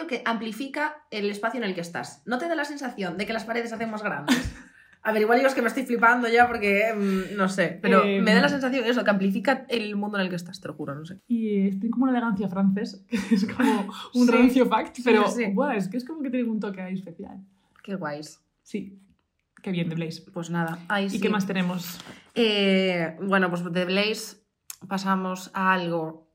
que 0.07 0.21
amplifica 0.25 1.05
el 1.11 1.29
espacio 1.29 1.59
en 1.59 1.63
el 1.65 1.73
que 1.75 1.81
estás. 1.81 2.21
¿No 2.25 2.37
te 2.37 2.47
da 2.47 2.55
la 2.55 2.65
sensación 2.65 3.17
de 3.17 3.25
que 3.25 3.33
las 3.33 3.43
paredes 3.45 3.69
se 3.69 3.75
hacen 3.75 3.89
más 3.91 4.03
grandes? 4.03 4.53
A 5.05 5.11
ver, 5.11 5.21
igual 5.23 5.37
digo 5.39 5.49
es 5.49 5.53
que 5.55 5.61
me 5.61 5.67
estoy 5.67 5.85
flipando 5.85 6.29
ya 6.29 6.47
porque 6.47 6.93
mm, 6.95 7.35
no 7.35 7.49
sé, 7.49 7.77
pero 7.81 8.03
Eh, 8.05 8.21
me 8.21 8.33
da 8.33 8.41
la 8.41 8.47
sensación 8.47 8.85
de 8.85 8.89
eso, 8.89 9.03
que 9.03 9.09
amplifica 9.09 9.65
el 9.67 9.95
mundo 9.97 10.17
en 10.17 10.23
el 10.23 10.29
que 10.29 10.37
estás, 10.37 10.61
te 10.61 10.67
lo 10.69 10.75
juro, 10.75 10.95
no 10.95 11.05
sé. 11.05 11.19
Y 11.27 11.49
eh, 11.67 11.69
tiene 11.71 11.89
como 11.89 12.03
una 12.05 12.13
elegancia 12.13 12.47
francés, 12.47 13.03
que 13.09 13.17
es 13.35 13.45
como 13.45 13.89
un 14.13 14.25
Sí, 14.27 14.31
rancio 14.31 14.65
fact, 14.67 14.99
pero 15.03 15.27
sí. 15.29 15.47
buah, 15.53 15.75
es 15.75 15.89
que 15.89 15.97
es 15.97 16.05
como 16.05 16.21
que 16.21 16.29
tiene 16.29 16.49
un 16.49 16.59
toque 16.61 16.81
ahí 16.81 16.93
especial. 16.93 17.37
Qué 17.83 17.95
guays. 17.95 18.39
Sí, 18.61 18.97
qué 19.61 19.71
bien 19.71 19.89
de 19.89 19.95
Blaze. 19.95 20.23
Pues 20.33 20.49
nada, 20.49 20.79
ahí 20.87 21.07
¿Y 21.07 21.09
sí. 21.09 21.19
qué 21.19 21.27
más 21.29 21.45
tenemos? 21.45 21.99
Eh, 22.33 23.17
bueno, 23.21 23.49
pues 23.49 23.61
de 23.73 23.83
Blaze 23.83 24.37
pasamos 24.87 25.51
a 25.53 25.73
algo 25.73 26.29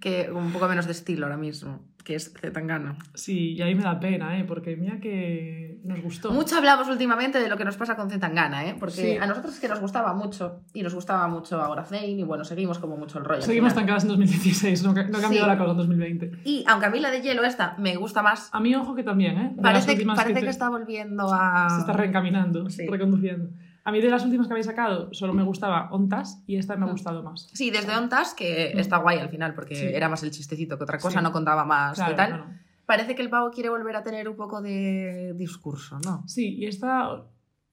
que 0.00 0.30
un 0.32 0.52
poco 0.52 0.66
menos 0.66 0.86
de 0.86 0.92
estilo 0.92 1.26
ahora 1.26 1.36
mismo, 1.36 1.84
que 2.04 2.14
es 2.16 2.32
Zetangana. 2.38 2.96
Sí, 3.14 3.52
y 3.54 3.62
ahí 3.62 3.74
me 3.74 3.82
da 3.82 3.98
pena, 4.00 4.38
¿eh? 4.38 4.44
Porque 4.44 4.76
mira 4.76 4.98
que 5.00 5.78
nos 5.84 6.00
gustó. 6.02 6.32
Mucho 6.32 6.56
hablamos 6.56 6.88
últimamente 6.88 7.38
de 7.40 7.48
lo 7.48 7.56
que 7.56 7.64
nos 7.64 7.76
pasa 7.76 7.96
con 7.96 8.10
Zetangana, 8.10 8.66
¿eh? 8.66 8.76
Porque 8.78 8.92
Sí. 8.92 9.16
a 9.20 9.26
nosotros 9.26 9.54
es 9.54 9.60
que 9.60 9.68
nos 9.68 9.80
gustaba 9.80 10.12
mucho, 10.14 10.60
y 10.74 10.82
nos 10.82 10.94
gustaba 10.94 11.28
mucho 11.28 11.60
ahora 11.60 11.84
Zane, 11.84 12.08
y 12.08 12.22
bueno, 12.24 12.44
seguimos 12.44 12.78
como 12.78 12.96
mucho 12.96 13.18
el 13.18 13.24
rollo. 13.24 13.42
Seguimos 13.42 13.72
final. 13.72 13.84
estancadas 13.84 14.02
en 14.04 14.08
2016, 14.10 14.82
no, 14.82 14.92
no 14.92 15.00
ha 15.00 15.04
cambiado 15.04 15.30
Sí. 15.30 15.38
la 15.50 15.58
cosa 15.58 15.70
en 15.72 15.76
2020. 15.76 16.32
Y 16.44 16.64
aunque 16.68 16.86
a 16.86 16.90
mí 16.90 17.00
la 17.00 17.10
de 17.10 17.20
hielo 17.22 17.44
esta 17.44 17.74
me 17.78 17.94
gusta 17.96 18.22
más, 18.22 18.48
A 18.52 18.60
mí, 18.60 18.74
ojo 18.74 18.94
que 18.94 19.02
también, 19.02 19.38
¿eh? 19.38 19.52
De 19.56 19.62
parece, 19.62 19.96
parece 20.04 20.34
que, 20.34 20.40
te- 20.40 20.50
está 20.50 20.68
volviendo 20.68 21.28
a... 21.32 21.68
Se 21.70 21.80
está 21.80 21.92
reencaminando, 21.92 22.68
Sí. 22.70 22.86
reconduciendo. 22.88 23.50
A 23.84 23.90
mí 23.90 24.00
de 24.00 24.10
las 24.10 24.24
últimas 24.24 24.46
que 24.46 24.52
habéis 24.52 24.66
sacado 24.66 25.12
solo 25.12 25.32
me 25.34 25.42
gustaba 25.42 25.88
Ontas 25.90 26.42
y 26.46 26.56
esta 26.56 26.76
me 26.76 26.84
ha 26.84 26.88
Mm. 26.88 26.92
gustado 26.92 27.22
más. 27.22 27.48
Sí, 27.52 27.70
desde 27.70 27.96
Ontas, 27.96 28.34
que 28.34 28.72
Mm. 28.74 28.78
está 28.78 28.98
guay 28.98 29.18
al 29.18 29.28
final, 29.28 29.54
porque 29.54 29.74
Sí. 29.74 29.86
era 29.86 30.08
más 30.08 30.22
el 30.22 30.30
chistecito 30.30 30.78
que 30.78 30.84
otra 30.84 30.98
cosa, 30.98 31.18
Sí. 31.18 31.24
no 31.24 31.32
contaba 31.32 31.64
más 31.64 31.94
Claro, 31.96 32.14
tal. 32.16 32.60
Parece 32.86 33.14
que 33.14 33.22
el 33.22 33.30
pavo 33.30 33.50
quiere 33.50 33.70
volver 33.70 33.96
a 33.96 34.02
tener 34.04 34.28
un 34.28 34.36
poco 34.36 34.60
de 34.62 35.32
discurso, 35.36 35.98
¿no? 36.04 36.22
Sí, 36.26 36.56
y 36.58 36.66
esta 36.66 37.22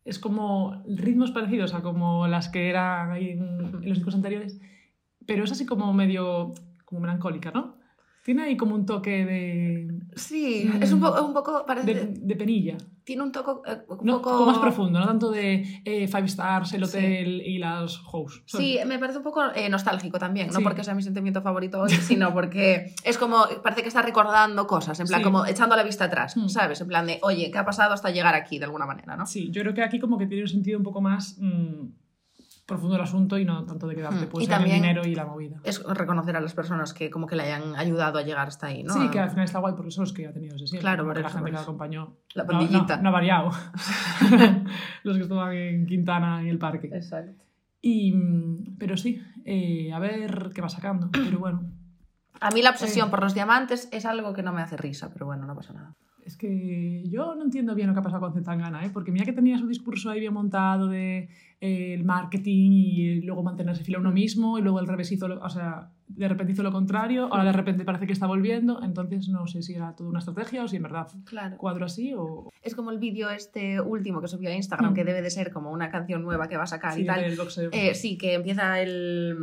es 0.06 0.18
como 0.18 0.84
ritmos 0.88 1.32
parecidos 1.32 1.74
a 1.74 1.82
como 1.82 2.28
las 2.28 2.50
que 2.50 2.70
eran 2.70 3.12
ahí 3.12 3.30
en, 3.32 3.42
en 3.84 3.90
los 3.90 3.98
discos 3.98 4.16
anteriores, 4.16 4.60
pero 5.28 5.44
es 5.44 5.52
así 5.52 5.66
como 5.66 5.94
medio 5.94 6.54
como 6.86 7.02
melancólica, 7.02 7.52
¿no? 7.52 7.76
Tiene 8.30 8.44
ahí 8.44 8.56
como 8.58 8.76
un 8.76 8.86
toque 8.86 9.26
de, 9.26 9.88
Sí, 10.16 10.70
Mm. 10.72 10.84
es 10.84 10.92
un, 10.92 11.00
po- 11.00 11.20
un 11.26 11.34
poco, 11.34 11.66
parece, 11.66 11.96
de, 11.96 12.06
de 12.14 12.36
penilla. 12.36 12.78
tiene 13.04 13.24
un, 13.24 13.32
toco, 13.32 13.64
eh, 13.66 13.80
un 13.88 13.98
No, 14.06 14.22
poco... 14.22 14.46
más 14.46 14.60
profundo, 14.60 15.00
no 15.00 15.08
tanto 15.08 15.32
de 15.32 15.82
eh, 15.84 16.08
Five 16.08 16.26
Stars, 16.26 16.74
el 16.74 16.86
Sí. 16.86 16.98
hotel 16.98 17.42
y 17.44 17.58
las 17.58 18.00
hosts. 18.12 18.44
Sí, 18.46 18.78
me 18.86 19.00
parece 19.00 19.18
un 19.18 19.24
poco 19.24 19.42
eh, 19.56 19.68
nostálgico 19.68 20.20
también, 20.20 20.46
no 20.50 20.60
Sí. 20.60 20.64
porque 20.64 20.84
sea 20.84 20.94
mi 20.94 21.02
sentimiento 21.02 21.42
favorito 21.42 21.82
hoy, 21.82 21.90
sino 22.30 22.32
porque 22.32 22.94
es 23.04 23.18
como, 23.18 23.46
parece 23.64 23.82
que 23.82 23.88
está 23.88 24.04
recordando 24.04 24.68
cosas, 24.68 25.00
en 25.00 25.08
plan 25.08 25.22
Sí. 25.22 25.24
como 25.24 25.48
echando 25.48 25.76
la 25.76 25.82
vista 25.84 26.06
atrás, 26.06 26.38
Mm. 26.38 26.50
¿sabes? 26.50 26.80
En 26.82 26.88
plan 26.88 27.08
de, 27.08 27.18
oye, 27.24 27.50
¿qué 27.50 27.58
ha 27.58 27.66
pasado 27.66 27.96
hasta 27.96 28.12
llegar 28.12 28.36
aquí 28.36 28.60
de 28.60 28.66
alguna 28.66 28.86
manera, 28.86 29.18
no? 29.18 29.26
Sí, 29.26 29.50
yo 29.50 29.64
creo 29.64 29.74
que 29.74 29.82
aquí 29.82 29.98
como 30.00 30.20
que 30.20 30.28
tiene 30.28 30.44
un 30.44 30.50
sentido 30.50 30.78
un 30.78 30.84
poco 30.84 31.02
más 31.02 31.36
mm, 31.40 31.88
profundo 32.70 32.96
el 32.96 33.02
asunto 33.02 33.38
y 33.38 33.44
no 33.44 33.66
tanto 33.66 33.86
de 33.88 33.96
quedarte 33.96 34.26
Mm. 34.26 34.30
pues, 34.30 34.44
Y 34.44 34.46
en 34.46 34.52
también- 34.52 34.76
el 34.78 34.82
dinero 34.82 35.02
y 35.06 35.16
la 35.16 35.26
movida. 35.26 35.58
Es 35.64 35.84
reconocer 35.84 36.36
a 36.38 36.40
las 36.42 36.54
personas 36.54 36.94
que 36.94 37.10
como 37.10 37.28
que 37.28 37.36
le 37.36 37.44
hayan 37.44 37.76
ayudado 37.76 38.18
a 38.20 38.22
llegar 38.22 38.48
hasta 38.48 38.68
ahí, 38.68 38.84
¿no? 38.84 38.94
Sí, 38.94 39.10
que 39.10 39.20
al 39.20 39.30
final 39.32 39.44
está 39.46 39.60
guay 39.60 39.74
porque 39.76 39.92
son 39.92 40.04
los 40.04 40.14
que 40.14 40.26
ha 40.28 40.32
tenido 40.32 40.56
ese 40.56 40.68
siempre. 40.68 40.82
Claro, 40.82 41.04
por 41.06 41.20
la 41.20 41.30
gente 41.30 41.46
que 41.46 41.52
la 41.52 41.62
acompañó. 41.62 42.16
La 42.36 42.44
No, 42.46 42.54
no, 42.54 42.60
pandillita. 42.60 42.98
no 43.02 43.10
ha 43.10 43.12
variado. 43.12 43.52
los 45.04 45.18
que 45.18 45.24
estaban 45.24 45.54
en 45.54 45.86
Quintana 45.86 46.42
en 46.42 46.48
el 46.48 46.58
parque. 46.58 46.90
Exacto. 46.94 47.44
Y, 47.82 48.14
pero 48.78 48.98
sí, 48.98 49.22
eh, 49.46 49.92
a 49.94 50.00
ver 50.00 50.52
qué 50.54 50.62
va 50.62 50.70
sacando. 50.70 51.10
Pero 51.12 51.40
bueno, 51.40 51.64
A 52.42 52.52
mí 52.52 52.62
la 52.62 52.70
obsesión 52.70 53.08
Sí. 53.08 53.12
por 53.12 53.22
los 53.22 53.34
diamantes 53.34 53.90
es 53.92 54.06
algo 54.06 54.32
que 54.34 54.44
no 54.44 54.54
me 54.54 54.62
hace 54.62 54.78
risa, 54.78 55.10
pero 55.12 55.26
bueno, 55.26 55.46
no 55.46 55.56
pasa 55.56 55.74
nada. 55.74 55.96
es 56.26 56.38
que 56.38 57.04
yo 57.10 57.34
no 57.34 57.44
entiendo 57.44 57.74
bien 57.74 57.88
lo 57.88 57.94
que 57.96 58.02
ha 58.02 58.04
pasado 58.04 58.22
con 58.22 58.34
Zetangana, 58.36 58.86
¿eh? 58.86 58.92
porque 58.94 59.12
mira 59.12 59.26
que 59.26 59.34
tenía 59.34 59.58
su 59.58 59.66
discurso 59.68 60.12
ahí 60.12 60.20
bien 60.20 60.32
montado 60.34 60.88
de 60.88 61.18
eh, 61.24 61.30
el 61.62 62.06
marketing 62.06 62.72
y 62.72 63.22
luego 63.22 63.44
mantenerse 63.44 63.84
fiel 63.84 63.98
a 63.98 64.00
uno 64.00 64.12
mismo 64.12 64.58
y 64.58 64.62
luego 64.62 64.80
al 64.80 64.88
revés 64.88 65.12
hizo, 65.12 65.28
lo- 65.28 65.42
o 65.44 65.50
sea, 65.50 65.90
de 66.08 66.28
repente 66.30 66.54
hizo 66.54 66.64
lo 66.64 66.72
contrario, 66.72 67.26
ahora 67.32 67.44
de 67.44 67.52
repente 67.52 67.84
parece 67.84 68.08
que 68.08 68.14
está 68.14 68.28
volviendo, 68.28 68.82
entonces 68.82 69.28
no 69.28 69.46
sé 69.46 69.62
si 69.62 69.74
era 69.76 69.94
toda 69.96 70.10
una 70.10 70.20
estrategia 70.20 70.64
o 70.64 70.68
si 70.70 70.78
en 70.78 70.84
verdad 70.84 71.08
Claro. 71.26 71.58
cuadro 71.58 71.86
así 71.86 72.14
o 72.18 72.50
Es 72.62 72.76
como 72.76 72.92
el 72.92 72.98
vídeo 72.98 73.30
este 73.30 73.80
último 73.82 74.22
que 74.22 74.28
subió 74.30 74.50
a 74.50 74.54
Instagram, 74.54 74.92
Mm. 74.92 74.94
que 74.96 75.04
debe 75.04 75.22
de 75.22 75.30
ser 75.30 75.52
como 75.52 75.72
una 75.72 75.92
canción 75.92 76.22
nueva 76.24 76.48
que 76.48 76.56
va 76.58 76.64
a 76.64 76.68
sacar 76.68 76.94
sí, 76.94 77.02
y 77.02 77.06
tal. 77.06 77.22
del 77.22 77.38
boxeo. 77.38 77.70
Eh, 77.74 77.94
sí, 77.94 78.18
que 78.18 78.36
empieza 78.36 78.82
el, 78.82 79.36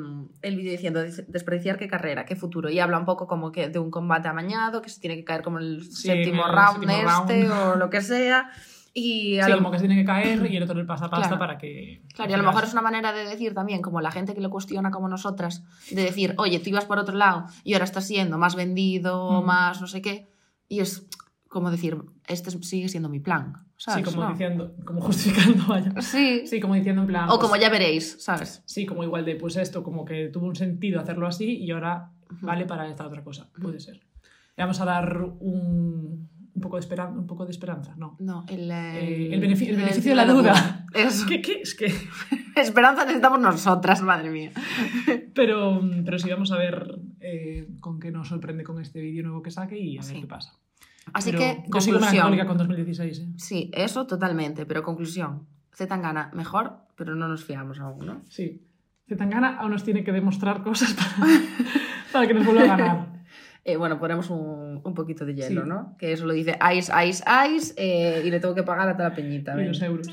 el 0.43 0.57
vídeo 0.57 0.73
diciendo 0.73 1.01
"Des- 1.03 1.31
despreciar 1.31 1.77
qué 1.79 1.87
carrera, 1.87 2.25
qué 2.25 2.35
futuro. 2.35 2.71
Y 2.71 2.79
habla 2.79 2.99
un 2.99 3.05
poco 3.05 3.27
como 3.27 3.53
que 3.53 3.69
de 3.69 3.79
un 3.79 3.91
combate 3.91 4.29
amañado, 4.29 4.81
que 4.81 4.89
se 4.89 5.01
tiene 5.01 5.17
que 5.17 5.25
caer 5.25 5.43
como 5.43 5.59
el 5.59 5.83
Sí, 5.83 6.09
séptimo 6.09 6.47
el 6.47 6.53
round 6.53 6.81
séptimo 6.81 6.93
este 6.93 7.49
round. 7.49 7.73
o 7.73 7.77
lo 7.77 7.91
que 7.91 8.01
sea. 8.01 8.51
Y 8.99 9.39
a 9.39 9.45
Sí, 9.45 9.51
lo, 9.51 9.59
como 9.59 9.71
que 9.71 9.79
se 9.79 9.87
tiene 9.87 10.01
que 10.01 10.07
caer 10.07 10.51
y 10.51 10.57
el 10.57 10.63
otro 10.63 10.75
le 10.75 10.87
pasa 10.87 11.11
pasta 11.11 11.29
Claro. 11.29 11.39
para 11.39 11.59
que... 11.59 12.01
claro, 12.15 12.31
y 12.31 12.35
a 12.35 12.39
lo 12.39 12.45
mejor 12.45 12.65
es 12.65 12.73
una 12.73 12.81
manera 12.81 13.13
de 13.13 13.25
decir 13.27 13.53
también, 13.53 13.83
como 13.83 14.01
la 14.01 14.11
gente 14.11 14.35
que 14.35 14.41
lo 14.41 14.49
cuestiona 14.49 14.91
como 14.91 15.07
nosotras, 15.07 15.63
de 15.91 16.03
decir, 16.03 16.35
oye, 16.39 16.61
tú 16.61 16.71
ibas 16.71 16.87
por 16.87 16.99
otro 16.99 17.15
lado 17.15 17.45
y 17.63 17.75
ahora 17.75 17.85
estás 17.85 18.07
siendo 18.07 18.39
más 18.39 18.55
vendido, 18.57 19.43
Mm. 19.43 19.45
más 19.45 19.81
no 19.83 19.87
sé 19.87 20.01
qué. 20.01 20.27
Y 20.69 20.81
es 20.81 21.07
como 21.49 21.71
decir, 21.71 21.99
este 22.27 22.51
sigue 22.63 22.89
siendo 22.89 23.11
mi 23.11 23.21
plan. 23.21 23.67
Sí, 23.77 23.85
¿sabes? 23.91 24.07
como 24.07 24.25
¿No? 24.25 24.31
diciendo, 24.31 24.75
como 24.87 25.01
justificando, 25.03 25.67
vaya. 25.69 25.93
Sí. 26.01 26.47
Sí, 26.47 26.59
como 26.59 26.75
diciendo 26.75 27.03
en 27.03 27.09
plan... 27.09 27.25
O 27.25 27.37
pues, 27.37 27.41
como 27.41 27.57
ya 27.57 27.69
veréis, 27.69 28.17
¿sabes? 28.19 28.63
Sí, 28.65 28.87
como 28.87 29.05
igual 29.05 29.27
de, 29.27 29.37
pues 29.37 29.57
esto, 29.57 29.83
como 29.83 30.07
que 30.07 30.29
tuvo 30.29 30.47
un 30.47 30.57
sentido 30.57 31.01
hacerlo 31.01 31.27
así 31.27 31.59
y 31.59 31.71
ahora 31.71 32.13
Ujú. 32.33 32.47
vale 32.47 32.65
para 32.65 32.89
esta 32.89 33.07
otra 33.07 33.23
cosa. 33.23 33.47
Puede 33.61 33.79
ser. 33.79 34.01
Le 34.57 34.65
vamos 34.65 34.81
a 34.81 34.87
dar 34.87 35.21
un, 35.41 36.31
un, 36.57 36.61
poco, 36.61 36.77
de 36.77 36.81
esperanza, 36.81 37.19
un 37.19 37.27
poco 37.27 37.45
de 37.45 37.51
esperanza, 37.53 37.95
¿no? 37.97 38.17
No, 38.19 38.45
el, 38.49 38.71
Eh, 38.71 39.33
el 39.35 39.41
benefi- 39.41 39.69
el 39.69 39.77
beneficio 39.77 40.11
de 40.11 40.17
la 40.17 40.25
duda. 40.27 40.87
Eso. 40.95 41.27
¿Qué, 41.29 41.41
qué? 41.41 41.61
Es 41.63 41.75
que... 41.75 41.87
Esperanza 42.57 43.03
necesitamos 43.05 43.39
nosotras, 43.41 44.03
madre 44.03 44.31
mía. 44.31 44.51
Pero, 45.35 45.81
pero 46.05 46.19
sí, 46.19 46.31
vamos 46.31 46.51
a 46.53 46.57
ver 46.57 46.99
eh, 47.21 47.69
con 47.81 48.01
qué 48.01 48.11
nos 48.11 48.29
sorprende 48.29 48.65
con 48.65 48.81
este 48.81 49.01
vídeo 49.01 49.23
nuevo 49.23 49.43
que 49.43 49.51
saque 49.51 49.79
y 49.79 49.99
a 49.99 50.03
ver 50.03 50.21
qué 50.21 50.27
pasa. 50.27 50.55
Así 51.13 51.31
Pero 51.31 51.39
que, 51.39 51.65
conclusión. 51.71 52.47
con 52.47 52.57
2016, 52.59 53.19
¿eh? 53.21 53.27
Sí, 53.37 53.71
eso 53.75 54.07
totalmente, 54.07 54.67
pero 54.67 54.83
conclusión. 54.83 55.47
Zetangana, 55.73 56.31
mejor, 56.35 56.79
pero 56.97 57.15
no 57.15 57.29
nos 57.29 57.45
fiamos 57.45 57.79
aún, 57.79 58.07
¿no? 58.07 58.23
Sí. 58.29 58.63
Zetangana 59.07 59.59
aún 59.59 59.71
nos 59.73 59.85
tiene 59.85 60.03
que 60.03 60.11
demostrar 60.11 60.63
cosas 60.63 60.95
para, 60.95 61.15
para 62.13 62.27
que 62.27 62.35
nos 62.35 62.45
vuelva 62.47 62.63
a 62.63 62.67
ganar. 62.67 63.16
Eh, 63.69 63.77
bueno, 63.77 63.99
ponemos 63.99 64.31
un, 64.31 64.81
un, 64.85 64.95
poquito 64.95 65.27
de 65.27 65.35
hielo, 65.35 65.67
¿no? 65.67 65.97
Que 65.99 66.13
eso 66.13 66.25
lo 66.25 66.33
dice 66.33 66.57
ice, 66.73 66.93
ice, 67.05 67.25
ice, 67.53 67.75
eh, 67.77 68.23
y 68.25 68.31
le 68.31 68.39
tengo 68.39 68.55
que 68.55 68.63
pagar 68.63 68.89
a 68.89 68.97
toda 68.97 69.09
la 69.09 69.15
peñita. 69.17 69.61
Y 69.61 69.67
los 69.67 69.83
euros. 69.83 70.07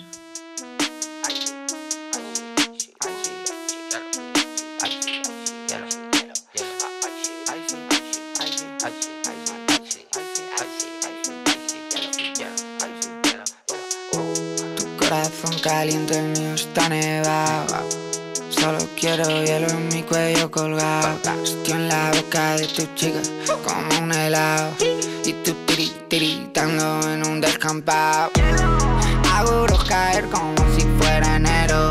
Tu 14.79 14.97
corazón 14.97 15.59
caliente, 15.63 16.17
el 16.17 16.39
mío 16.39 16.55
está 16.55 16.89
nevado. 16.89 18.02
Solo 18.63 18.79
quiero 18.97 19.43
hielo 19.43 19.67
en 19.67 19.89
mi 19.89 20.03
cuello 20.03 20.49
colgado. 20.49 21.19
Estoy 21.43 21.73
en 21.73 21.89
la 21.89 22.11
boca 22.15 22.55
de 22.55 22.65
tu 22.67 22.83
chica 22.95 23.19
como 23.61 24.01
un 24.01 24.13
helado. 24.13 24.71
Y 25.25 25.33
tú 25.43 25.53
tiri, 25.65 25.91
tiritando 26.07 27.01
en 27.09 27.27
un 27.27 27.41
descampado. 27.41 28.31
Hago 29.33 29.65
caer 29.85 30.29
como 30.29 30.55
si 30.77 30.83
fuera 30.97 31.35
enero. 31.35 31.89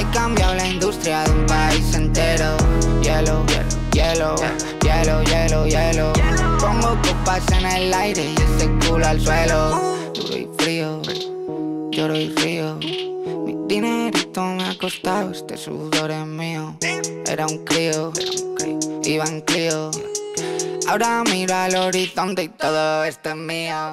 He 0.00 0.14
cambiado 0.14 0.54
la 0.54 0.66
industria 0.66 1.24
de 1.24 1.30
un 1.32 1.44
país 1.44 1.94
entero. 1.94 2.56
Hielo, 3.02 3.44
hielo, 3.92 4.34
hielo, 4.82 5.22
hielo, 5.24 5.66
hielo. 5.66 6.12
Pongo 6.58 6.96
copas 7.02 7.42
en 7.52 7.66
el 7.66 7.92
aire 7.92 8.24
y 8.24 8.34
ese 8.34 8.70
culo 8.88 9.06
al 9.06 9.20
suelo. 9.20 9.98
Duro 10.14 10.38
y 10.38 10.48
frío, 10.56 11.02
lloro 11.90 12.16
y 12.16 12.30
río. 12.30 12.78
Mi 13.44 13.54
dinerito 14.36 14.44
me 14.64 14.64
ha 14.70 14.78
costado, 14.78 15.30
este 15.30 15.56
sudor 15.56 16.10
es 16.10 16.26
mío. 16.26 16.76
Era 17.26 17.46
un 17.46 17.64
crío, 17.64 18.12
iba 19.04 19.24
en 19.24 19.40
Clio. 19.42 19.90
Ahora 20.88 21.24
miro 21.24 21.54
al 21.54 21.74
horizonte 21.76 22.44
y 22.44 22.48
todo 22.50 23.04
esto 23.04 23.30
es 23.30 23.36
mío. 23.36 23.90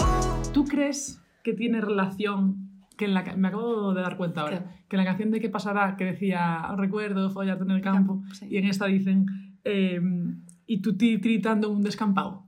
¿Tú 0.54 0.66
crees 0.66 1.22
que 1.44 1.54
tiene 1.54 1.80
relación 1.82 2.70
que 2.98 3.06
en 3.06 3.14
la 3.14 3.24
me 3.36 3.48
acabo 3.48 3.94
de 3.94 4.02
dar 4.02 4.18
cuenta 4.18 4.42
ahora 4.42 4.66
que 4.88 4.96
en 4.96 5.04
la 5.04 5.06
canción 5.06 5.32
de 5.32 5.40
qué 5.40 5.50
pasará 5.50 5.96
que 5.98 6.06
decía 6.06 6.68
recuerdo 6.78 7.32
follarte 7.32 7.64
en 7.64 7.72
el 7.72 7.82
campo 7.82 8.22
sí. 8.34 8.48
y 8.52 8.58
en 8.58 8.66
esta 8.68 8.86
dicen 8.86 9.26
eh, 9.64 10.00
y 10.68 10.80
tú 10.82 10.96
ti- 10.96 11.18
tiritando 11.20 11.70
un 11.72 11.82
descampado 11.82 12.44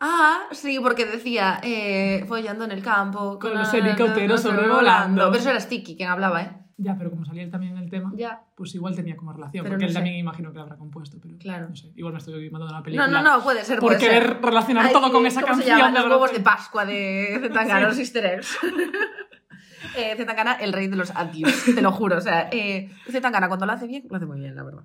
Ah, 0.00 0.42
sí, 0.52 0.78
porque 0.80 1.04
decía 1.04 1.58
eh, 1.64 2.24
follando 2.28 2.64
en 2.64 2.70
el 2.70 2.82
campo. 2.82 3.36
Con 3.40 3.52
los 3.58 3.74
helicópteros 3.74 4.40
sobrevolando. 4.42 5.26
Pero 5.32 5.40
eso 5.40 5.50
era 5.50 5.58
Sticky 5.58 5.96
quien 5.96 6.08
hablaba, 6.08 6.40
¿eh? 6.42 6.52
Ya 6.80 6.96
pero 6.96 7.10
como 7.10 7.24
salía 7.24 7.42
él 7.42 7.50
también 7.50 7.76
en 7.76 7.82
el 7.82 7.90
tema 7.90 8.12
Ya. 8.16 8.40
pues 8.54 8.74
igual 8.74 8.94
tenía 8.94 9.16
como 9.16 9.32
relación 9.32 9.64
Pero 9.64 9.72
porque 9.74 9.82
no 9.84 9.86
él 9.88 9.92
sé. 9.92 9.98
también 9.98 10.16
imagino 10.16 10.50
que 10.50 10.56
lo 10.58 10.62
habrá 10.62 10.76
compuesto 10.76 11.18
pero 11.20 11.36
Claro. 11.36 11.68
no 11.68 11.74
sé 11.76 11.92
igual 11.96 12.12
me 12.14 12.18
estoy 12.20 12.48
mandando 12.50 12.72
una 12.72 12.78
No, 12.78 12.84
película 12.84 13.08
no, 13.08 13.22
no, 13.22 13.42
puede 13.42 13.64
ser. 13.64 13.78
por 13.80 13.88
puede 13.88 13.98
querer 14.00 14.22
ser. 14.22 14.42
relacionar 14.42 14.86
Ay, 14.86 14.92
todo 14.92 15.12
con 15.12 15.26
esa 15.26 15.40
¿cómo 15.42 15.54
se 15.54 15.60
canción 15.60 15.78
llaman? 15.78 15.94
de 15.94 16.00
Los 16.00 16.08
huevos 16.10 16.30
repente. 16.30 16.50
de 16.50 16.56
Pascua 16.56 16.84
de 16.86 17.38
Zetangana, 17.42 17.88
los 17.88 17.98
easter 17.98 18.24
eggs. 18.26 18.56
eh, 19.96 20.14
Zetangana, 20.16 20.54
el 20.54 20.72
rey 20.72 20.88
de 20.88 20.96
los 20.96 21.10
adiós, 21.14 21.64
te 21.74 21.82
lo 21.82 21.92
juro. 21.92 22.16
O 22.16 22.20
sea, 22.20 22.48
eh, 22.52 22.90
Zetangana 23.10 23.48
cuando 23.48 23.66
lo 23.66 23.72
hace 23.72 23.86
bien, 23.86 24.04
lo 24.08 24.16
hace 24.16 24.26
muy 24.26 24.38
bien, 24.38 24.54
la 24.54 24.62
verdad. 24.62 24.84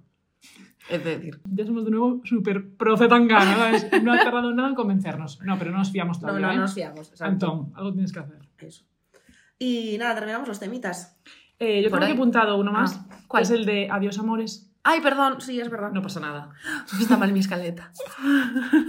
Es 0.89 1.03
decir, 1.03 1.39
ya 1.45 1.65
somos 1.65 1.85
de 1.85 1.91
nuevo 1.91 2.21
súper 2.25 2.75
pro 2.75 2.97
Zetangana, 2.97 3.55
¿sabes? 3.55 3.87
no 4.03 4.11
ha 4.11 4.17
tardado 4.17 4.53
nada 4.53 4.67
en 4.69 4.75
convencernos 4.75 5.39
no 5.41 5.57
pero 5.57 5.71
no 5.71 5.77
nos 5.77 5.91
fiamos 5.91 6.21
no, 6.21 6.27
todavía 6.27 6.47
no 6.47 6.53
¿eh? 6.53 6.57
nos 6.57 6.73
fiamos. 6.73 7.09
exacto. 7.09 7.23
Antón 7.25 7.71
algo 7.75 7.93
tienes 7.93 8.11
que 8.11 8.19
hacer 8.19 8.39
Eso. 8.57 8.83
Y 9.59 9.95
nada, 9.97 10.15
terminamos 10.15 10.47
los 10.47 10.59
temitas. 10.59 11.17
Eh, 11.59 11.81
yo 11.81 11.89
tengo 11.89 11.97
ahí. 12.03 12.11
aquí 12.11 12.13
apuntado 12.13 12.57
uno 12.57 12.71
más, 12.71 12.95
Ah, 12.95 13.15
que 13.21 13.27
¿cuál? 13.27 13.43
es 13.43 13.51
el 13.51 13.65
de 13.65 13.89
Adiós 13.89 14.19
Amores. 14.19 14.69
Ay, 14.85 14.99
perdón, 14.99 15.39
sí, 15.39 15.61
es 15.61 15.69
verdad. 15.69 15.91
No 15.91 16.01
pasa 16.01 16.19
nada. 16.19 16.49
Está 16.99 17.15
mal 17.17 17.31
mi 17.31 17.39
escaleta. 17.39 17.91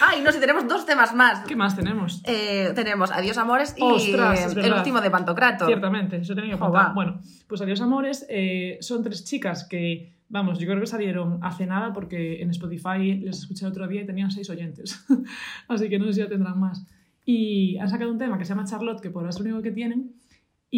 Ay, 0.00 0.22
no, 0.22 0.32
si 0.32 0.38
tenemos 0.40 0.66
dos 0.68 0.86
temas 0.86 1.14
más. 1.14 1.40
¿Qué 1.46 1.56
más 1.56 1.74
tenemos? 1.76 2.22
Eh, 2.24 2.72
tenemos 2.74 3.10
Adiós 3.10 3.36
Amores 3.38 3.74
y 3.76 3.82
Ostras, 3.82 4.56
el 4.56 4.72
último 4.72 5.00
de 5.00 5.10
Pantocrator. 5.10 5.66
Ciertamente, 5.66 6.16
eso 6.18 6.34
tenía 6.34 6.50
que 6.50 6.56
apuntar. 6.62 6.94
Bueno, 6.94 7.20
pues 7.48 7.60
Adiós 7.60 7.80
Amores 7.80 8.26
eh, 8.28 8.78
son 8.80 9.02
tres 9.02 9.24
chicas 9.24 9.66
que, 9.68 10.14
vamos, 10.28 10.58
yo 10.58 10.66
creo 10.66 10.80
que 10.80 10.86
salieron 10.86 11.40
hace 11.42 11.66
nada 11.66 11.92
porque 11.92 12.40
en 12.42 12.50
Spotify 12.50 13.14
les 13.16 13.38
escuché 13.38 13.64
el 13.64 13.72
otro 13.72 13.86
día 13.88 14.02
y 14.02 14.06
tenían 14.06 14.30
seis 14.30 14.48
oyentes. 14.50 15.04
Así 15.68 15.88
que 15.88 15.98
no 15.98 16.06
sé 16.06 16.12
si 16.14 16.20
ya 16.20 16.28
tendrán 16.28 16.58
más. 16.60 16.86
Y 17.24 17.76
han 17.78 17.88
sacado 17.88 18.12
un 18.12 18.18
tema 18.18 18.38
que 18.38 18.44
se 18.44 18.50
llama 18.50 18.64
Charlotte, 18.66 19.00
que 19.00 19.10
por 19.10 19.22
ahora 19.22 19.30
es 19.30 19.38
lo 19.40 19.44
único 19.46 19.62
que 19.62 19.72
tienen. 19.72 20.12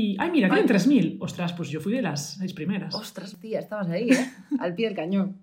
Y, 0.00 0.16
ay, 0.18 0.30
mira, 0.30 0.48
tienen 0.48 0.68
3.000. 0.68 1.16
Ostras, 1.20 1.52
pues 1.54 1.70
yo 1.70 1.80
fui 1.80 1.92
de 1.92 2.02
las 2.02 2.34
seis 2.34 2.52
primeras. 2.52 2.94
Ostras, 2.94 3.36
tía, 3.40 3.58
estabas 3.58 3.88
ahí, 3.88 4.10
¿eh? 4.10 4.30
Al 4.60 4.74
pie 4.74 4.86
del 4.86 4.96
cañón. 4.96 5.36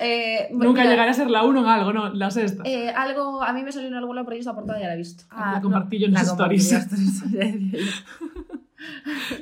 Eh, 0.00 0.48
Nunca 0.52 0.82
mira, 0.82 0.92
llegaré 0.92 1.10
a 1.10 1.14
ser 1.14 1.28
la 1.28 1.44
uno 1.44 1.60
en 1.60 1.66
algo, 1.66 1.92
no, 1.92 2.14
la 2.14 2.30
sexta. 2.30 2.62
eh, 2.64 2.88
algo, 2.90 3.42
a 3.42 3.52
mí 3.52 3.62
me 3.64 3.72
salió 3.72 3.88
en 3.88 3.94
alguna, 3.94 4.22
pero 4.24 4.36
yo 4.36 4.40
esta 4.40 4.54
portada 4.54 4.80
ya 4.80 4.86
la 4.86 4.94
he 4.94 4.98
visto. 4.98 5.24
Ah, 5.30 5.54
la 5.54 5.60
compartí 5.60 5.98
yo 5.98 6.06
en 6.06 6.12
la 6.14 6.20
las 6.20 6.28
stories. 6.30 6.70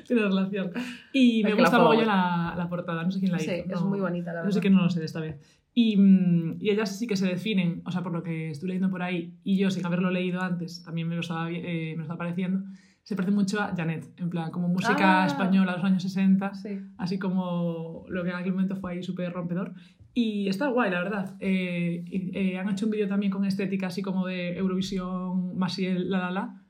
Tiene 0.07 0.23
relación. 0.23 0.71
Y 1.13 1.43
me 1.45 1.55
gusta 1.55 1.77
follow. 1.77 1.95
mucho 1.95 2.07
la, 2.07 2.55
la 2.57 2.69
portada, 2.69 3.03
no 3.05 3.11
sé 3.11 3.21
quién 3.21 3.33
la 3.33 3.39
Sí, 3.39 3.45
hizo. 3.51 3.75
es 3.75 3.81
no- 3.81 3.87
muy 3.89 4.01
bonita, 4.01 4.33
la 4.33 4.41
verdad. 4.41 4.55
sí 4.55 4.61
que 4.61 4.71
no 4.71 4.83
lo 4.83 4.91
sé 4.91 5.01
de 5.01 5.07
esta 5.07 5.21
vez. 5.21 5.37
Y, 5.75 5.97
mm, 5.97 6.57
y 6.61 6.71
ellas 6.71 6.99
sí 6.99 7.07
que 7.07 7.17
se 7.17 7.27
definen, 7.27 7.83
o 7.85 7.91
sea, 7.91 8.03
por 8.03 8.13
lo 8.13 8.23
que 8.23 8.51
estoy 8.51 8.69
leyendo 8.69 8.89
por 8.91 9.03
ahí, 9.03 9.35
y 9.45 9.59
yo 9.59 9.71
sin 9.71 9.85
haberlo 9.85 10.11
leído 10.11 10.41
antes, 10.41 10.83
también 10.83 11.09
me 11.09 11.15
lo 11.17 11.21
estaba, 11.21 11.51
eh, 11.51 11.91
me 11.93 11.97
lo 11.99 12.03
estaba 12.03 12.19
pareciendo, 12.19 12.61
se 13.09 13.15
parece 13.15 13.33
mucho 13.33 13.61
a 13.61 13.73
Janet, 13.77 14.05
en 14.19 14.29
plan, 14.31 14.51
como 14.51 14.67
música 14.69 15.23
Ah. 15.23 15.27
española 15.27 15.71
de 15.73 15.79
los 15.79 15.87
años 15.87 16.03
60, 16.03 16.55
Sí. 16.55 16.81
así 16.99 17.21
como 17.21 18.05
lo 18.09 18.25
que 18.25 18.31
en 18.31 18.37
aquel 18.37 18.53
momento 18.53 18.75
fue 18.75 18.95
ahí 18.95 19.03
súper 19.05 19.33
rompedor. 19.33 19.75
Y 20.13 20.49
está 20.49 20.67
guay, 20.69 20.91
la 20.91 21.03
verdad. 21.05 21.37
Eh, 21.39 22.05
eh, 22.11 22.59
han 22.59 22.69
hecho 22.69 22.87
un 22.87 22.91
vídeo 22.91 23.07
también 23.07 23.31
con 23.31 23.45
estética 23.45 23.87
así 23.87 24.03
como 24.03 24.27
de 24.27 24.57
Eurovisión, 24.59 25.57
más 25.57 25.79
y 25.79 25.87
el 25.87 26.11
la 26.11 26.19
la 26.19 26.31
la. 26.33 26.63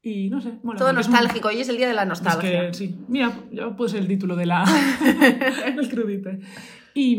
Y 0.00 0.30
no 0.30 0.40
sé, 0.40 0.60
mola. 0.62 0.78
Todo 0.78 0.92
nostálgico, 0.92 1.48
hoy 1.48 1.56
es 1.60 1.68
el 1.68 1.76
día 1.76 1.88
de 1.88 1.94
la 1.94 2.02
es 2.04 2.08
nostalgia. 2.08 2.68
que 2.68 2.74
sí. 2.74 2.94
Mira, 3.08 3.32
ya 3.52 3.74
puede 3.76 3.90
ser 3.90 4.00
el 4.00 4.06
título 4.08 4.36
de 4.36 4.46
la 4.46 4.64
del 5.76 5.88
crudite. 5.88 6.38
Y, 6.94 7.14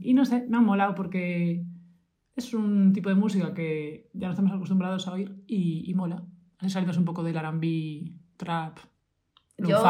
y 0.00 0.12
no 0.14 0.24
sé, 0.26 0.44
me 0.48 0.58
ha 0.58 0.60
molado 0.60 0.94
porque 0.94 1.64
es 2.36 2.52
un 2.54 2.92
tipo 2.92 3.08
de 3.08 3.14
música 3.14 3.54
que 3.54 4.08
ya 4.12 4.26
no 4.26 4.32
estamos 4.34 4.52
acostumbrados 4.52 5.08
a 5.08 5.12
oír 5.12 5.42
y, 5.46 5.90
y 5.90 5.94
mola. 5.94 6.22
Salidos 6.68 6.96
un 6.98 7.04
poco 7.04 7.22
del 7.22 7.36
R&B, 7.36 8.12
trap, 8.36 8.78
Yo, 9.58 9.82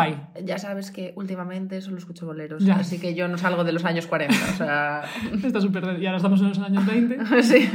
ya 0.44 0.58
sabes 0.58 0.90
que 0.90 1.12
últimamente 1.16 1.80
solo 1.80 1.98
escucho 1.98 2.26
boleros, 2.26 2.64
Ya. 2.64 2.76
así 2.76 2.98
que 2.98 3.14
yo 3.14 3.28
no 3.28 3.38
salgo 3.38 3.64
de 3.64 3.72
los 3.72 3.84
años 3.84 4.06
40, 4.06 4.34
o 4.34 4.56
sea... 4.56 5.02
Está 5.44 5.60
súper... 5.60 6.00
Y 6.00 6.06
ahora 6.06 6.16
estamos 6.16 6.40
en 6.40 6.48
los 6.48 6.58
años 6.58 6.86
20. 6.86 7.42
sí. 7.42 7.68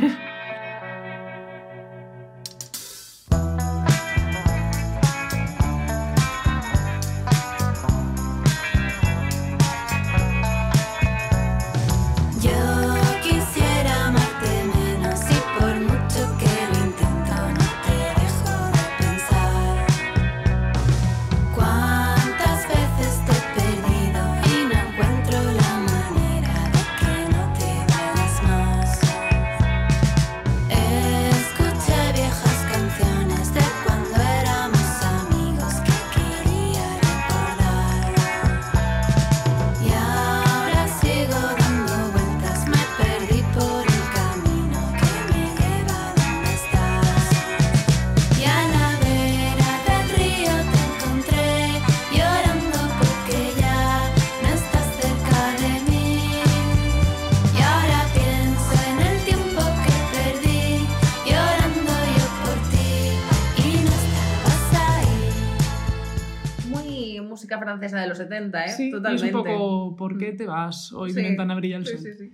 Francesa 67.66 68.00
de 68.00 68.08
los 68.08 68.18
70, 68.18 68.66
¿eh? 68.66 68.70
Sí, 68.70 68.84
y 68.84 68.88
es 68.88 68.92
Totalmente. 68.94 69.36
un 69.38 69.44
poco 69.44 69.96
¿por 69.98 70.18
qué 70.18 70.32
te 70.32 70.46
vas? 70.48 70.94
Hoy 70.94 71.12
Sí, 71.12 71.22
ventana 71.22 71.56
brilla 71.56 71.78
el 71.78 71.86
sí, 71.86 71.92
sol. 71.98 72.02
sí, 72.02 72.14
sí. 72.14 72.32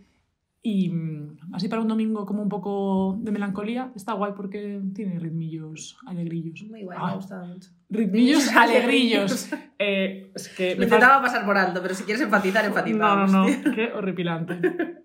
Y 0.64 0.90
mm, 0.90 1.38
así 1.54 1.68
para 1.68 1.82
un 1.82 1.88
domingo 1.88 2.24
como 2.28 2.44
un 2.44 2.50
poco 2.50 3.18
de 3.20 3.32
melancolía, 3.32 3.92
está 3.96 4.14
guay 4.14 4.34
porque 4.38 4.80
tiene 4.94 5.18
ritmillos 5.18 5.98
alegrillos. 6.06 6.62
Muy 6.70 6.84
guay, 6.84 6.98
Ah, 7.02 7.06
me 7.08 7.12
ha 7.14 7.16
gustado 7.16 7.46
mucho. 7.48 7.72
Ritmillos 7.90 8.48
alegrillos. 8.56 9.50
Eh, 9.80 10.32
es 10.36 10.50
que 10.50 10.76
me 10.76 10.84
intentaba 10.84 11.20
pasar 11.20 11.46
por 11.46 11.58
alto, 11.58 11.82
pero 11.82 11.96
si 11.96 12.04
quieres 12.04 12.22
empatizar, 12.22 12.70
No, 12.92 13.26
no, 13.26 13.28
no, 13.28 13.46
tío. 13.48 13.74
qué 13.74 13.92
horripilante. 13.94 14.60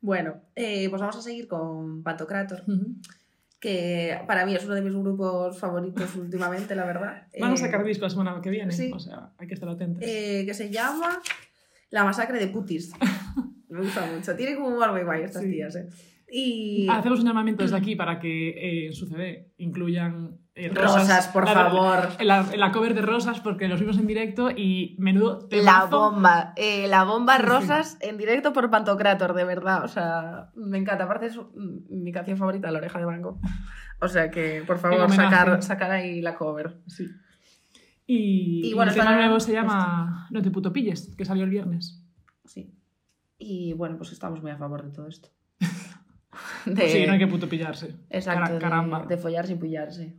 Bueno, 0.00 0.34
eh, 0.54 0.90
pues 0.90 1.00
vamos 1.00 1.16
a 1.16 1.22
seguir 1.22 1.48
con 1.48 2.02
Pantocrator, 2.02 2.60
Ujú. 2.66 2.96
Que 3.64 4.18
para 4.26 4.44
mí 4.44 4.54
es 4.54 4.62
uno 4.66 4.74
de 4.74 4.82
mis 4.82 4.92
grupos 4.92 5.58
favoritos 5.58 6.14
últimamente, 6.16 6.74
la 6.76 6.84
verdad. 6.84 7.28
Van 7.40 7.50
a 7.50 7.54
Eh, 7.54 7.56
sacar 7.56 7.82
disco 7.82 8.04
la 8.04 8.10
semana 8.10 8.40
que 8.42 8.50
viene, 8.50 8.70
sí. 8.70 8.90
o 8.94 8.98
sea, 8.98 9.32
hay 9.38 9.46
que 9.46 9.54
estar 9.54 9.68
atentos. 9.70 10.02
eh, 10.06 10.42
que 10.46 10.52
se 10.52 10.68
llama 10.70 11.18
La 11.90 12.04
masacre 12.04 12.38
de 12.38 12.48
putis. 12.48 12.92
Me 13.70 13.80
gusta 13.80 14.04
mucho. 14.14 14.36
Tiene 14.36 14.54
como 14.56 14.68
un 14.68 14.78
muy 14.92 15.02
guay 15.02 15.22
estas 15.22 15.42
Sí. 15.42 15.50
tías, 15.50 15.74
¿eh? 15.76 15.88
Y... 16.30 16.86
Hacemos 16.90 17.20
un 17.20 17.26
llamamiento 17.26 17.62
desde 17.62 17.76
aquí 17.76 17.96
para 17.96 18.18
que 18.20 18.50
eh, 18.50 18.86
en 18.88 18.92
su 18.92 19.06
CD 19.06 19.50
incluyan 19.56 20.38
eh, 20.56 20.68
Rosas, 20.68 21.28
por 21.28 21.44
la- 21.46 21.52
favor. 21.52 22.08
La, 22.22 22.70
cover 22.72 22.94
de 22.94 23.02
Rosas, 23.02 23.40
porque 23.40 23.66
los 23.68 23.80
vimos 23.80 23.98
en 23.98 24.06
directo 24.06 24.50
y 24.50 24.94
menudo 24.98 25.48
La 25.50 25.86
bomba, 25.86 26.52
eh, 26.56 26.86
la 26.88 27.02
bomba 27.04 27.38
rosas 27.38 27.96
en 28.00 28.16
directo 28.18 28.52
por 28.52 28.70
Pantocrator, 28.70 29.34
de 29.34 29.44
verdad. 29.44 29.84
O 29.84 29.88
sea, 29.88 30.50
me 30.54 30.78
encanta. 30.78 31.04
Aparte 31.04 31.26
es 31.26 31.38
mi 31.54 32.12
canción 32.12 32.36
favorita, 32.38 32.70
La 32.70 32.78
oreja 32.78 32.98
de 33.00 33.06
mango. 33.06 33.40
O 34.00 34.08
sea 34.08 34.30
que, 34.30 34.62
por 34.66 34.78
favor, 34.78 35.10
sacar, 35.12 35.62
sacar 35.62 35.90
ahí 35.90 36.20
la 36.20 36.34
cover. 36.36 36.78
Sí. 36.86 37.08
Y, 38.06 38.68
Y 38.68 38.74
bueno, 38.74 38.92
el 38.92 38.98
tema 38.98 39.14
nuevo 39.16 39.40
se 39.40 39.52
llama 39.52 40.26
No 40.30 40.42
te 40.42 40.50
puto 40.50 40.72
pilles, 40.72 41.14
que 41.16 41.24
salió 41.24 41.44
el 41.44 41.50
viernes. 41.50 42.04
Sí. 42.44 42.74
Y 43.38 43.72
bueno, 43.72 43.96
pues 43.96 44.12
estamos 44.12 44.40
muy 44.42 44.50
a 44.50 44.56
favor 44.58 44.84
de 44.84 44.90
todo 44.90 45.08
esto. 45.08 45.30
De, 46.66 46.88
sí, 46.88 47.06
no 47.06 47.12
hay 47.12 47.18
que 47.18 47.26
puto 47.26 47.48
pillarse. 47.48 47.94
Exacto, 48.10 48.40
Cara- 48.42 48.54
de- 48.54 48.60
caramba. 48.60 49.06
De, 49.06 49.16
follar 49.16 49.46
sin 49.46 49.58
pillarse. 49.58 50.16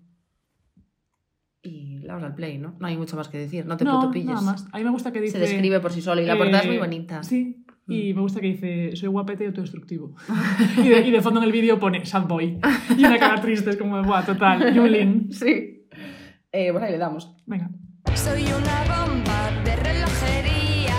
Y 1.65 1.99
le 1.99 2.07
damos 2.07 2.23
al 2.23 2.35
play, 2.35 2.57
¿no? 2.57 2.75
No 2.79 2.87
hay 2.87 2.95
mucho 2.97 3.15
más 3.15 3.27
que 3.27 3.37
decir. 3.39 3.65
No 3.65 3.75
te 3.77 3.83
no, 3.83 3.99
puto 3.99 4.11
pilles. 4.11 4.27
nada 4.27 4.41
más. 4.41 4.67
A 4.71 4.77
mí 4.77 4.83
me 4.83 4.91
gusta 4.91 5.11
que 5.11 5.19
dice... 5.19 5.33
Se 5.39 5.39
describe 5.39 5.79
por 5.79 5.91
sí 5.91 6.01
solo 6.01 6.21
y 6.21 6.25
la 6.25 6.37
portada 6.37 6.61
es 6.61 6.67
muy 6.67 6.75
eh, 6.77 6.79
bonita. 6.79 7.23
Sí, 7.23 7.65
y 7.87 8.13
Mm. 8.13 8.15
me 8.15 8.21
gusta 8.21 8.39
que 8.41 8.47
dice 8.47 8.95
soy 8.95 9.09
guapete 9.09 9.43
y 9.43 9.47
autodestructivo. 9.47 10.15
y, 10.77 10.89
de, 10.89 11.01
y 11.01 11.11
de 11.11 11.21
fondo 11.21 11.39
en 11.39 11.45
el 11.45 11.51
vídeo 11.51 11.79
pone 11.79 12.05
sad 12.05 12.27
boy. 12.27 12.59
Y 12.97 13.05
una 13.05 13.17
cara 13.19 13.39
triste, 13.41 13.69
es 13.71 13.77
como, 13.77 14.01
buah, 14.03 14.23
total, 14.25 14.73
Yulin. 14.73 15.27
Sí. 15.31 15.87
Eh, 16.51 16.71
pues 16.71 16.83
ahí 16.83 16.91
le 16.93 16.97
damos. 16.97 17.35
Venga. 17.45 17.69
Soy 18.15 18.43
una 18.43 18.83
bomba 18.85 19.51
de 19.65 19.75
relojería. 19.75 20.95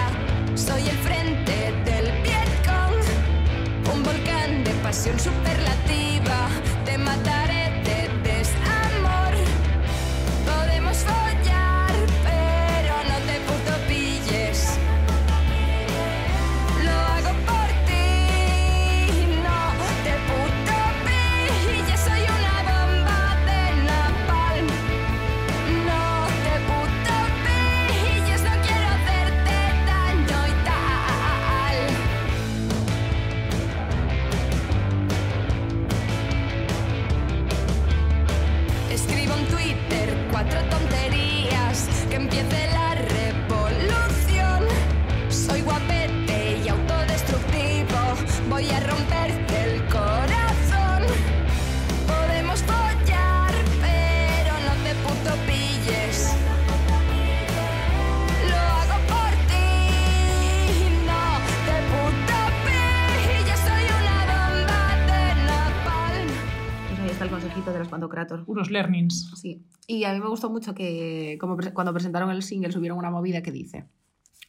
Soy 0.54 0.82
el 0.82 0.96
frente 0.96 1.72
del 1.90 2.06
Vietcong. 2.22 3.94
Un 3.96 4.02
volcán 4.02 4.62
de 4.64 4.70
pasión 4.82 5.18
superlativa. 5.18 6.48
Te 6.84 6.98
mataré 6.98 7.45
Unos 68.46 68.70
learnings. 68.70 69.32
Sí. 69.40 69.64
Y 69.86 70.04
a 70.04 70.12
mí 70.12 70.20
me 70.20 70.28
gustó 70.28 70.50
mucho 70.50 70.74
que 70.74 71.36
como 71.40 71.56
pre- 71.56 71.72
cuando 71.72 71.92
presentaron 71.92 72.30
el 72.30 72.42
single 72.42 72.72
subieron 72.72 72.98
una 72.98 73.10
movida 73.10 73.42
que 73.42 73.52
dice 73.52 73.86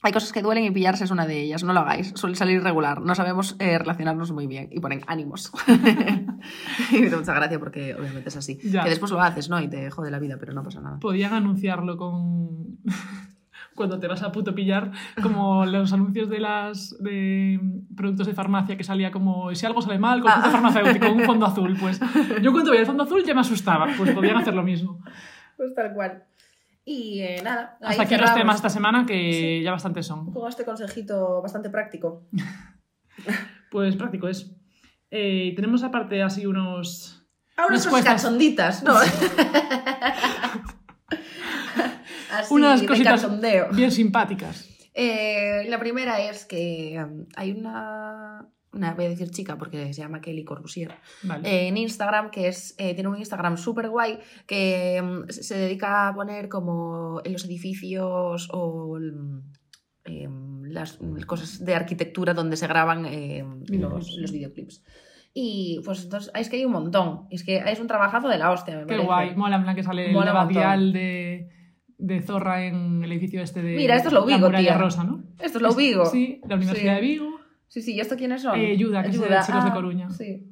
hay 0.03 0.11
cosas 0.13 0.31
que 0.31 0.43
duelen 0.43 0.63
y 0.63 0.71
pillarse 0.71 1.03
es 1.05 1.11
una 1.11 1.25
de 1.25 1.41
ellas, 1.41 1.63
no 1.63 1.73
lo 1.73 1.79
hagáis, 1.79 2.13
suele 2.15 2.35
salir 2.35 2.61
regular, 2.61 3.01
no 3.01 3.15
sabemos 3.15 3.55
eh, 3.59 3.79
relacionarnos 3.79 4.31
muy 4.31 4.45
bien 4.45 4.69
y 4.71 4.79
ponen 4.79 5.01
ánimos. 5.07 5.51
y 6.91 6.99
me 6.99 7.07
hizo 7.07 7.17
mucha 7.17 7.33
gracia 7.33 7.59
porque 7.59 7.95
obviamente 7.95 8.29
es 8.29 8.37
así. 8.37 8.59
Ya. 8.63 8.83
Que 8.83 8.91
después 8.91 9.11
lo 9.11 9.19
haces, 9.19 9.49
¿no? 9.49 9.59
Y 9.59 9.67
te 9.67 9.89
jode 9.89 10.11
la 10.11 10.19
vida, 10.19 10.37
pero 10.39 10.53
no 10.53 10.63
pasa 10.63 10.81
nada. 10.81 10.99
Podían 10.99 11.33
anunciarlo 11.33 11.97
con... 11.97 12.77
Cuando 13.78 13.97
te 13.99 14.07
vas 14.07 14.21
a 14.23 14.32
puto 14.34 14.53
pillar, 14.53 14.91
como 15.23 15.65
los 15.73 15.93
anuncios 15.93 16.28
de 16.30 16.39
las 16.41 16.97
de 17.01 17.59
productos 17.95 18.28
de 18.28 18.34
farmacia 18.34 18.75
que 18.75 18.84
salía 18.84 19.11
como 19.11 19.53
si 19.55 19.65
algo 19.65 19.82
sale 19.82 19.99
mal, 19.99 20.19
con 20.23 20.32
Ah. 20.32 20.49
farmacéutico, 20.51 21.09
un 21.11 21.21
fondo 21.23 21.45
azul. 21.45 21.78
Pues 21.80 21.99
yo 22.41 22.51
cuando 22.51 22.71
veía 22.71 22.82
el 22.82 22.88
fondo 22.88 23.03
azul 23.03 23.23
ya 23.23 23.34
me 23.34 23.41
asustaba. 23.41 23.88
Pues 23.97 24.11
podían 24.11 24.36
hacer 24.38 24.53
lo 24.55 24.63
mismo. 24.63 24.99
Pues 25.55 25.73
tal 25.73 25.93
cual. 25.93 26.23
Y 26.84 27.19
eh, 27.19 27.41
nada, 27.43 27.78
ahí 27.82 27.91
Hasta 27.91 28.03
aquí 28.03 28.13
los 28.15 28.21
cerramos 28.21 28.39
temas 28.39 28.55
esta 28.57 28.69
semana, 28.69 29.05
que 29.05 29.61
ya 29.61 29.71
bastantes 29.71 30.05
son. 30.07 30.32
con 30.34 30.47
este 30.49 30.63
consejito 30.65 31.41
bastante 31.41 31.69
práctico. 31.69 32.23
Pues 33.69 33.95
práctico 33.95 34.28
es. 34.28 34.51
Eh, 35.11 35.53
tenemos 35.55 35.84
aparte 35.84 36.23
así 36.23 36.45
unos... 36.45 37.13
Ahora 37.57 37.75
Unas 37.75 38.03
cachonditas, 38.03 38.84
¿no? 38.84 38.93
Así, 42.32 42.53
unas 42.53 42.84
cositas 42.84 43.21
cachondeo. 43.21 43.69
bien 43.71 43.91
simpáticas. 43.91 44.69
Eh, 44.99 45.65
la 45.69 45.78
primera 45.78 46.19
es 46.19 46.45
que 46.45 46.99
um, 46.99 47.28
hay 47.36 47.51
una, 47.51 48.47
una, 48.73 48.95
voy 48.95 49.05
a 49.05 49.09
decir 49.09 49.30
chica 49.30 49.55
porque 49.55 49.93
se 49.93 50.01
llama 50.01 50.21
Kelly 50.21 50.43
Corbusier, 50.43 50.91
Vale. 51.21 51.47
eh, 51.47 51.67
en 51.67 51.78
Instagram, 51.78 52.32
que 52.32 52.47
es, 52.47 52.73
eh, 52.80 52.95
tiene 52.95 53.07
un 53.07 53.19
Instagram 53.19 53.57
súper 53.57 53.89
guay 53.89 54.17
que 54.47 54.99
mm, 54.99 55.30
se 55.30 55.55
dedica 55.55 56.07
a 56.07 56.15
poner 56.15 56.49
como 56.49 57.21
en 57.23 57.34
los 57.34 57.45
edificios 57.45 58.49
o 58.51 58.97
mm, 58.99 59.39
em, 60.05 60.63
las 60.63 60.99
mm, 60.99 61.19
cosas 61.28 61.63
de 61.63 61.75
arquitectura 61.75 62.34
donde 62.34 62.57
se 62.57 62.65
graban 62.65 63.03
los, 63.03 63.69
Videoclips. 63.69 64.17
los 64.17 64.32
videoclips. 64.32 64.84
Y 65.32 65.80
pues 65.86 66.05
entonces 66.05 66.32
es 66.34 66.49
que 66.49 66.55
hay 66.55 66.65
un 66.65 66.71
montón. 66.71 67.28
Es 67.30 67.43
que 67.43 67.57
es 67.57 67.80
un 67.80 67.86
trabajazo 67.86 68.28
de 68.30 68.39
la 68.39 68.49
hostia, 68.49 68.73
me 68.78 68.82
Qué 68.82 68.88
parece. 68.88 69.05
guay. 69.05 69.36
Mola 69.36 69.57
en 69.57 69.61
plan 69.61 69.75
que 69.75 69.84
sale 69.84 70.11
Mola 70.11 70.73
el 70.73 70.91
de, 70.91 71.49
de 71.97 72.21
Zorra 72.21 72.65
en 72.65 73.03
el 73.03 73.11
edificio 73.11 73.41
este 73.41 73.61
de 73.61 73.75
Mira, 73.75 73.95
esto 73.95 74.09
es 74.09 74.13
lo 74.13 74.21
la 74.21 74.25
Vigo, 74.35 74.47
muralla 74.47 74.67
tía. 74.69 74.77
rosa, 74.77 75.03
¿no? 75.03 75.23
Esto 75.39 75.57
es 75.57 75.61
lo 75.61 75.73
Vigo. 75.73 76.05
Sí, 76.05 76.41
la 76.47 76.55
Universidad 76.55 76.95
Sí. 76.95 77.01
de 77.01 77.07
Vigo. 77.07 77.39
Sí, 77.67 77.81
sí, 77.81 77.93
¿y 77.95 77.99
esto 77.99 78.15
quiénes 78.15 78.41
son? 78.41 78.59
Eh, 78.59 78.77
Yuda, 78.77 79.01
que 79.03 79.09
es 79.09 79.19
de 79.19 79.25
Yuda, 79.27 79.41
Chicos 79.45 79.63
de 79.63 79.69
ah, 79.69 79.73
Coruña. 79.73 80.09
Sí. 80.09 80.47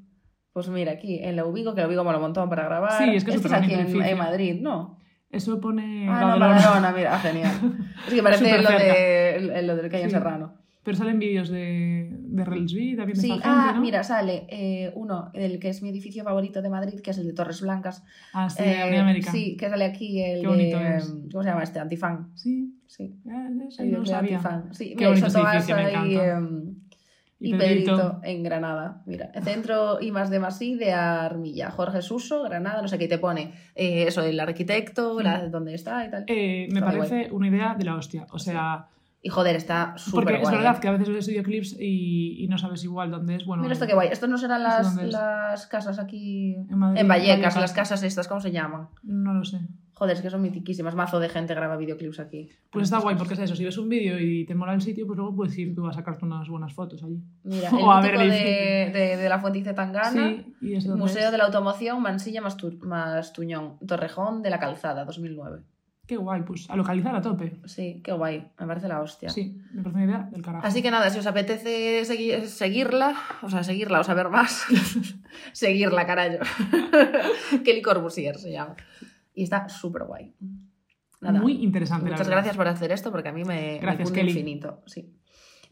Pues 0.52 0.70
mira, 0.70 0.94
aquí 0.94 1.20
en 1.22 1.36
la 1.36 1.46
Ubigo, 1.46 1.76
que 1.76 1.82
la 1.82 1.88
Ubigo 1.88 2.04
mola 2.04 2.18
un 2.18 2.24
montón 2.24 2.50
para 2.50 2.64
grabar. 2.66 2.92
Sí, 3.04 3.10
es 3.16 3.24
que 3.24 3.32
es 3.32 3.38
Esto 3.38 3.54
aquí 3.56 3.74
en, 3.74 4.02
en 4.02 4.18
Madrid, 4.18 4.60
¿no? 4.62 4.98
Eso 5.30 5.60
pone 5.60 6.08
Ah, 6.10 6.22
no, 6.22 6.28
Badalona. 6.28 6.56
Badalona, 6.56 6.92
mira, 6.94 7.20
genial. 7.20 7.52
Es 8.08 8.14
que 8.14 8.24
parece 8.24 8.62
lo, 8.62 8.70
de, 8.70 9.62
lo 9.64 9.76
del 9.76 9.90
Calle 9.92 10.06
Sí. 10.06 10.12
Serrano. 10.12 10.54
Pero 10.84 10.98
salen 10.98 11.20
vídeos 11.20 11.50
de, 11.50 12.05
de 12.28 12.46
Relsby, 12.46 12.96
también 12.96 13.16
de 13.16 13.22
Sí, 13.22 13.32
esta 13.32 13.44
ah, 13.52 13.62
gente, 13.64 13.76
¿no? 13.76 13.82
mira, 13.82 14.04
sale 14.04 14.46
eh, 14.50 14.92
uno, 14.96 15.32
el 15.34 15.60
que 15.60 15.70
es 15.70 15.82
mi 15.82 15.90
edificio 15.90 16.24
favorito 16.24 16.62
de 16.62 16.70
Madrid, 16.70 17.00
que 17.02 17.12
es 17.12 17.18
el 17.18 17.28
de 17.28 17.34
Torres 17.34 17.62
Blancas. 17.62 18.04
Ah, 18.34 18.50
sí, 18.50 18.64
Eh, 18.64 18.68
de 18.68 18.82
Avenida 18.82 19.02
América. 19.02 19.32
Sí, 19.32 19.56
que 19.58 19.70
sale 19.70 19.86
aquí 19.86 20.22
el 20.22 20.42
Qué 20.42 20.48
bonito 20.48 20.78
de... 20.80 20.98
es. 20.98 21.14
¿Cómo 21.32 21.44
se 21.44 21.50
llama 21.50 21.64
este? 21.64 21.80
Antifan. 21.80 22.30
Sí, 22.36 22.72
Sí, 22.88 23.04
eh, 23.28 23.66
eso 23.68 23.84
el 23.84 23.92
no 23.92 24.00
de 24.02 24.06
sabía. 24.06 24.38
Antifan. 24.38 24.74
Sí, 24.74 24.96
Qué 24.98 25.06
mira, 25.06 25.10
y 25.10 25.22
edificio, 25.22 25.76
me 25.76 25.90
encanta. 25.90 26.26
em, 26.38 26.76
Y 27.40 27.50
Y 27.50 27.58
Pedrito. 27.58 27.92
Pedrito 27.98 28.20
en 28.24 28.44
Granada. 28.44 29.02
Mira, 29.06 29.30
Centro 29.44 30.02
I 30.02 30.12
más 30.12 30.30
de 30.30 30.40
Masí 30.40 30.76
de 30.76 30.94
Armilla. 30.94 31.70
Jorge 31.72 32.02
Suso, 32.02 32.44
Granada, 32.44 32.82
no 32.82 32.88
sé 32.88 32.98
qué 32.98 33.08
te 33.10 33.18
pone. 33.18 33.52
Eh, 33.76 34.06
eso, 34.08 34.24
el 34.24 34.40
arquitecto, 34.40 35.20
la, 35.22 35.48
dónde 35.50 35.74
está 35.76 36.06
y 36.06 36.10
tal. 36.12 36.24
Eh, 36.28 36.68
me 36.72 36.80
Está 36.80 36.92
parece 36.92 37.30
una 37.32 37.48
idea 37.50 37.76
de 37.76 37.84
la 37.84 37.96
hostia. 37.98 38.26
O 38.32 38.40
sea, 38.40 38.88
Y 39.26 39.30
joder, 39.30 39.56
está 39.56 39.98
súper 39.98 40.24
porque 40.24 40.40
guay. 40.40 40.44
es 40.44 40.52
verdad 40.62 40.76
eh. 40.78 40.80
que 40.82 40.88
a 40.88 40.92
veces 40.92 41.10
ves 41.10 41.28
videoclips 41.28 41.78
y, 41.80 42.44
y 42.44 42.48
no 42.48 42.60
sabes 42.60 42.84
igual 42.84 43.10
dónde 43.10 43.38
es. 43.38 43.46
Bueno, 43.48 43.64
Mira 43.64 43.74
esto 43.74 43.88
qué 43.88 43.96
guay. 43.96 44.10
Estos 44.12 44.30
no 44.30 44.38
serán 44.38 44.62
¿Eso 44.62 45.02
las, 45.02 45.12
las 45.12 45.66
casas 45.66 45.98
aquí 45.98 46.54
en, 46.70 46.78
Madrid, 46.78 47.02
en 47.02 47.08
Vallecas, 47.08 47.32
Vallecas. 47.38 47.58
las 47.58 47.74
casas 47.74 48.04
estas, 48.04 48.28
¿cómo 48.28 48.40
se 48.40 48.52
llaman? 48.52 48.88
No 49.02 49.34
lo 49.34 49.44
sé. 49.44 49.62
Joder, 49.96 50.16
es 50.16 50.22
que 50.22 50.30
son 50.30 50.44
mitiquísimas. 50.44 50.94
Mazo 50.94 51.20
de 51.20 51.30
gente 51.30 51.56
graba 51.56 51.76
videoclips 51.76 52.20
aquí. 52.20 52.50
Pues 52.70 52.84
está 52.84 53.00
guay 53.00 53.16
porque 53.16 53.34
es 53.34 53.40
eso. 53.40 53.56
Si 53.56 53.66
ves 53.66 53.80
un 53.80 53.90
vídeo 53.90 54.20
y 54.20 54.46
te 54.46 54.54
mola 54.54 54.76
el 54.76 54.82
sitio, 54.82 55.08
pues 55.08 55.18
luego 55.18 55.36
puedes 55.36 55.58
ir 55.58 55.74
tú 55.74 55.88
a 55.88 55.94
sacarte 55.94 56.24
unas 56.24 56.48
buenas 56.48 56.74
fotos 56.76 57.02
allí. 57.02 57.24
Mira, 57.46 57.70
el 57.74 57.76
O 57.84 57.92
a 57.92 58.02
ver 58.02 58.20
de, 58.20 58.92
de, 58.94 59.18
de 59.18 59.28
la. 59.28 59.42
Sí, 59.42 60.74
es 60.76 60.86
donde 60.86 61.02
Museo 61.02 61.26
es. 61.26 61.32
de 61.32 61.38
la 61.40 61.46
Automoción, 61.46 62.00
Mansilla, 62.00 62.44
Mastu- 62.44 62.78
Mastuñón, 62.80 63.80
Torrejón 63.88 64.44
de 64.44 64.52
la 64.52 64.60
Calzada, 64.60 65.04
2009. 65.04 65.64
Qué 66.08 66.18
guay, 66.18 66.44
pues 66.44 66.70
a 66.70 66.76
localizar 66.76 67.16
a 67.16 67.22
tope. 67.22 67.58
Sí, 67.66 68.02
qué 68.04 68.12
guay, 68.12 68.48
me 68.60 68.68
parece 68.68 68.88
la 68.88 69.02
hostia. 69.02 69.30
Sí, 69.30 69.58
me 69.74 69.82
parece 69.82 69.96
una 69.98 70.06
idea 70.06 70.30
del 70.32 70.42
carajo. 70.44 70.68
Así 70.68 70.82
que 70.84 70.92
nada, 70.92 71.10
si 71.10 71.18
os 71.20 71.26
apetece 71.26 72.04
segui- 72.04 72.46
seguirla, 72.46 73.16
o 73.42 73.50
sea, 73.50 73.64
seguirla 73.64 74.00
o 74.02 74.04
saber 74.04 74.30
más, 74.30 74.66
seguirla, 75.54 76.06
carajo. 76.06 76.38
Kelly 77.64 77.82
Corbusier 77.82 78.38
se 78.38 78.52
llama. 78.52 78.76
Y 79.34 79.44
está 79.44 79.68
súper 79.68 80.04
guay. 80.04 80.32
Nada. 81.22 81.42
Muy 81.42 81.54
interesante. 81.64 82.10
Muchas 82.12 82.30
gracias 82.30 82.56
por 82.56 82.68
hacer 82.68 82.92
esto 82.92 83.12
porque 83.12 83.30
a 83.30 83.34
mí 83.34 83.44
me, 83.44 83.80
Gracias, 83.80 84.12
Kelly. 84.12 84.30
infinito. 84.32 84.84
Sí. 84.86 85.12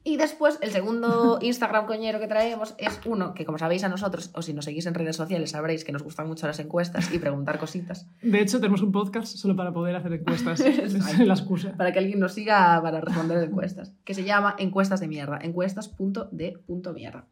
Y 0.04 0.18
después, 0.18 0.60
el 0.62 0.72
segundo 0.72 1.39
Instagram 1.41 1.86
coñero 1.86 2.20
que 2.20 2.28
traemos 2.28 2.76
es 2.78 2.99
uno 3.06 3.34
que, 3.34 3.45
como 3.45 3.58
sabéis 3.58 3.84
a 3.84 3.89
nosotros, 3.89 4.32
o 4.34 4.41
si 4.41 4.54
nos 4.54 4.66
seguís 4.66 4.86
en 4.86 4.93
redes 4.93 5.16
sociales, 5.16 5.51
sabréis 5.51 5.86
que 5.86 5.91
nos 5.91 6.04
gustan 6.04 6.28
mucho 6.28 6.45
las 6.45 6.60
encuestas 6.60 7.14
y 7.14 7.20
preguntar 7.20 7.58
cositas. 7.58 8.08
De 8.22 8.41
hecho, 8.41 8.60
tenemos 8.60 8.82
un 8.82 8.91
podcast 8.91 9.38
solo 9.38 9.56
para 9.56 9.72
poder 9.72 9.95
hacer 9.95 10.14
encuestas. 10.14 10.60
es 10.62 11.20
la 11.20 11.34
excusa. 11.34 11.74
Para 11.78 11.93
que 11.93 11.99
alguien 11.99 12.20
nos 12.20 12.34
siga 12.34 12.82
para 12.82 12.99
responder 13.01 13.43
encuestas. 13.43 13.93
Que 14.04 14.14
se 14.14 14.24
llama 14.24 14.56
Encuestas 14.58 14.99
de 14.99 15.08
Mierda. 15.08 15.39
Encuestas.de.mierda. 15.41 17.28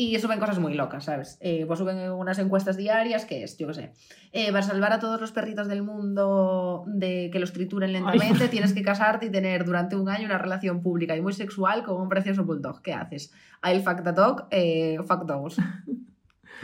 Y 0.00 0.16
suben 0.20 0.38
cosas 0.38 0.60
muy 0.60 0.74
locas, 0.74 1.06
¿sabes? 1.06 1.38
Eh, 1.40 1.64
pues 1.66 1.80
suben 1.80 2.12
unas 2.12 2.38
encuestas 2.38 2.76
diarias 2.76 3.24
que 3.24 3.42
es, 3.42 3.58
yo 3.58 3.66
qué 3.66 3.74
sé, 3.74 3.92
eh, 4.30 4.52
para 4.52 4.62
salvar 4.62 4.92
a 4.92 5.00
todos 5.00 5.20
los 5.20 5.32
perritos 5.32 5.66
del 5.66 5.82
mundo 5.82 6.84
de 6.86 7.30
que 7.32 7.40
los 7.40 7.52
trituren 7.52 7.92
lentamente, 7.92 8.46
tienes 8.48 8.74
que 8.74 8.82
casarte 8.82 9.26
y 9.26 9.30
tener 9.30 9.64
durante 9.64 9.96
un 9.96 10.08
año 10.08 10.26
una 10.26 10.38
relación 10.38 10.82
pública 10.82 11.16
y 11.16 11.20
muy 11.20 11.32
sexual 11.32 11.82
con 11.82 12.00
un 12.00 12.08
precioso 12.08 12.44
bulldog. 12.44 12.80
¿Qué 12.80 12.92
haces? 12.92 13.32
I'll 13.64 13.82
fuck 13.82 14.04
the 14.04 14.12
dog, 14.12 14.46
eh, 14.52 14.98
fuck 15.04 15.24
dogs. 15.24 15.56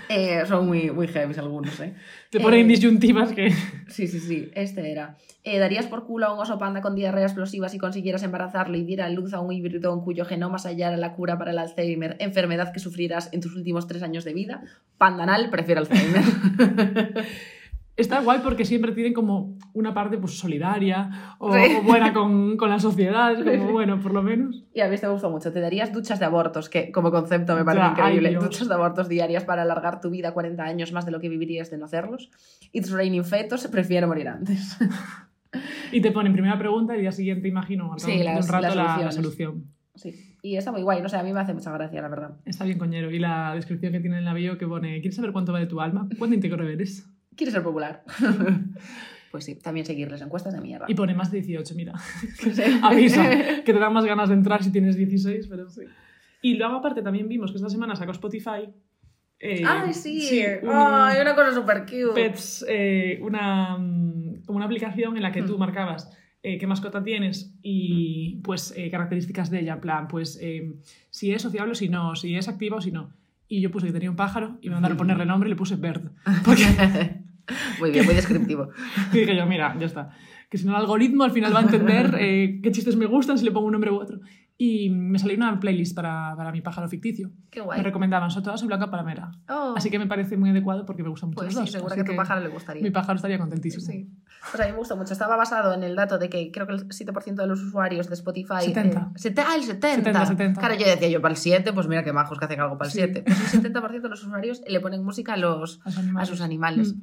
Eh, 0.08 0.42
son 0.46 0.66
muy, 0.66 0.90
muy 0.90 1.08
heavy 1.08 1.34
algunos, 1.38 1.80
¿eh? 1.80 1.94
Te 2.30 2.40
ponen 2.40 2.66
Eh, 2.66 2.68
disyuntivas 2.68 3.32
que... 3.32 3.50
Sí, 3.88 4.06
sí, 4.06 4.20
sí, 4.20 4.50
este 4.54 4.90
era. 4.90 5.16
Eh, 5.44 5.58
¿Darías 5.58 5.86
por 5.86 6.06
culo 6.06 6.26
a 6.26 6.34
un 6.34 6.40
oso 6.40 6.58
panda 6.58 6.80
con 6.80 6.94
diarrea 6.94 7.24
explosiva 7.24 7.68
si 7.68 7.78
consiguieras 7.78 8.22
embarazarlo 8.22 8.76
y 8.76 8.84
diera 8.84 9.08
luz 9.08 9.34
a 9.34 9.40
un 9.40 9.52
híbrido 9.52 9.92
en 9.92 10.00
cuyo 10.00 10.24
genoma 10.24 10.58
se 10.58 10.68
hallara 10.68 10.96
la 10.96 11.12
cura 11.12 11.38
para 11.38 11.52
el 11.52 11.58
Alzheimer, 11.58 12.16
enfermedad 12.18 12.72
que 12.72 12.80
sufrirás 12.80 13.30
en 13.32 13.40
tus 13.40 13.54
últimos 13.54 13.86
tres 13.86 14.02
años 14.02 14.24
de 14.24 14.34
vida? 14.34 14.62
Pandanal 14.98 15.50
prefiere 15.50 15.80
Alzheimer. 15.80 16.24
Está 17.96 18.20
guay 18.22 18.40
porque 18.42 18.64
siempre 18.64 18.90
tienen 18.90 19.12
como 19.14 19.56
una 19.72 19.94
parte 19.94 20.18
pues 20.18 20.36
solidaria 20.36 21.36
o, 21.38 21.52
Sí. 21.54 21.76
o 21.78 21.82
buena 21.84 22.12
con, 22.12 22.56
con 22.56 22.68
la 22.68 22.80
sociedad, 22.80 23.36
como 23.44 23.70
bueno, 23.72 24.00
por 24.00 24.12
lo 24.12 24.20
menos. 24.20 24.64
y 24.74 24.80
a 24.80 24.88
mí 24.88 24.94
este 24.96 25.06
me 25.06 25.12
gustó 25.12 25.30
mucho. 25.30 25.52
¿Te 25.52 25.60
darías 25.60 25.92
duchas 25.92 26.18
de 26.18 26.24
abortos? 26.24 26.68
Que 26.68 26.90
como 26.90 27.12
concepto 27.12 27.54
me 27.54 27.64
parece 27.64 27.84
Ya, 27.84 27.94
ay, 27.94 28.00
increíble. 28.14 28.30
Dios. 28.30 28.42
duchas 28.44 28.66
de 28.68 28.74
abortos 28.74 29.08
diarias 29.08 29.44
para 29.44 29.62
alargar 29.62 30.00
tu 30.00 30.10
vida 30.10 30.34
40 30.34 30.64
años 30.64 30.92
más 30.92 31.06
de 31.06 31.12
lo 31.12 31.20
que 31.20 31.28
vivirías 31.28 31.70
de 31.70 31.78
no 31.78 31.84
hacerlos. 31.84 32.30
It's 32.72 32.90
raining 32.90 33.24
fetos, 33.24 33.64
prefiero 33.68 34.08
morir 34.08 34.26
antes. 34.28 34.76
Y 35.92 36.00
te 36.00 36.10
ponen 36.10 36.32
primera 36.32 36.58
pregunta 36.58 36.96
y 36.96 37.00
día 37.00 37.12
siguiente, 37.12 37.46
imagino, 37.46 37.92
al 37.92 38.00
Sí, 38.00 38.24
las- 38.24 38.44
un 38.44 38.52
rato 38.52 38.74
la, 38.74 38.98
la 38.98 39.12
solución. 39.12 39.66
Sí. 39.94 40.12
Y 40.42 40.56
está 40.56 40.72
muy 40.72 40.82
guay. 40.82 41.00
No 41.00 41.08
sé, 41.08 41.16
a 41.16 41.22
mí 41.22 41.32
me 41.32 41.38
hace 41.38 41.54
mucha 41.54 41.70
gracia, 41.70 42.02
la 42.02 42.08
verdad. 42.08 42.32
Está 42.44 42.64
bien 42.64 42.76
coñero. 42.78 43.12
Y 43.12 43.20
la 43.20 43.54
descripción 43.54 43.92
que 43.92 44.00
tiene 44.00 44.18
en 44.18 44.24
la 44.24 44.34
bio 44.34 44.58
que 44.58 44.66
pone, 44.66 44.94
¿quieres 45.00 45.14
saber 45.14 45.30
cuánto 45.30 45.52
vale 45.52 45.66
tu 45.66 45.80
alma? 45.80 46.08
¿Cuánto 46.18 46.34
íntegro 46.34 46.66
eres? 46.68 47.08
¿Quieres 47.36 47.52
ser 47.54 47.62
popular? 47.62 48.04
pues 49.30 49.44
sí, 49.44 49.56
también 49.56 49.84
seguirles 49.86 50.20
encuestas 50.22 50.52
de 50.54 50.60
mierda. 50.60 50.86
Y 50.88 50.94
pone 50.94 51.14
más 51.14 51.30
de 51.30 51.38
18, 51.40 51.74
mira. 51.74 51.92
Avisa, 52.82 53.28
que 53.64 53.72
te 53.72 53.78
dan 53.78 53.92
más 53.92 54.04
ganas 54.04 54.28
de 54.28 54.34
entrar 54.34 54.62
si 54.62 54.70
tienes 54.70 54.96
16, 54.96 55.46
pero 55.48 55.68
sí. 55.70 55.82
Y 56.42 56.54
luego 56.54 56.76
aparte 56.76 57.02
también 57.02 57.28
vimos 57.28 57.50
que 57.50 57.56
esta 57.56 57.70
semana 57.70 57.96
sacó 57.96 58.12
Spotify. 58.12 58.68
eh, 59.40 59.62
¡Ay, 59.66 59.92
sí! 59.94 60.42
un- 60.62 60.70
¡Ay, 60.72 61.20
una 61.20 61.34
cosa 61.34 61.52
súper 61.52 61.82
cute! 61.82 62.12
Pets, 62.14 62.64
eh, 62.68 63.18
una, 63.22 63.76
mm, 63.78 64.42
como 64.46 64.56
una 64.56 64.66
aplicación 64.66 65.16
en 65.16 65.22
la 65.22 65.32
que 65.32 65.42
tú 65.42 65.56
Hmm. 65.56 65.60
marcabas 65.60 66.10
eh, 66.42 66.58
qué 66.58 66.66
mascota 66.66 67.02
tienes 67.02 67.54
y 67.62 68.36
pues 68.44 68.74
eh, 68.76 68.90
características 68.90 69.48
de 69.50 69.60
ella, 69.60 69.72
en 69.74 69.80
plan, 69.80 70.08
pues 70.08 70.38
eh, 70.42 70.74
si 71.08 71.32
es 71.32 71.40
sociable 71.40 71.72
o 71.72 71.74
si 71.74 71.88
no, 71.88 72.14
si 72.16 72.36
es 72.36 72.48
activa 72.48 72.76
o 72.76 72.80
si 72.82 72.92
no. 72.92 73.10
Y 73.48 73.62
yo 73.62 73.70
puse 73.70 73.86
que 73.86 73.92
tenía 73.94 74.10
un 74.10 74.16
pájaro 74.16 74.58
y 74.60 74.68
me 74.68 74.74
mandaron 74.74 74.98
ponerle 74.98 75.24
nombre 75.24 75.48
y 75.48 75.50
le 75.52 75.56
puse 75.56 75.76
Bird. 75.76 76.10
Porque 76.44 76.64
muy 77.80 77.90
bien, 77.90 78.04
muy 78.04 78.14
descriptivo. 78.14 78.68
y 79.12 79.18
dije 79.18 79.36
yo, 79.36 79.46
mira, 79.46 79.76
ya 79.78 79.86
está. 79.86 80.10
Que 80.50 80.58
si 80.58 80.66
no 80.66 80.72
el 80.72 80.76
algoritmo 80.82 81.24
al 81.24 81.32
final 81.32 81.54
va 81.54 81.60
a 81.60 81.62
entender 81.62 82.14
eh, 82.20 82.60
qué 82.62 82.70
chistes 82.72 82.96
me 82.96 83.06
gustan 83.06 83.38
si 83.38 83.44
le 83.44 83.50
pongo 83.50 83.66
un 83.66 83.72
nombre 83.72 83.90
u 83.90 83.96
otro. 83.96 84.20
Y 84.56 84.88
me 84.88 85.18
salió 85.18 85.36
una 85.36 85.58
playlist 85.58 85.96
para, 85.96 86.32
para 86.36 86.52
mi 86.52 86.60
pájaro 86.60 86.88
ficticio. 86.88 87.32
Qué 87.50 87.58
Me 87.58 87.66
guay. 87.66 87.82
recomendaban, 87.82 88.30
son 88.30 88.44
todas 88.44 88.62
en 88.62 88.68
Blanca 88.68 88.88
Palmera. 88.88 89.32
Oh, 89.48 89.74
Así 89.76 89.90
que 89.90 89.98
me 89.98 90.06
parece 90.06 90.36
muy 90.36 90.50
adecuado 90.50 90.86
porque 90.86 91.02
me 91.02 91.08
gustan 91.08 91.30
mucho 91.30 91.40
pues 91.42 91.46
los 91.46 91.54
sí, 91.54 91.60
dos. 91.60 91.70
seguro 91.72 91.96
que 91.96 92.04
tu 92.04 92.14
pájaro 92.14 92.40
le 92.40 92.50
gustaría. 92.50 92.80
Mi 92.80 92.90
pájaro 92.92 93.16
estaría 93.16 93.36
contentísimo. 93.36 93.84
Sí. 93.84 94.08
Pues 94.52 94.62
a 94.62 94.66
mí 94.66 94.70
me 94.72 94.78
gusta 94.78 94.94
mucho. 94.94 95.12
Estaba 95.12 95.34
basado 95.36 95.74
en 95.74 95.82
el 95.82 95.96
dato 95.96 96.18
de 96.18 96.28
que 96.28 96.52
creo 96.52 96.68
que 96.68 96.74
el 96.74 96.86
7% 96.88 97.34
de 97.34 97.46
los 97.48 97.62
usuarios 97.62 98.06
de 98.08 98.14
Spotify... 98.14 98.60
70. 98.66 99.00
eh, 99.00 99.34
ah, 99.44 99.56
el 99.56 99.62
70. 99.64 99.64
70, 99.64 100.26
70. 100.26 100.60
Claro, 100.60 100.74
yo 100.76 100.86
decía 100.86 101.08
yo 101.08 101.20
para 101.20 101.32
el 101.34 101.38
7, 101.38 101.72
pues 101.72 101.88
mira 101.88 102.04
qué 102.04 102.12
majos 102.12 102.38
que 102.38 102.44
hacen 102.44 102.60
algo 102.60 102.78
para 102.78 102.86
el 102.86 102.92
Sí. 102.92 102.98
7. 103.00 103.24
Pues 103.26 103.54
el 103.54 103.60
70% 103.60 104.02
de 104.02 104.08
los 104.08 104.22
usuarios 104.22 104.62
le 104.68 104.78
ponen 104.78 105.02
música 105.02 105.32
a 105.32 105.36
los, 105.36 105.80
A 105.84 105.90
sus 105.90 105.98
a 105.98 106.00
animales. 106.02 106.28
sus 106.28 106.40
animales. 106.40 106.94
Mm. 106.94 107.00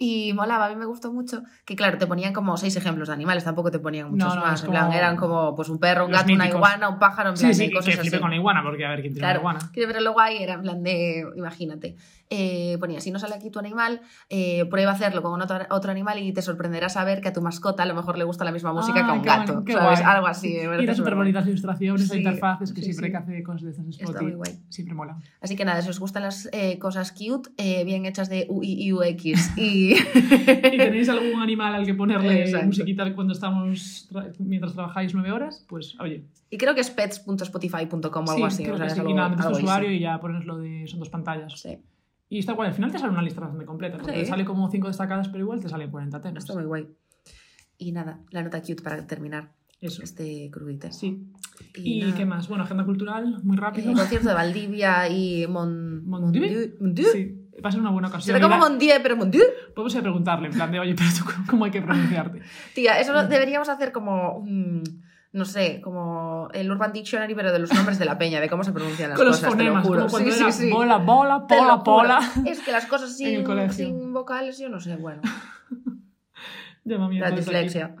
Y 0.00 0.32
molaba, 0.32 0.66
a 0.66 0.68
mí 0.68 0.76
me 0.76 0.84
gustó 0.86 1.12
mucho 1.12 1.42
que, 1.64 1.74
claro, 1.74 1.98
te 1.98 2.06
ponían 2.06 2.32
como 2.32 2.56
seis 2.56 2.76
ejemplos 2.76 3.08
de 3.08 3.14
animales, 3.14 3.42
tampoco 3.42 3.72
te 3.72 3.80
ponían 3.80 4.10
muchos 4.10 4.28
No, 4.28 4.36
no, 4.36 4.46
más. 4.46 4.62
En 4.62 4.70
plan, 4.70 4.92
eran 4.92 5.16
como 5.16 5.56
pues 5.56 5.68
un 5.68 5.78
perro, 5.80 6.06
un 6.06 6.12
gato, 6.12 6.26
una 6.32 6.44
míticos. 6.44 6.56
iguana, 6.58 6.88
un 6.88 6.98
pájaro, 7.00 7.30
en 7.30 7.34
plan, 7.34 7.52
Sí, 7.52 7.58
sí, 7.58 7.64
y 7.64 7.68
que 7.70 7.74
cosas 7.74 7.94
flipe 7.96 8.16
así. 8.16 8.20
con 8.22 8.30
la 8.30 8.36
iguana, 8.36 8.62
porque 8.62 8.86
a 8.86 8.90
ver 8.90 9.00
quién 9.00 9.12
tiene 9.14 9.24
Claro, 9.26 9.38
la 9.38 9.40
iguana. 9.40 9.70
que- 9.72 9.86
pero 9.88 10.00
lo 10.00 10.12
guay 10.12 10.36
era 10.40 10.54
en 10.54 10.62
plan 10.62 10.82
de, 10.84 11.24
imagínate, 11.36 11.96
eh, 12.30 12.76
ponía, 12.78 13.00
si 13.00 13.10
no 13.10 13.18
sale 13.18 13.34
aquí 13.34 13.50
tu 13.50 13.58
animal, 13.58 14.00
eh, 14.28 14.66
prueba 14.70 14.92
a 14.92 14.94
hacerlo 14.94 15.20
con 15.22 15.40
otro, 15.42 15.58
otro 15.70 15.90
animal 15.90 16.18
y 16.20 16.32
te 16.32 16.42
sorprenderás 16.42 16.92
saber 16.92 17.20
que 17.20 17.28
a 17.28 17.32
tu 17.32 17.40
mascota 17.42 17.82
a 17.82 17.86
lo 17.86 17.94
mejor 17.94 18.18
le 18.18 18.24
gusta 18.24 18.44
la 18.44 18.52
misma 18.52 18.72
música 18.72 19.00
Ah, 19.00 19.04
que 19.04 19.10
a 19.10 19.14
un 19.14 19.22
gato, 19.22 19.52
bueno, 19.62 19.80
¿sabes? 19.80 20.00
guay. 20.00 20.14
Algo 20.14 20.26
así. 20.28 20.54
me 20.68 20.84
Y 20.84 20.94
súper 20.94 21.14
bonitas 21.16 21.44
ilustraciones 21.46 22.06
Sí, 22.08 22.18
interfaces 22.18 22.72
que 22.72 22.82
sí, 22.82 22.92
siempre 22.92 23.06
sí. 23.06 23.10
que 23.12 23.16
hace 23.18 23.42
cosas 23.42 23.62
de 23.62 23.70
estas 23.70 23.86
Está 24.08 24.22
muy 24.22 24.32
guay. 24.34 24.60
Siempre 24.68 24.94
mola. 24.94 25.16
Así 25.40 25.56
que 25.56 25.64
nada, 25.64 25.82
si 25.82 25.88
os 25.90 25.98
gustan 25.98 26.22
las 26.22 26.48
eh, 26.52 26.78
cosas 26.78 27.10
cute, 27.12 27.50
eh, 27.56 27.82
bien 27.84 28.04
hechas 28.06 28.28
de 28.28 28.46
UI 28.48 28.74
y 28.80 28.92
UX 28.92 29.50
y... 29.58 29.87
¿Y 30.72 30.76
tenéis 30.76 31.08
algún 31.08 31.40
animal 31.40 31.74
al 31.74 31.86
que 31.86 31.94
ponerle 31.94 32.42
Exacto. 32.42 32.66
musiquita 32.66 33.14
cuando 33.14 33.32
estamos 33.32 34.08
tra- 34.10 34.32
mientras 34.38 34.74
trabajáis 34.74 35.14
nueve 35.14 35.32
horas? 35.32 35.64
Pues 35.68 35.96
oye, 36.00 36.24
y 36.50 36.56
creo 36.58 36.74
que 36.74 36.80
es 36.80 36.90
pets.spotify.com 36.90 38.24
o 38.26 38.30
algo 38.30 38.36
sí, 38.36 38.42
así. 38.42 38.62
creo 38.64 38.74
o 38.74 38.78
sea, 38.78 38.86
que 38.86 38.92
es 38.92 38.94
sí. 38.94 39.00
algo- 39.00 39.10
y 39.12 39.14
nada, 39.14 39.34
algo 39.42 39.56
usuario 39.58 39.90
y 39.92 40.00
ya 40.00 40.18
pones 40.20 40.44
lo 40.44 40.58
de 40.58 40.86
son 40.86 40.98
dos 41.00 41.08
pantallas. 41.10 41.60
Sí, 41.60 41.78
Y 42.30 42.38
está 42.38 42.52
guay, 42.52 42.68
al 42.68 42.74
final 42.74 42.92
te 42.92 42.98
sale 42.98 43.12
una 43.12 43.22
lista 43.22 43.40
bastante 43.40 43.64
completa, 43.64 43.96
porque 43.98 44.12
Sí. 44.12 44.18
te 44.20 44.26
sale 44.26 44.44
como 44.44 44.70
cinco 44.70 44.88
destacadas, 44.88 45.28
pero 45.28 45.44
igual 45.44 45.60
te 45.60 45.68
salen 45.68 45.90
40 45.90 46.20
temas. 46.20 46.44
está 46.44 46.54
muy 46.54 46.64
guay. 46.64 46.86
Y 47.78 47.92
nada, 47.92 48.20
la 48.32 48.42
nota 48.42 48.60
cute 48.60 48.82
para 48.82 49.06
terminar 49.06 49.52
Eso. 49.80 50.02
este 50.02 50.50
crudite. 50.50 50.92
Sí. 50.92 51.24
¿Y, 51.76 52.12
qué 52.12 52.24
más? 52.26 52.48
Bueno, 52.48 52.64
agenda 52.64 52.84
cultural, 52.84 53.40
muy 53.44 53.56
rápido. 53.56 53.90
Eh, 53.90 53.94
concierto 53.94 54.28
de 54.28 54.34
Valdivia 54.34 55.08
y 55.08 55.46
Mon... 55.48 56.04
Mondieu. 56.08 56.42
Mondieu. 56.42 56.74
Mondieu. 56.80 57.06
Sí, 57.12 57.37
va 57.64 57.68
a 57.68 57.72
ser 57.72 57.80
una 57.80 57.90
buena 57.90 58.08
ocasión. 58.08 58.34
ve 58.34 58.40
como 58.40 58.56
Mondieu, 58.58 58.96
pero 59.02 59.16
Mondieu. 59.16 59.44
Podemos 59.74 59.92
ir 59.94 60.00
a 60.00 60.02
preguntarle, 60.02 60.48
en 60.48 60.54
plan 60.54 60.70
de, 60.72 60.80
oye, 60.80 60.94
pero 60.94 61.08
tú, 61.18 61.24
¿cómo 61.50 61.64
hay 61.64 61.70
que 61.70 61.82
pronunciarte? 61.82 62.40
Tía, 62.74 62.98
eso 63.00 63.12
deberíamos 63.24 63.68
hacer 63.68 63.92
como... 63.92 64.38
un- 64.38 64.82
no 65.30 65.44
sé, 65.44 65.82
como 65.82 66.48
el 66.54 66.70
Urban 66.70 66.90
Dictionary, 66.90 67.34
pero 67.34 67.52
de 67.52 67.58
los 67.58 67.70
nombres 67.74 67.98
de 67.98 68.06
la 68.06 68.16
peña, 68.16 68.40
de 68.40 68.48
cómo 68.48 68.64
se 68.64 68.72
pronuncian 68.72 69.10
las 69.10 69.18
Con 69.18 69.26
los 69.26 69.36
cosas, 69.36 69.50
fonemas, 69.50 69.82
te 69.82 69.88
lo 69.90 69.94
juro. 69.94 70.00
como 70.06 70.10
cuando 70.10 70.30
Sí, 70.32 70.40
era 70.42 70.50
sí, 70.52 70.62
sí. 70.64 70.70
bola, 70.72 70.96
bola, 70.96 71.46
pola, 71.46 71.82
pola. 71.84 72.18
Es 72.46 72.60
que 72.60 72.72
las 72.72 72.86
cosas 72.86 73.14
sin, 73.16 73.44
sin 73.70 74.12
vocales, 74.14 74.58
yo 74.58 74.70
no 74.70 74.80
sé, 74.80 74.96
bueno. 74.96 75.20
Llama 76.84 77.04
La 77.04 77.08
miércoles 77.10 77.32
aquí. 77.46 77.54
dislexia. 77.54 77.94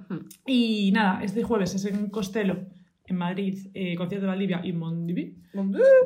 Y 0.46 0.90
nada, 0.92 1.22
este 1.22 1.42
jueves 1.42 1.74
es 1.74 1.84
en 1.84 2.08
Costello, 2.08 2.60
en 3.08 3.16
Madrid, 3.16 3.68
eh, 3.74 3.96
concierto 3.96 4.26
de 4.26 4.30
Valdivia 4.30 4.60
y 4.62 4.72
Mondiví. 4.72 5.36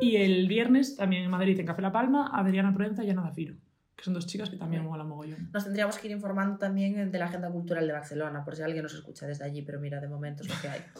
Y 0.01 0.15
el 0.15 0.47
viernes 0.47 0.95
también 0.95 1.23
en 1.23 1.29
Madrid, 1.29 1.59
en 1.59 1.65
Café 1.65 1.81
La 1.81 1.91
Palma, 1.91 2.31
Adriana 2.33 2.73
Proenza 2.73 3.03
y 3.03 3.09
Ana 3.09 3.23
Zafiro, 3.23 3.55
que 3.95 4.03
son 4.03 4.13
dos 4.13 4.25
chicas 4.25 4.49
que 4.49 4.57
también 4.57 4.83
molan 4.83 5.07
mogollón. 5.07 5.49
Nos 5.53 5.65
tendríamos 5.65 5.97
que 5.97 6.07
ir 6.07 6.13
informando 6.13 6.57
también 6.57 7.11
de 7.11 7.19
la 7.19 7.25
agenda 7.25 7.51
cultural 7.51 7.85
de 7.85 7.93
Barcelona, 7.93 8.43
por 8.43 8.55
si 8.55 8.63
alguien 8.63 8.83
nos 8.83 8.93
escucha 8.93 9.27
desde 9.27 9.43
allí, 9.43 9.61
pero 9.61 9.79
mira, 9.79 9.99
de 9.99 10.07
momento 10.07 10.43
es 10.43 10.49
lo 10.49 10.55
que 10.61 10.67
hay. 10.69 10.79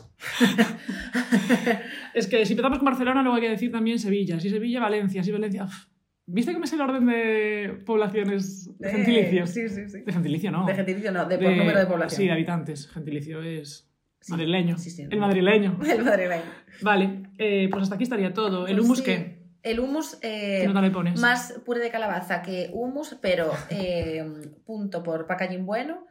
Es 2.13 2.27
que 2.27 2.45
si 2.45 2.53
empezamos 2.53 2.77
con 2.77 2.85
Barcelona, 2.85 3.23
luego 3.23 3.35
hay 3.35 3.41
que 3.41 3.49
decir 3.49 3.71
también 3.71 3.97
Sevilla. 3.97 4.39
Si 4.39 4.49
Sevilla, 4.49 4.79
Valencia, 4.79 5.23
si 5.23 5.31
Valencia... 5.31 5.63
uf. 5.63 5.87
¿Viste 6.25 6.53
cómo 6.53 6.63
es 6.63 6.71
el 6.71 6.79
orden 6.79 7.05
de 7.05 7.83
poblaciones 7.85 8.69
de 8.79 8.89
gentilicio? 8.89 9.45
Sí, 9.45 9.67
sí, 9.67 9.89
sí. 9.89 10.01
De 10.03 10.13
gentilicio, 10.13 10.51
no. 10.51 10.65
De 10.65 10.73
gentilicio 10.73 11.11
no, 11.11 11.25
de 11.25 11.37
por 11.37 11.51
número 11.51 11.79
de 11.79 11.85
población. 11.85 12.17
Sí, 12.17 12.25
de 12.27 12.31
habitantes. 12.31 12.87
Gentilicio 12.87 13.41
es 13.41 13.92
Sí, 14.23 14.31
madrileño. 14.31 14.77
sí, 14.77 14.89
sí, 14.89 15.05
el 15.09 15.19
madrileño. 15.19 15.77
El 15.85 16.03
madrileño. 16.03 16.43
Vale, 16.81 17.23
eh, 17.37 17.67
pues 17.69 17.83
hasta 17.83 17.95
aquí 17.95 18.03
estaría 18.05 18.33
todo. 18.33 18.67
¿El 18.67 18.75
Pues 18.77 18.85
humus 18.85 19.01
qué? 19.01 19.43
El 19.63 19.79
humus, 19.79 20.17
eh, 20.21 20.59
¿Qué 20.61 20.67
nota 20.67 20.81
le 20.81 20.91
pones? 20.91 21.19
más 21.19 21.53
puré 21.65 21.79
de 21.81 21.89
calabaza 21.89 22.41
que 22.41 22.69
humus, 22.73 23.17
pero 23.21 23.51
eh, 23.69 24.23
punto 24.65 25.03
por 25.03 25.25
packaging 25.27 25.65
bueno, 25.65 26.05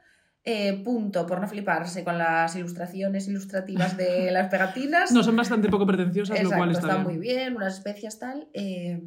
eh, 0.45 0.83
punto 0.85 1.27
por 1.27 1.41
no 1.41 1.47
fliparse 1.49 2.03
con 2.05 2.19
las 2.19 2.55
ilustraciones 2.57 3.29
ilustrativas 3.29 3.97
de 3.97 4.31
las 4.31 4.49
pegatinas. 4.49 5.13
No, 5.13 5.23
son 5.23 5.37
bastante 5.37 5.69
poco 5.69 5.87
pretenciosas, 5.87 6.43
lo 6.43 6.51
cual 6.51 6.71
está, 6.73 6.81
está, 6.89 6.95
bien. 6.97 7.07
muy 7.07 7.19
bien, 7.19 7.57
unas 7.57 7.75
especias 7.79 8.19
tal. 8.19 8.49
eh, 8.53 9.01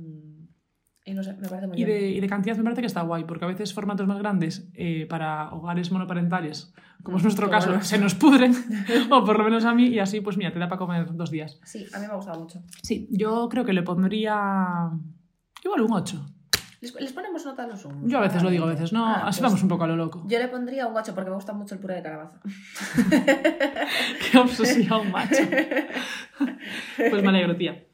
y 1.05 1.13
no 1.13 1.23
sé, 1.23 1.33
me 1.33 1.47
parece 1.47 1.67
muy 1.67 1.79
Y 1.79 1.85
bien. 1.85 1.99
de, 1.99 2.09
y 2.09 2.19
de 2.19 2.27
cantidad 2.27 2.57
me 2.57 2.63
parece 2.63 2.81
que 2.81 2.87
está 2.87 3.01
guay, 3.01 3.23
porque 3.25 3.45
a 3.45 3.47
veces 3.47 3.73
formatos 3.73 4.07
más 4.07 4.17
grandes 4.17 4.67
eh, 4.73 5.05
para 5.07 5.49
hogares 5.53 5.91
monoparentales, 5.91 6.73
como 7.03 7.17
es 7.17 7.23
nuestro 7.23 7.45
Qué 7.47 7.51
caso, 7.51 7.69
bueno. 7.69 7.83
se 7.83 7.97
nos 7.99 8.15
pudren, 8.15 8.53
o 9.11 9.23
por 9.23 9.37
lo 9.37 9.43
menos 9.43 9.65
a 9.65 9.73
mí, 9.73 9.85
y 9.87 9.99
así, 9.99 10.21
pues 10.21 10.35
mira, 10.37 10.51
te 10.51 10.57
da 10.59 10.67
para 10.67 10.79
comer 10.79 11.13
dos 11.15 11.29
días. 11.31 11.59
Sí, 11.63 11.85
a 11.93 11.99
mí 11.99 12.07
me 12.07 12.13
ha 12.13 12.15
gustado 12.15 12.39
mucho. 12.39 12.61
Sí, 12.81 13.07
yo 13.11 13.47
creo 13.49 13.63
que 13.65 13.73
le 13.73 13.83
pondría 13.83 14.89
igual 15.63 15.81
un 15.81 15.93
8. 15.93 16.25
¿Les, 16.81 17.13
ponemos 17.13 17.43
nota 17.45 17.63
a 17.63 17.67
los 17.67 17.83
hummus? 17.85 18.11
Yo 18.11 18.19
a 18.19 18.21
veces 18.21 18.43
lo 18.43 18.49
digo, 18.51 18.65
a 18.65 18.69
veces 18.69 18.93
no, 18.93 19.03
Ah, 19.07 19.27
así 19.27 19.39
pues 19.39 19.49
vamos 19.49 19.63
un 19.63 19.69
poco 19.69 19.85
a 19.85 19.87
lo 19.87 19.95
loco. 19.95 20.23
Yo 20.27 20.37
le 20.37 20.47
pondría 20.49 20.85
un 20.85 20.95
8 20.95 21.15
porque 21.15 21.29
me 21.31 21.35
gusta 21.35 21.51
mucho 21.53 21.73
el 21.73 21.81
puré 21.81 21.95
de 21.95 22.03
calabaza. 22.03 22.39
Qué 24.31 24.37
obsesión, 24.37 25.11
macho. 25.11 25.43
Pues 27.09 27.23
me 27.23 27.29
alegro, 27.29 27.55
tía. 27.55 27.84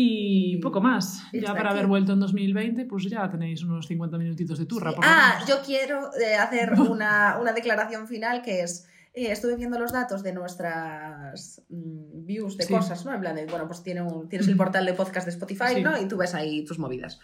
Y 0.00 0.58
poco 0.58 0.80
más. 0.80 1.22
Ya 1.32 1.48
para 1.54 1.70
aquí. 1.70 1.78
haber 1.78 1.86
vuelto 1.88 2.12
en 2.12 2.20
2020, 2.20 2.84
pues 2.84 3.04
ya 3.10 3.28
tenéis 3.28 3.62
unos 3.64 3.86
50 3.88 4.16
minutitos 4.16 4.56
de 4.58 4.66
turra. 4.66 4.92
por 4.92 5.04
Ah, 5.04 5.40
yo 5.48 5.56
quiero 5.66 6.10
eh, 6.14 6.36
hacer 6.36 6.72
una, 6.80 7.36
una 7.40 7.52
declaración 7.52 8.06
final 8.06 8.42
que 8.42 8.62
es. 8.62 8.86
eh, 9.14 9.32
estuve 9.32 9.56
viendo 9.56 9.78
los 9.80 9.90
datos 9.92 10.22
de 10.22 10.32
nuestras 10.32 11.62
mm, 11.68 12.24
views 12.26 12.56
de 12.56 12.64
Sí. 12.64 12.72
cosas, 12.74 13.04
¿no? 13.04 13.12
En 13.12 13.20
plan 13.20 13.34
de, 13.34 13.46
bueno, 13.46 13.66
pues 13.66 13.82
tiene 13.82 14.02
un- 14.02 14.28
tienes 14.28 14.46
el 14.46 14.56
portal 14.62 14.86
de 14.86 14.92
podcast 14.94 15.26
de 15.26 15.32
Spotify, 15.32 15.74
Sí. 15.76 15.82
¿no? 15.82 16.00
Y 16.00 16.06
tú 16.06 16.16
ves 16.16 16.34
ahí 16.34 16.64
tus 16.64 16.78
movidas. 16.78 17.18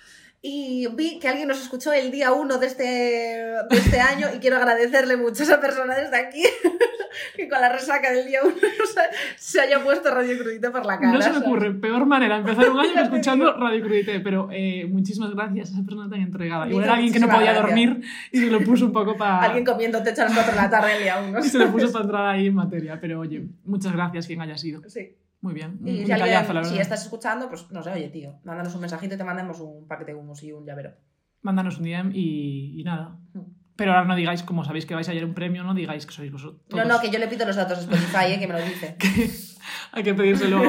Y 0.46 0.86
vi 0.88 1.18
que 1.18 1.28
alguien 1.28 1.48
nos 1.48 1.58
escuchó 1.62 1.90
el 1.94 2.10
día 2.10 2.34
1 2.34 2.58
de 2.58 2.66
este, 2.66 2.82
de 2.84 3.64
este 3.70 3.98
año 3.98 4.26
y 4.36 4.40
quiero 4.40 4.56
agradecerle 4.58 5.16
mucho 5.16 5.42
a 5.42 5.46
esa 5.46 5.58
persona 5.58 5.94
desde 5.94 6.18
aquí 6.18 6.42
que 7.34 7.48
con 7.48 7.62
la 7.62 7.70
resaca 7.70 8.12
del 8.12 8.26
día 8.26 8.40
1 8.44 8.54
se 9.38 9.60
haya 9.62 9.82
puesto 9.82 10.14
Radio 10.14 10.36
Crudita 10.38 10.70
por 10.70 10.84
la 10.84 10.98
cara. 10.98 11.12
No 11.12 11.22
se 11.22 11.30
me 11.30 11.36
¿sabes? 11.36 11.48
ocurre 11.48 11.72
peor 11.72 12.04
manera 12.04 12.36
empezar 12.36 12.68
un 12.68 12.78
año 12.78 12.92
que 12.92 13.00
escuchando. 13.04 13.56
Radio 13.56 13.82
Crudité, 13.82 14.20
pero 14.20 14.50
eh, 14.52 14.86
muchísimas 14.86 15.34
gracias 15.34 15.70
a 15.70 15.72
esa 15.76 15.82
persona 15.82 16.10
tan 16.10 16.20
entregada. 16.20 16.68
Igual 16.68 16.84
era 16.84 16.94
alguien 16.96 17.14
que 17.14 17.20
no 17.20 17.26
podía 17.28 17.40
gracias. 17.44 17.62
dormir 17.62 18.02
y 18.30 18.38
se 18.38 18.50
lo 18.50 18.60
puso 18.60 18.84
un 18.84 18.92
poco 18.92 19.16
para... 19.16 19.40
Alguien 19.44 19.64
comiendo 19.64 20.02
techo 20.02 20.20
a 20.20 20.24
las 20.26 20.34
4 20.34 20.52
de 20.52 20.58
la 20.58 20.68
tarde 20.68 20.96
el 20.96 21.02
día 21.04 21.24
1. 21.26 21.38
Y 21.38 21.42
se 21.44 21.58
lo 21.58 21.72
puso 21.72 21.90
para 21.90 22.04
entrar 22.04 22.26
ahí 22.26 22.48
en 22.48 22.54
materia. 22.54 22.98
Pero 23.00 23.20
oye, 23.20 23.46
muchas 23.64 23.94
gracias 23.94 24.26
quien 24.26 24.42
haya 24.42 24.58
sido. 24.58 24.82
Sí. 24.90 25.16
Muy 25.44 25.52
bien. 25.52 25.76
Un, 25.82 25.88
Y 25.88 26.00
un 26.00 26.06
si, 26.06 26.12
alguien- 26.12 26.80
estás 26.80 27.02
escuchando, 27.02 27.50
pues 27.50 27.70
no 27.70 27.82
sé, 27.82 27.90
oye, 27.90 28.08
tío, 28.08 28.40
mándanos 28.44 28.74
un 28.74 28.80
mensajito 28.80 29.14
y 29.14 29.18
te 29.18 29.24
mandamos 29.24 29.60
un 29.60 29.86
paquete 29.86 30.12
de 30.12 30.18
humos 30.18 30.42
y 30.42 30.52
un 30.52 30.64
llavero. 30.64 30.94
Mándanos 31.42 31.76
un 31.76 31.84
DM 31.84 32.12
y, 32.14 32.80
y 32.80 32.82
nada. 32.82 33.18
Mm. 33.34 33.40
Pero 33.76 33.92
ahora 33.92 34.06
no 34.06 34.16
digáis, 34.16 34.42
como 34.42 34.64
sabéis 34.64 34.86
que 34.86 34.94
vais 34.94 35.06
a 35.06 35.12
hallar 35.12 35.26
un 35.26 35.34
premio, 35.34 35.62
no 35.62 35.74
digáis 35.74 36.06
que 36.06 36.14
sois 36.14 36.32
vosotros. 36.32 36.62
No, 36.70 36.86
no, 36.86 36.98
que 36.98 37.10
yo 37.10 37.18
le 37.18 37.28
pido 37.28 37.44
los 37.44 37.56
datos 37.56 37.76
a 37.76 37.80
Spotify, 37.82 38.32
eh, 38.32 38.38
que 38.38 38.46
me 38.46 38.54
lo 38.54 38.64
dice. 38.64 38.96
Hay 39.92 40.02
que 40.02 40.14
pedírselo 40.14 40.62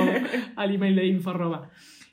al 0.57 0.75
email 0.75 0.93
de 0.97 1.07
info. 1.07 1.29
arroba. 1.29 1.69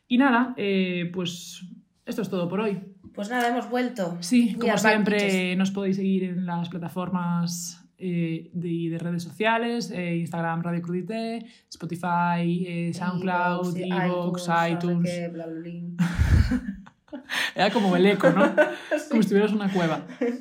Y 0.06 0.18
nada, 0.18 0.54
eh, 0.56 1.10
pues 1.12 1.64
esto 2.06 2.22
es 2.22 2.30
todo 2.30 2.48
por 2.48 2.60
hoy. 2.60 2.80
Pues 3.12 3.28
nada, 3.28 3.48
hemos 3.48 3.68
vuelto. 3.68 4.18
Sí, 4.20 4.54
como 4.54 4.78
siempre, 4.78 5.56
nos 5.56 5.72
podéis 5.72 5.96
seguir 5.96 6.22
en 6.22 6.46
las 6.46 6.68
plataformas 6.68 7.81
eh, 8.04 8.50
de, 8.52 8.90
de 8.90 8.98
redes 8.98 9.22
sociales, 9.22 9.92
eh, 9.92 10.16
Instagram 10.16 10.60
Radio 10.60 10.82
Crudité, 10.82 11.46
Spotify, 11.70 12.64
eh, 12.66 12.92
SoundCloud, 12.92 13.76
Evox, 13.76 14.44
sé 14.46 14.52
iTunes. 14.72 15.08
qué, 15.08 15.28
bla, 15.28 15.46
bla, 15.46 15.60
bla. 15.60 17.22
Era 17.54 17.70
como 17.70 17.94
el 17.94 18.06
eco, 18.06 18.28
¿no? 18.30 18.40
Como 19.08 19.12
si 19.12 19.18
estuvieras 19.20 19.50
en 19.52 19.56
una 19.56 19.72
cueva. 19.72 20.04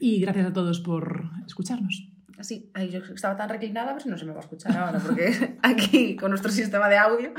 Y 0.00 0.20
gracias 0.20 0.46
a 0.46 0.52
todos 0.52 0.80
por 0.80 1.30
escucharnos. 1.46 2.08
Así, 2.38 2.70
ay, 2.74 2.90
yo 2.90 3.00
estaba 3.12 3.36
tan 3.36 3.48
reclinada, 3.48 3.92
pues 3.92 4.06
no 4.06 4.16
se 4.16 4.24
me 4.24 4.32
va 4.32 4.38
a 4.38 4.42
escuchar 4.42 4.76
ahora, 4.76 5.00
porque 5.00 5.56
aquí 5.62 6.14
con 6.14 6.30
nuestro 6.30 6.50
sistema 6.52 6.88
de 6.88 6.98
audio. 6.98 7.32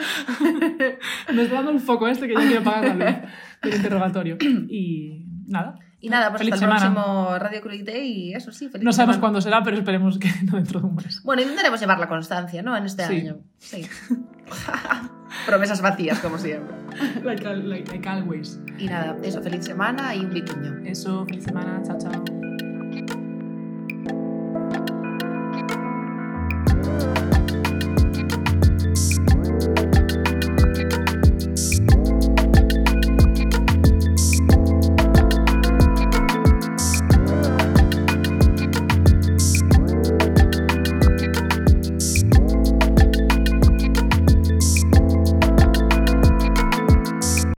Me 1.33 1.43
está 1.43 1.55
dando 1.55 1.71
el 1.71 1.79
foco 1.79 2.07
este 2.07 2.27
que 2.27 2.33
ya 2.33 2.41
quiero 2.41 2.61
apagar 2.61 2.83
la 2.83 2.93
luz 2.93 3.31
del 3.61 3.75
interrogatorio. 3.75 4.37
Y 4.69 5.25
nada. 5.47 5.79
Y 6.01 6.09
nada, 6.09 6.29
pues 6.29 6.39
Feliz 6.39 6.53
hasta 6.53 6.65
el 6.65 6.71
semana. 6.79 6.93
próximo 7.03 7.37
Radio 7.39 7.61
Crudité 7.61 8.05
y 8.05 8.33
eso 8.33 8.51
sí, 8.53 8.69
feliz 8.69 8.85
No 8.85 8.93
sabemos 8.93 9.15
semana. 9.15 9.19
cuándo 9.21 9.41
será, 9.41 9.63
pero 9.63 9.77
esperemos 9.77 10.17
que 10.17 10.29
no 10.45 10.55
dentro 10.57 10.79
de 10.79 10.85
un 10.87 10.95
mes. 10.95 11.21
Bueno, 11.23 11.41
intentaremos 11.41 11.79
llevar 11.79 11.99
la 11.99 12.07
constancia, 12.07 12.61
¿no? 12.61 12.77
En 12.77 12.85
este 12.85 13.05
Sí. 13.05 13.13
año. 13.15 13.37
Sí. 13.57 13.85
Promesas 15.45 15.81
vacías, 15.81 16.19
como 16.19 16.37
siempre. 16.37 16.75
Like, 17.23 17.45
al- 17.45 17.69
like, 17.69 17.91
like 17.91 18.07
always. 18.09 18.59
Y 18.77 18.85
nada, 18.87 19.17
eso, 19.23 19.41
feliz 19.41 19.65
semana 19.65 20.15
y 20.15 20.19
un 20.19 20.33
bituño. 20.33 20.77
Eso, 20.85 21.25
feliz 21.25 21.43
semana. 21.43 21.81
Chao, 21.83 21.97
chao. 21.99 22.38